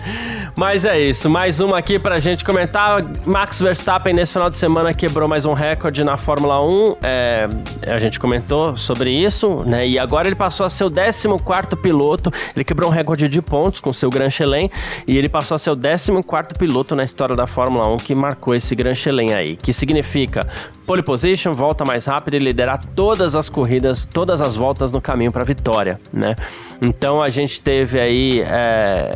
Mas 0.57 0.85
é 0.85 0.99
isso, 1.01 1.31
mais 1.31 1.61
uma 1.61 1.79
aqui 1.79 1.99
pra 1.99 2.19
gente 2.19 2.45
comentar. 2.45 3.03
Max 3.25 3.61
Verstappen 3.61 4.13
nesse 4.13 4.33
final 4.33 4.51
de 4.51 4.57
semana 4.57 4.93
quebrou 4.93 5.29
mais 5.29 5.47
um 5.47 5.55
recorde 5.55 6.05
na 6.05 6.17
Fórmula 6.17 6.63
1. 6.63 6.97
É, 7.03 7.49
a 7.87 7.99
gente 7.99 8.21
comentou 8.21 8.62
sobre 8.77 9.11
isso, 9.11 9.63
né? 9.65 9.87
E 9.87 9.99
agora 9.99 10.29
ele 10.29 10.37
passou 10.37 10.65
a 10.65 10.69
ser 10.69 10.85
o 10.85 10.91
14 10.91 11.77
piloto. 11.77 12.31
Ele 12.55 12.65
quebrou 12.65 12.91
um 12.91 12.93
recorde 12.93 13.29
de 13.29 13.43
pontos 13.43 13.81
com 13.81 13.93
seu 13.93 14.11
Grand 14.11 14.31
Chelem 14.31 14.71
e 15.07 15.17
ele 15.17 15.29
passou 15.29 15.55
a 15.55 15.59
ser 15.59 15.71
o 15.71 15.77
14 15.77 16.59
piloto 16.59 16.95
na 16.95 17.05
história 17.05 17.35
da 17.35 17.47
Fórmula 17.47 17.89
1 17.89 17.97
que 17.99 18.15
marcou 18.15 18.55
esse 18.55 18.75
Grand 18.75 18.95
Chelem 18.95 19.35
aí, 19.35 19.57
que 19.57 19.73
significa 19.73 20.47
pole 20.87 21.03
position, 21.03 21.53
volta 21.53 21.85
mais 21.85 22.07
rápida 22.07 22.37
e 22.37 22.41
liderar 22.41 22.85
todas 22.95 23.37
as 23.37 23.49
corridas, 23.49 24.05
todas 24.05 24.43
as 24.43 24.57
voltas 24.57 24.93
no 24.93 25.01
caminho 25.01 25.33
para 25.33 25.43
a 25.43 25.47
vitória, 25.47 25.99
né? 26.13 26.35
Então 26.81 27.23
a 27.23 27.29
gente 27.29 27.63
teve 27.63 28.01
aí 28.01 28.41
é, 28.41 29.11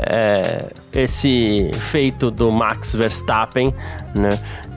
é, 0.94 1.02
esse 1.02 1.70
feito 1.90 2.30
do 2.30 2.50
Max 2.52 2.94
Verstappen, 2.94 3.74
né? 4.14 4.30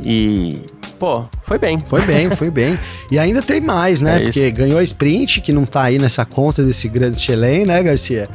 E 0.04 0.62
pô, 1.00 1.24
foi 1.44 1.58
bem. 1.58 1.80
Foi 1.80 2.02
bem, 2.02 2.30
foi 2.36 2.52
bem. 2.52 2.78
E 3.10 3.18
ainda 3.18 3.42
tem 3.42 3.62
mais, 3.62 4.02
né? 4.02 4.18
É 4.18 4.24
Porque 4.24 4.52
ganhou 4.52 4.78
a 4.78 4.84
sprint, 4.84 5.42
que 5.42 5.54
não 5.54 5.66
tá 5.66 5.84
aí 5.84 5.98
nessa 5.98 6.26
conta 6.26 6.62
desse 6.62 6.88
grande 6.88 7.20
Chelem, 7.20 7.66
né, 7.66 7.82
Garcia? 7.82 8.28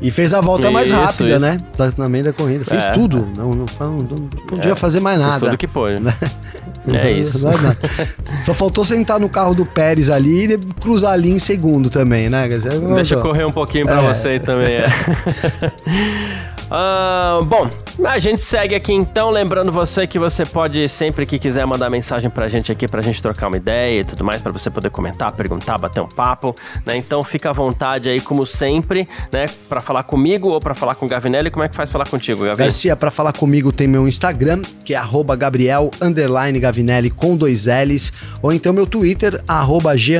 E 0.00 0.10
fez 0.10 0.32
a 0.32 0.40
volta 0.40 0.68
isso, 0.68 0.72
mais 0.72 0.90
rápida, 0.90 1.30
isso. 1.30 1.40
né? 1.40 1.58
Na 1.96 2.08
meio 2.08 2.24
da 2.24 2.32
corrida. 2.32 2.64
Fez 2.64 2.84
é. 2.84 2.90
tudo. 2.92 3.28
Não, 3.36 3.50
não, 3.50 3.66
não, 3.80 3.98
não 3.98 4.28
podia 4.48 4.72
é. 4.72 4.76
fazer 4.76 5.00
mais 5.00 5.18
nada. 5.18 5.38
Fez 5.38 5.50
tudo 5.50 5.58
que 5.58 5.68
pôde. 5.68 6.00
Né? 6.00 6.14
É 6.92 7.12
isso. 7.12 7.38
Só 8.42 8.52
faltou 8.52 8.84
sentar 8.84 9.20
no 9.20 9.28
carro 9.28 9.54
do 9.54 9.64
Pérez 9.64 10.10
ali 10.10 10.52
e 10.52 10.58
cruzar 10.80 11.12
ali 11.12 11.30
em 11.30 11.38
segundo 11.38 11.88
também, 11.88 12.28
né? 12.28 12.48
Deixa 12.48 13.14
eu 13.14 13.20
correr 13.20 13.44
um 13.44 13.52
pouquinho 13.52 13.86
pra 13.86 14.02
é. 14.02 14.08
você 14.08 14.40
também. 14.40 14.78
É. 14.78 14.90
Uh, 16.72 17.44
bom, 17.44 17.68
a 18.02 18.18
gente 18.18 18.40
segue 18.40 18.74
aqui 18.74 18.94
então, 18.94 19.28
lembrando 19.28 19.70
você 19.70 20.06
que 20.06 20.18
você 20.18 20.46
pode 20.46 20.88
sempre 20.88 21.26
que 21.26 21.38
quiser 21.38 21.66
mandar 21.66 21.90
mensagem 21.90 22.30
pra 22.30 22.48
gente 22.48 22.72
aqui, 22.72 22.88
pra 22.88 23.02
gente 23.02 23.20
trocar 23.20 23.48
uma 23.48 23.58
ideia 23.58 24.00
e 24.00 24.04
tudo 24.04 24.24
mais, 24.24 24.40
para 24.40 24.50
você 24.50 24.70
poder 24.70 24.88
comentar, 24.88 25.32
perguntar, 25.32 25.76
bater 25.76 26.00
um 26.00 26.08
papo, 26.08 26.54
né? 26.86 26.96
Então 26.96 27.22
fica 27.22 27.50
à 27.50 27.52
vontade 27.52 28.08
aí, 28.08 28.22
como 28.22 28.46
sempre, 28.46 29.06
né? 29.30 29.44
Pra 29.68 29.82
falar 29.82 30.04
comigo 30.04 30.48
ou 30.48 30.60
pra 30.60 30.74
falar 30.74 30.94
com 30.94 31.04
o 31.04 31.08
Gavinelli, 31.10 31.50
como 31.50 31.62
é 31.62 31.68
que 31.68 31.76
faz 31.76 31.90
falar 31.90 32.08
contigo, 32.08 32.38
Gavinelli? 32.38 32.58
Garcia, 32.58 32.96
pra 32.96 33.10
falar 33.10 33.34
comigo 33.34 33.70
tem 33.70 33.86
meu 33.86 34.08
Instagram, 34.08 34.62
que 34.82 34.94
é 34.94 35.00
Gabriel 35.38 35.90
Gavinelli 36.58 37.10
com 37.10 37.36
dois 37.36 37.66
L's, 37.66 38.14
ou 38.40 38.50
então 38.50 38.72
meu 38.72 38.86
Twitter, 38.86 39.38
arroba 39.46 39.94
G 39.94 40.16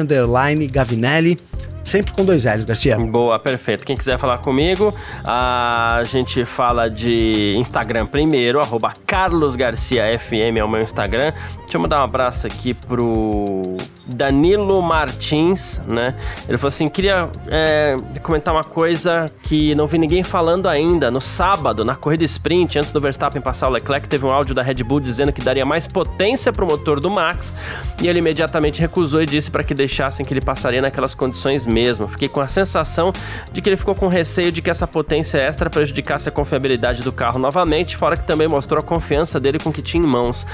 Gavinelli. 0.71 1.39
Sempre 1.85 2.13
com 2.13 2.25
dois 2.25 2.45
L's, 2.45 2.65
Garcia. 2.65 2.97
Boa, 2.99 3.39
perfeito. 3.39 3.85
Quem 3.85 3.97
quiser 3.97 4.19
falar 4.19 4.39
comigo, 4.39 4.95
a 5.27 6.03
gente 6.05 6.45
fala 6.45 6.89
de 6.89 7.55
Instagram 7.57 8.07
primeiro, 8.07 8.61
arroba 8.61 8.93
carlosgarciafm 9.07 10.57
é 10.57 10.65
o 10.65 10.69
meu 10.69 10.83
Instagram. 10.83 11.33
Deixa 11.59 11.77
eu 11.77 11.81
mandar 11.81 12.01
um 12.01 12.05
abraço 12.05 12.47
aqui 12.47 12.75
pro 12.75 13.77
Danilo 14.07 14.83
Martins, 14.83 15.81
né? 15.87 16.15
Ele 16.49 16.59
falou 16.59 16.69
assim, 16.69 16.87
queria 16.87 17.31
é, 17.51 17.97
comentar 18.23 18.53
uma 18.53 18.65
coisa 18.65 19.27
que 19.43 19.75
não 19.75 19.87
vi 19.87 19.97
ninguém 19.99 20.23
falando 20.23 20.69
ainda. 20.69 21.11
No 21.11 21.21
sábado, 21.21 21.85
na 21.85 21.95
corrida 21.95 22.25
sprint, 22.25 22.79
antes 22.79 22.93
do 22.93 23.01
Verstappen 23.01 23.41
passar 23.41 23.69
o 23.69 23.71
Leclerc, 23.71 24.09
teve 24.09 24.27
um 24.27 24.31
áudio 24.31 24.55
da 24.55 24.63
Red 24.63 24.83
Bull 24.85 25.01
dizendo 25.01 25.33
que 25.33 25.41
daria 25.41 25.65
mais 25.65 25.87
potência 25.87 26.53
pro 26.53 26.67
motor 26.67 27.01
do 27.01 27.11
Max, 27.11 27.55
e 28.03 28.09
ele 28.09 28.19
imediatamente 28.19 28.81
recusou 28.81 29.23
e 29.23 29.27
disse 29.27 29.51
para 29.51 29.65
que 29.65 29.73
deixassem 29.73 30.27
que 30.27 30.35
ele 30.35 30.43
passaria 30.43 30.83
naquelas 30.83 31.15
condições 31.15 31.67
mesmo. 31.73 32.07
Fiquei 32.07 32.29
com 32.29 32.41
a 32.41 32.49
sensação 32.49 33.13
de 33.53 33.63
que 33.63 33.69
ele 33.69 33.77
ficou 33.77 33.95
com 33.95 34.09
receio 34.09 34.53
de 34.53 34.61
que 34.61 34.71
essa 34.71 34.87
potência 34.87 35.39
extra 35.39 35.71
prejudicasse 35.71 36.29
a 36.29 36.33
confiabilidade 36.33 37.03
do 37.03 37.13
carro 37.13 37.39
novamente, 37.39 37.97
fora 37.97 38.17
que 38.17 38.25
também 38.25 38.47
mostrou 38.47 38.79
a 38.79 38.83
confiança 38.83 39.41
dele 39.41 39.59
com 39.59 39.71
o 39.71 39.73
que 39.73 39.83
tinha 39.83 40.03
em 40.03 40.07
mãos. 40.07 40.47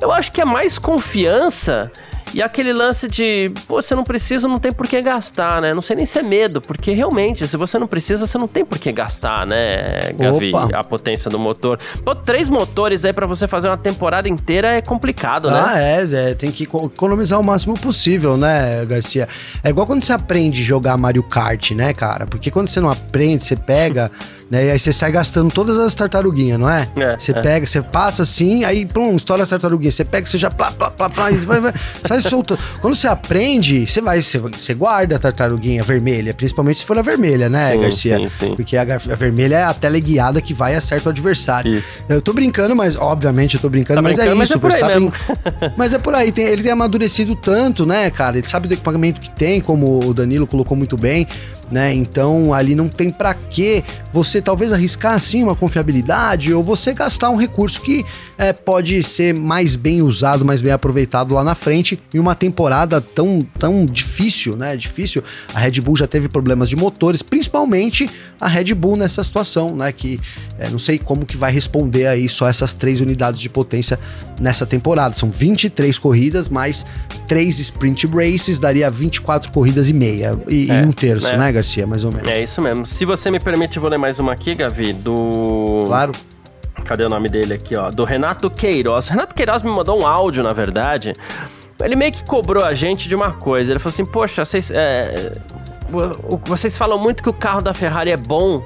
Eu 0.00 0.12
acho 0.12 0.32
que 0.32 0.40
é 0.40 0.44
mais 0.44 0.78
confiança 0.78 1.90
e 2.34 2.42
aquele 2.42 2.72
lance 2.72 3.08
de, 3.08 3.50
pô, 3.66 3.80
você 3.80 3.94
não 3.94 4.04
precisa, 4.04 4.48
não 4.48 4.58
tem 4.58 4.72
por 4.72 4.86
que 4.86 5.00
gastar, 5.02 5.60
né? 5.60 5.74
Não 5.74 5.82
sei 5.82 5.96
nem 5.96 6.06
se 6.06 6.18
é 6.18 6.22
medo, 6.22 6.60
porque 6.60 6.92
realmente, 6.92 7.46
se 7.46 7.56
você 7.56 7.78
não 7.78 7.86
precisa, 7.86 8.26
você 8.26 8.38
não 8.38 8.48
tem 8.48 8.64
por 8.64 8.78
que 8.78 8.90
gastar, 8.90 9.46
né, 9.46 10.12
Gavi? 10.16 10.48
Opa. 10.48 10.76
A 10.76 10.84
potência 10.84 11.30
do 11.30 11.38
motor. 11.38 11.78
Pô, 12.04 12.14
três 12.14 12.48
motores 12.48 13.04
aí 13.04 13.12
para 13.12 13.26
você 13.26 13.46
fazer 13.46 13.68
uma 13.68 13.76
temporada 13.76 14.28
inteira 14.28 14.72
é 14.72 14.80
complicado, 14.80 15.50
né? 15.50 15.62
Ah, 15.64 15.78
é, 15.78 16.30
é, 16.30 16.34
tem 16.34 16.50
que 16.50 16.64
economizar 16.64 17.38
o 17.38 17.44
máximo 17.44 17.74
possível, 17.74 18.36
né, 18.36 18.84
Garcia? 18.86 19.28
É 19.62 19.70
igual 19.70 19.86
quando 19.86 20.02
você 20.02 20.12
aprende 20.12 20.62
a 20.62 20.64
jogar 20.64 20.96
Mario 20.96 21.22
Kart, 21.22 21.72
né, 21.72 21.92
cara? 21.92 22.26
Porque 22.26 22.50
quando 22.50 22.68
você 22.68 22.80
não 22.80 22.90
aprende, 22.90 23.44
você 23.44 23.56
pega. 23.56 24.10
Né? 24.52 24.66
E 24.66 24.70
aí 24.72 24.78
você 24.78 24.92
sai 24.92 25.10
gastando 25.10 25.50
todas 25.50 25.78
as 25.78 25.94
tartaruguinhas, 25.94 26.60
não 26.60 26.68
é? 26.68 26.86
é 26.96 27.16
você 27.18 27.32
é. 27.32 27.40
pega, 27.40 27.66
você 27.66 27.80
passa 27.80 28.22
assim, 28.22 28.64
aí 28.64 28.84
pum, 28.84 29.16
estoura 29.16 29.44
a 29.44 29.46
tartaruguinha. 29.46 29.90
Você 29.90 30.04
pega, 30.04 30.26
você 30.26 30.36
já 30.36 30.50
plá, 30.50 30.70
plá, 30.70 30.90
plá, 30.90 31.08
plá, 31.08 31.30
vai, 31.30 31.58
vai, 31.58 31.72
sai 32.04 32.20
soltando. 32.28 32.60
Quando 32.82 32.94
você 32.94 33.08
aprende, 33.08 33.86
você 33.86 34.02
vai, 34.02 34.20
você, 34.20 34.38
você, 34.38 34.74
guarda 34.74 35.16
a 35.16 35.18
tartaruguinha 35.18 35.82
vermelha, 35.82 36.34
principalmente 36.34 36.80
se 36.80 36.84
for 36.84 36.98
a 36.98 37.02
vermelha, 37.02 37.48
né, 37.48 37.72
sim, 37.72 37.80
Garcia? 37.80 38.16
Sim, 38.18 38.28
sim. 38.28 38.54
Porque 38.54 38.76
a, 38.76 38.82
a, 38.82 39.16
vermelha 39.16 39.56
é 39.56 39.64
a 39.64 39.72
teleguiada 39.72 40.38
que 40.42 40.52
vai 40.52 40.74
e 40.74 40.76
acerta 40.76 41.08
o 41.08 41.12
adversário. 41.12 41.74
Isso. 41.74 42.04
Eu 42.06 42.20
tô 42.20 42.34
brincando, 42.34 42.76
mas 42.76 42.94
obviamente 42.94 43.54
eu 43.54 43.60
tô 43.62 43.70
brincando, 43.70 43.96
tá 43.96 44.02
mas 44.02 44.18
é 44.18 44.26
brincando, 44.26 44.42
é 44.42 44.44
isso. 44.44 44.60
Mas 44.60 44.74
é 44.74 44.78
por 44.78 44.92
aí, 44.92 45.72
mas 45.78 45.94
é 45.94 45.98
por 45.98 46.14
aí 46.14 46.30
tem, 46.30 46.44
ele 46.44 46.62
tem 46.62 46.72
amadurecido 46.72 47.34
tanto, 47.34 47.86
né, 47.86 48.10
cara? 48.10 48.36
Ele 48.36 48.46
sabe 48.46 48.68
do 48.68 48.74
equipamento 48.74 49.18
que 49.18 49.30
tem, 49.30 49.62
como 49.62 50.04
o 50.04 50.12
Danilo 50.12 50.46
colocou 50.46 50.76
muito 50.76 50.98
bem 50.98 51.26
né? 51.70 51.92
Então 51.94 52.52
ali 52.52 52.74
não 52.74 52.88
tem 52.88 53.10
para 53.10 53.32
que 53.34 53.82
você 54.12 54.42
talvez 54.42 54.72
arriscar 54.72 55.14
assim 55.14 55.42
uma 55.42 55.56
confiabilidade 55.56 56.52
ou 56.52 56.62
você 56.62 56.92
gastar 56.92 57.30
um 57.30 57.36
recurso 57.36 57.80
que 57.80 58.04
é, 58.36 58.52
pode 58.52 59.02
ser 59.02 59.34
mais 59.34 59.74
bem 59.74 60.02
usado, 60.02 60.44
mais 60.44 60.60
bem 60.60 60.72
aproveitado 60.72 61.34
lá 61.34 61.42
na 61.42 61.54
frente 61.54 61.98
em 62.12 62.18
uma 62.18 62.34
temporada 62.34 63.00
tão, 63.00 63.46
tão 63.58 63.86
difícil, 63.86 64.56
né? 64.56 64.76
Difícil. 64.76 65.22
A 65.54 65.60
Red 65.60 65.80
Bull 65.80 65.96
já 65.96 66.06
teve 66.06 66.28
problemas 66.28 66.68
de 66.68 66.76
motores, 66.76 67.22
principalmente 67.22 68.08
a 68.40 68.48
Red 68.48 68.74
Bull 68.74 68.96
nessa 68.96 69.24
situação, 69.24 69.74
né? 69.74 69.92
Que 69.92 70.20
é, 70.58 70.68
não 70.68 70.78
sei 70.78 70.98
como 70.98 71.24
que 71.24 71.36
vai 71.36 71.52
responder 71.52 72.06
aí 72.06 72.28
só 72.28 72.48
essas 72.48 72.74
três 72.74 73.00
unidades 73.00 73.40
de 73.40 73.48
potência 73.48 73.98
nessa 74.40 74.66
temporada. 74.66 75.14
São 75.14 75.30
23 75.30 75.98
corridas, 75.98 76.48
mais 76.48 76.84
três 77.26 77.58
sprint 77.58 78.06
races, 78.06 78.58
daria 78.58 78.90
24 78.90 79.50
corridas 79.52 79.88
e 79.88 79.92
meia. 79.92 80.38
E, 80.48 80.70
é, 80.70 80.82
e 80.82 80.84
um 80.84 80.92
terço, 80.92 81.28
né, 81.28 81.36
né 81.36 81.61
Garcia? 81.62 81.86
Mais 81.86 82.04
ou 82.04 82.12
menos. 82.12 82.28
É 82.28 82.42
isso 82.42 82.60
mesmo. 82.60 82.84
Se 82.84 83.04
você 83.04 83.30
me 83.30 83.38
permite, 83.38 83.78
vou 83.78 83.88
ler 83.88 83.98
mais 83.98 84.18
uma 84.18 84.32
aqui, 84.32 84.54
Gavi, 84.54 84.92
do. 84.92 85.84
Claro. 85.86 86.12
Cadê 86.84 87.04
o 87.04 87.08
nome 87.08 87.28
dele 87.28 87.54
aqui, 87.54 87.76
ó? 87.76 87.90
Do 87.90 88.04
Renato 88.04 88.50
Queiroz. 88.50 89.06
Renato 89.06 89.34
Queiroz 89.34 89.62
me 89.62 89.70
mandou 89.70 90.02
um 90.02 90.06
áudio, 90.06 90.42
na 90.42 90.52
verdade. 90.52 91.12
Ele 91.80 91.94
meio 91.94 92.12
que 92.12 92.24
cobrou 92.24 92.64
a 92.64 92.74
gente 92.74 93.08
de 93.08 93.14
uma 93.14 93.32
coisa. 93.32 93.72
Ele 93.72 93.78
falou 93.78 93.92
assim: 93.92 94.04
Poxa, 94.04 94.44
vocês, 94.44 94.70
é, 94.72 95.32
vocês 96.44 96.76
falam 96.76 96.98
muito 96.98 97.22
que 97.22 97.28
o 97.28 97.32
carro 97.32 97.62
da 97.62 97.72
Ferrari 97.72 98.10
é 98.10 98.16
bom 98.16 98.64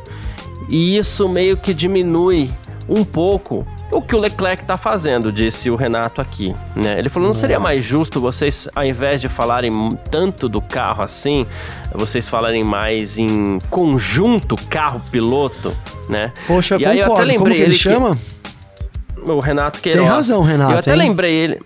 e 0.71 0.97
isso 0.97 1.29
meio 1.29 1.57
que 1.57 1.75
diminui 1.75 2.51
um 2.89 3.05
pouco 3.05 3.67
o 3.91 4.03
que 4.03 4.15
o 4.15 4.19
Leclerc 4.19 4.63
está 4.63 4.77
fazendo, 4.77 5.33
disse 5.33 5.71
o 5.71 5.77
Renato 5.77 6.21
aqui. 6.21 6.55
Né? 6.75 6.99
Ele 6.99 7.09
falou: 7.09 7.29
não 7.29 7.35
seria 7.35 7.61
mais 7.61 7.85
justo 7.85 8.21
vocês, 8.21 8.69
ao 8.75 8.85
invés 8.85 9.21
de 9.21 9.29
falarem 9.29 9.73
tanto 10.11 10.49
do 10.49 10.61
carro 10.61 11.03
assim, 11.03 11.47
vocês 11.95 12.29
falarem 12.29 12.65
mais 12.65 13.19
em 13.19 13.59
conjunto 13.71 14.57
carro-piloto, 14.69 15.77
né? 16.09 16.33
Poxa, 16.47 16.75
e 16.75 16.79
concordo. 16.79 16.93
aí 16.93 16.99
eu 16.99 17.15
até 17.15 17.25
lembrei 17.25 17.39
Como 17.39 17.51
que 17.51 17.61
ele, 17.61 17.65
ele 17.65 17.79
chama? 17.79 18.19
O 19.27 19.41
Renato 19.41 19.81
Queiroz. 19.81 20.05
Tem 20.05 20.15
razão, 20.15 20.43
Renato. 20.43 20.73
Eu 20.73 20.79
até 20.79 20.93
hein? 20.93 20.99
lembrei 20.99 21.35
ele. 21.35 21.61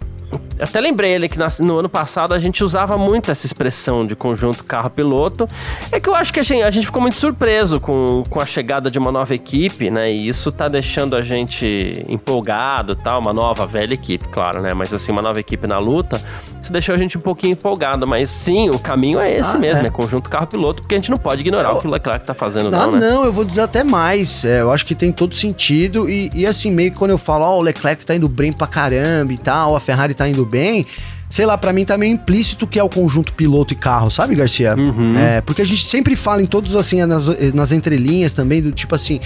Até 0.61 0.81
lembrei 0.81 1.13
ele 1.13 1.29
que 1.29 1.39
no 1.61 1.79
ano 1.79 1.89
passado 1.89 2.35
a 2.35 2.39
gente 2.39 2.63
usava 2.63 2.97
muito 2.99 3.31
essa 3.31 3.47
expressão 3.47 4.05
de 4.05 4.15
conjunto 4.15 4.65
carro-piloto. 4.65 5.49
É 5.91 5.99
que 5.99 6.09
eu 6.09 6.15
acho 6.15 6.33
que 6.33 6.41
a 6.41 6.43
gente, 6.43 6.63
a 6.63 6.71
gente, 6.71 6.87
ficou 6.87 7.01
muito 7.01 7.17
surpreso 7.17 7.81
com, 7.81 8.23
com 8.29 8.41
a 8.41 8.47
chegada 8.47 8.91
de 8.91 8.99
uma 8.99 9.11
nova 9.11 9.35
equipe, 9.35 9.91
né? 9.91 10.13
E 10.13 10.29
isso 10.29 10.53
tá 10.53 10.69
deixando 10.69 11.17
a 11.17 11.23
gente 11.23 12.05
empolgado 12.09 12.95
tal. 12.95 13.21
Uma 13.21 13.33
nova, 13.33 13.67
velha 13.67 13.95
equipe, 13.95 14.29
claro, 14.29 14.61
né? 14.61 14.71
Mas 14.75 14.93
assim, 14.93 15.13
uma 15.13 15.23
nova 15.23 15.41
equipe 15.41 15.67
na 15.67 15.79
luta. 15.79 16.21
Isso 16.63 16.73
deixou 16.73 16.95
a 16.95 16.99
gente 16.99 17.17
um 17.17 17.21
pouquinho 17.21 17.53
empolgado. 17.53 18.07
Mas 18.07 18.31
sim, 18.31 18.71
o 18.71 18.79
caminho 18.79 19.21
é 19.21 19.33
esse 19.33 19.57
ah, 19.57 19.59
mesmo, 19.59 19.83
é. 19.83 19.87
é 19.87 19.91
conjunto 19.91 20.29
carro-piloto, 20.29 20.83
porque 20.83 20.95
a 20.95 20.99
gente 20.99 21.11
não 21.11 21.19
pode 21.19 21.41
ignorar 21.41 21.71
eu... 21.71 21.77
o 21.77 21.81
que 21.81 21.87
o 21.87 21.91
Leclerc 21.91 22.25
tá 22.25 22.35
fazendo, 22.35 22.71
não, 22.71 22.91
não, 22.91 22.93
né? 22.93 23.11
Não, 23.11 23.25
eu 23.25 23.33
vou 23.33 23.45
dizer 23.45 23.63
até 23.63 23.83
mais. 23.83 24.45
É, 24.45 24.61
eu 24.61 24.71
acho 24.71 24.85
que 24.85 24.95
tem 24.95 25.11
todo 25.13 25.35
sentido. 25.35 26.09
E, 26.09 26.31
e 26.35 26.47
assim, 26.47 26.71
meio 26.71 26.93
que 26.93 26.99
quando 26.99 27.13
eu 27.13 27.19
falo, 27.19 27.45
ó, 27.45 27.57
oh, 27.57 27.59
o 27.59 27.63
Leclerc 27.63 28.05
tá 28.05 28.15
indo 28.15 28.29
bem 28.29 28.53
pra 28.53 28.67
caramba 28.67 29.33
e 29.33 29.39
tal, 29.39 29.75
a 29.75 29.81
Ferrari 29.81 30.15
tá 30.15 30.29
indo 30.29 30.45
bem, 30.51 30.87
sei 31.31 31.47
lá, 31.47 31.57
para 31.57 31.73
mim 31.73 31.85
tá 31.85 31.97
meio 31.97 32.13
implícito 32.13 32.67
que 32.67 32.79
é 32.79 32.83
o 32.83 32.89
conjunto 32.89 33.33
piloto 33.33 33.73
e 33.73 33.77
carro, 33.77 34.11
sabe, 34.11 34.35
Garcia? 34.35 34.75
Uhum. 34.77 35.17
É, 35.17 35.41
porque 35.41 35.63
a 35.63 35.65
gente 35.65 35.87
sempre 35.87 36.17
fala 36.17 36.43
em 36.43 36.47
todos, 36.47 36.75
assim, 36.75 37.05
nas, 37.05 37.25
nas 37.55 37.73
entrelinhas 37.73 38.33
também, 38.33 38.61
do 38.61 38.73
tipo 38.73 38.95
assim. 38.95 39.21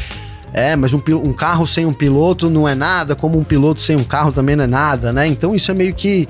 É, 0.52 0.76
mas 0.76 0.94
um, 0.94 1.02
um, 1.24 1.32
carro 1.32 1.66
sem 1.66 1.84
um 1.84 1.92
piloto 1.92 2.48
não 2.48 2.68
é 2.68 2.76
nada, 2.76 3.16
como 3.16 3.36
um 3.36 3.42
piloto 3.42 3.82
sem 3.82 3.96
um 3.96 4.04
carro 4.04 4.30
também 4.30 4.54
não 4.54 4.62
é 4.62 4.68
nada, 4.68 5.12
né? 5.12 5.26
Então 5.26 5.52
isso 5.52 5.68
é 5.72 5.74
meio 5.74 5.92
que. 5.92 6.28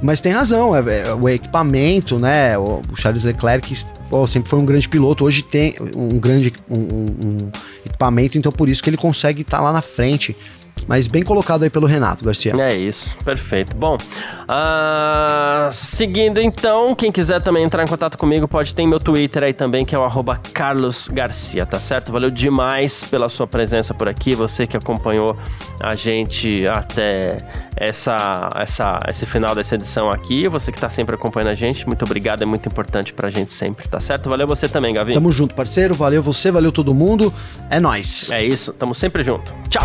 Mas 0.00 0.20
tem 0.20 0.30
razão, 0.30 0.76
é, 0.76 1.08
é 1.08 1.12
o 1.14 1.28
equipamento, 1.28 2.16
né? 2.20 2.56
O, 2.56 2.82
o 2.92 2.96
Charles 2.96 3.24
Leclerc 3.24 3.84
pô, 4.08 4.26
sempre 4.28 4.48
foi 4.48 4.60
um 4.60 4.64
grande 4.64 4.88
piloto, 4.88 5.24
hoje 5.24 5.42
tem 5.42 5.74
um 5.96 6.20
grande 6.20 6.52
um, 6.70 6.76
um 6.78 7.50
equipamento, 7.84 8.38
então 8.38 8.52
por 8.52 8.68
isso 8.68 8.80
que 8.80 8.88
ele 8.88 8.96
consegue 8.96 9.42
estar 9.42 9.58
tá 9.58 9.62
lá 9.64 9.72
na 9.72 9.82
frente. 9.82 10.36
Mas 10.86 11.06
bem 11.06 11.22
colocado 11.22 11.62
aí 11.62 11.70
pelo 11.70 11.86
Renato 11.86 12.24
Garcia. 12.24 12.52
É 12.58 12.74
isso, 12.74 13.16
perfeito. 13.24 13.76
Bom, 13.76 13.96
uh, 13.96 15.72
seguindo 15.72 16.40
então, 16.40 16.94
quem 16.94 17.10
quiser 17.10 17.40
também 17.40 17.64
entrar 17.64 17.82
em 17.82 17.86
contato 17.86 18.16
comigo, 18.18 18.46
pode 18.46 18.74
ter 18.74 18.86
meu 18.86 18.98
Twitter 18.98 19.42
aí 19.42 19.52
também, 19.52 19.84
que 19.84 19.94
é 19.94 19.98
o 19.98 20.04
arroba 20.04 20.36
Carlos 20.52 21.08
Garcia, 21.08 21.64
tá 21.66 21.80
certo? 21.80 22.12
Valeu 22.12 22.30
demais 22.30 23.02
pela 23.02 23.28
sua 23.28 23.46
presença 23.46 23.94
por 23.94 24.08
aqui, 24.08 24.34
você 24.34 24.66
que 24.66 24.76
acompanhou 24.76 25.36
a 25.80 25.94
gente 25.94 26.66
até 26.66 27.38
essa, 27.76 28.48
essa, 28.56 29.00
esse 29.08 29.26
final 29.26 29.54
dessa 29.54 29.74
edição 29.74 30.10
aqui, 30.10 30.48
você 30.48 30.70
que 30.70 30.80
tá 30.80 30.90
sempre 30.90 31.14
acompanhando 31.14 31.50
a 31.50 31.54
gente, 31.54 31.86
muito 31.86 32.04
obrigado, 32.04 32.42
é 32.42 32.46
muito 32.46 32.68
importante 32.68 33.12
pra 33.12 33.30
gente 33.30 33.52
sempre, 33.52 33.88
tá 33.88 34.00
certo? 34.00 34.28
Valeu 34.28 34.46
você 34.46 34.68
também, 34.68 34.94
Gavi. 34.94 35.12
Tamo 35.12 35.32
junto, 35.32 35.54
parceiro, 35.54 35.94
valeu 35.94 36.22
você, 36.22 36.50
valeu 36.50 36.70
todo 36.70 36.94
mundo, 36.94 37.32
é 37.70 37.80
nós. 37.80 38.30
É 38.30 38.44
isso, 38.44 38.72
tamo 38.72 38.94
sempre 38.94 39.22
junto. 39.24 39.52
Tchau. 39.68 39.84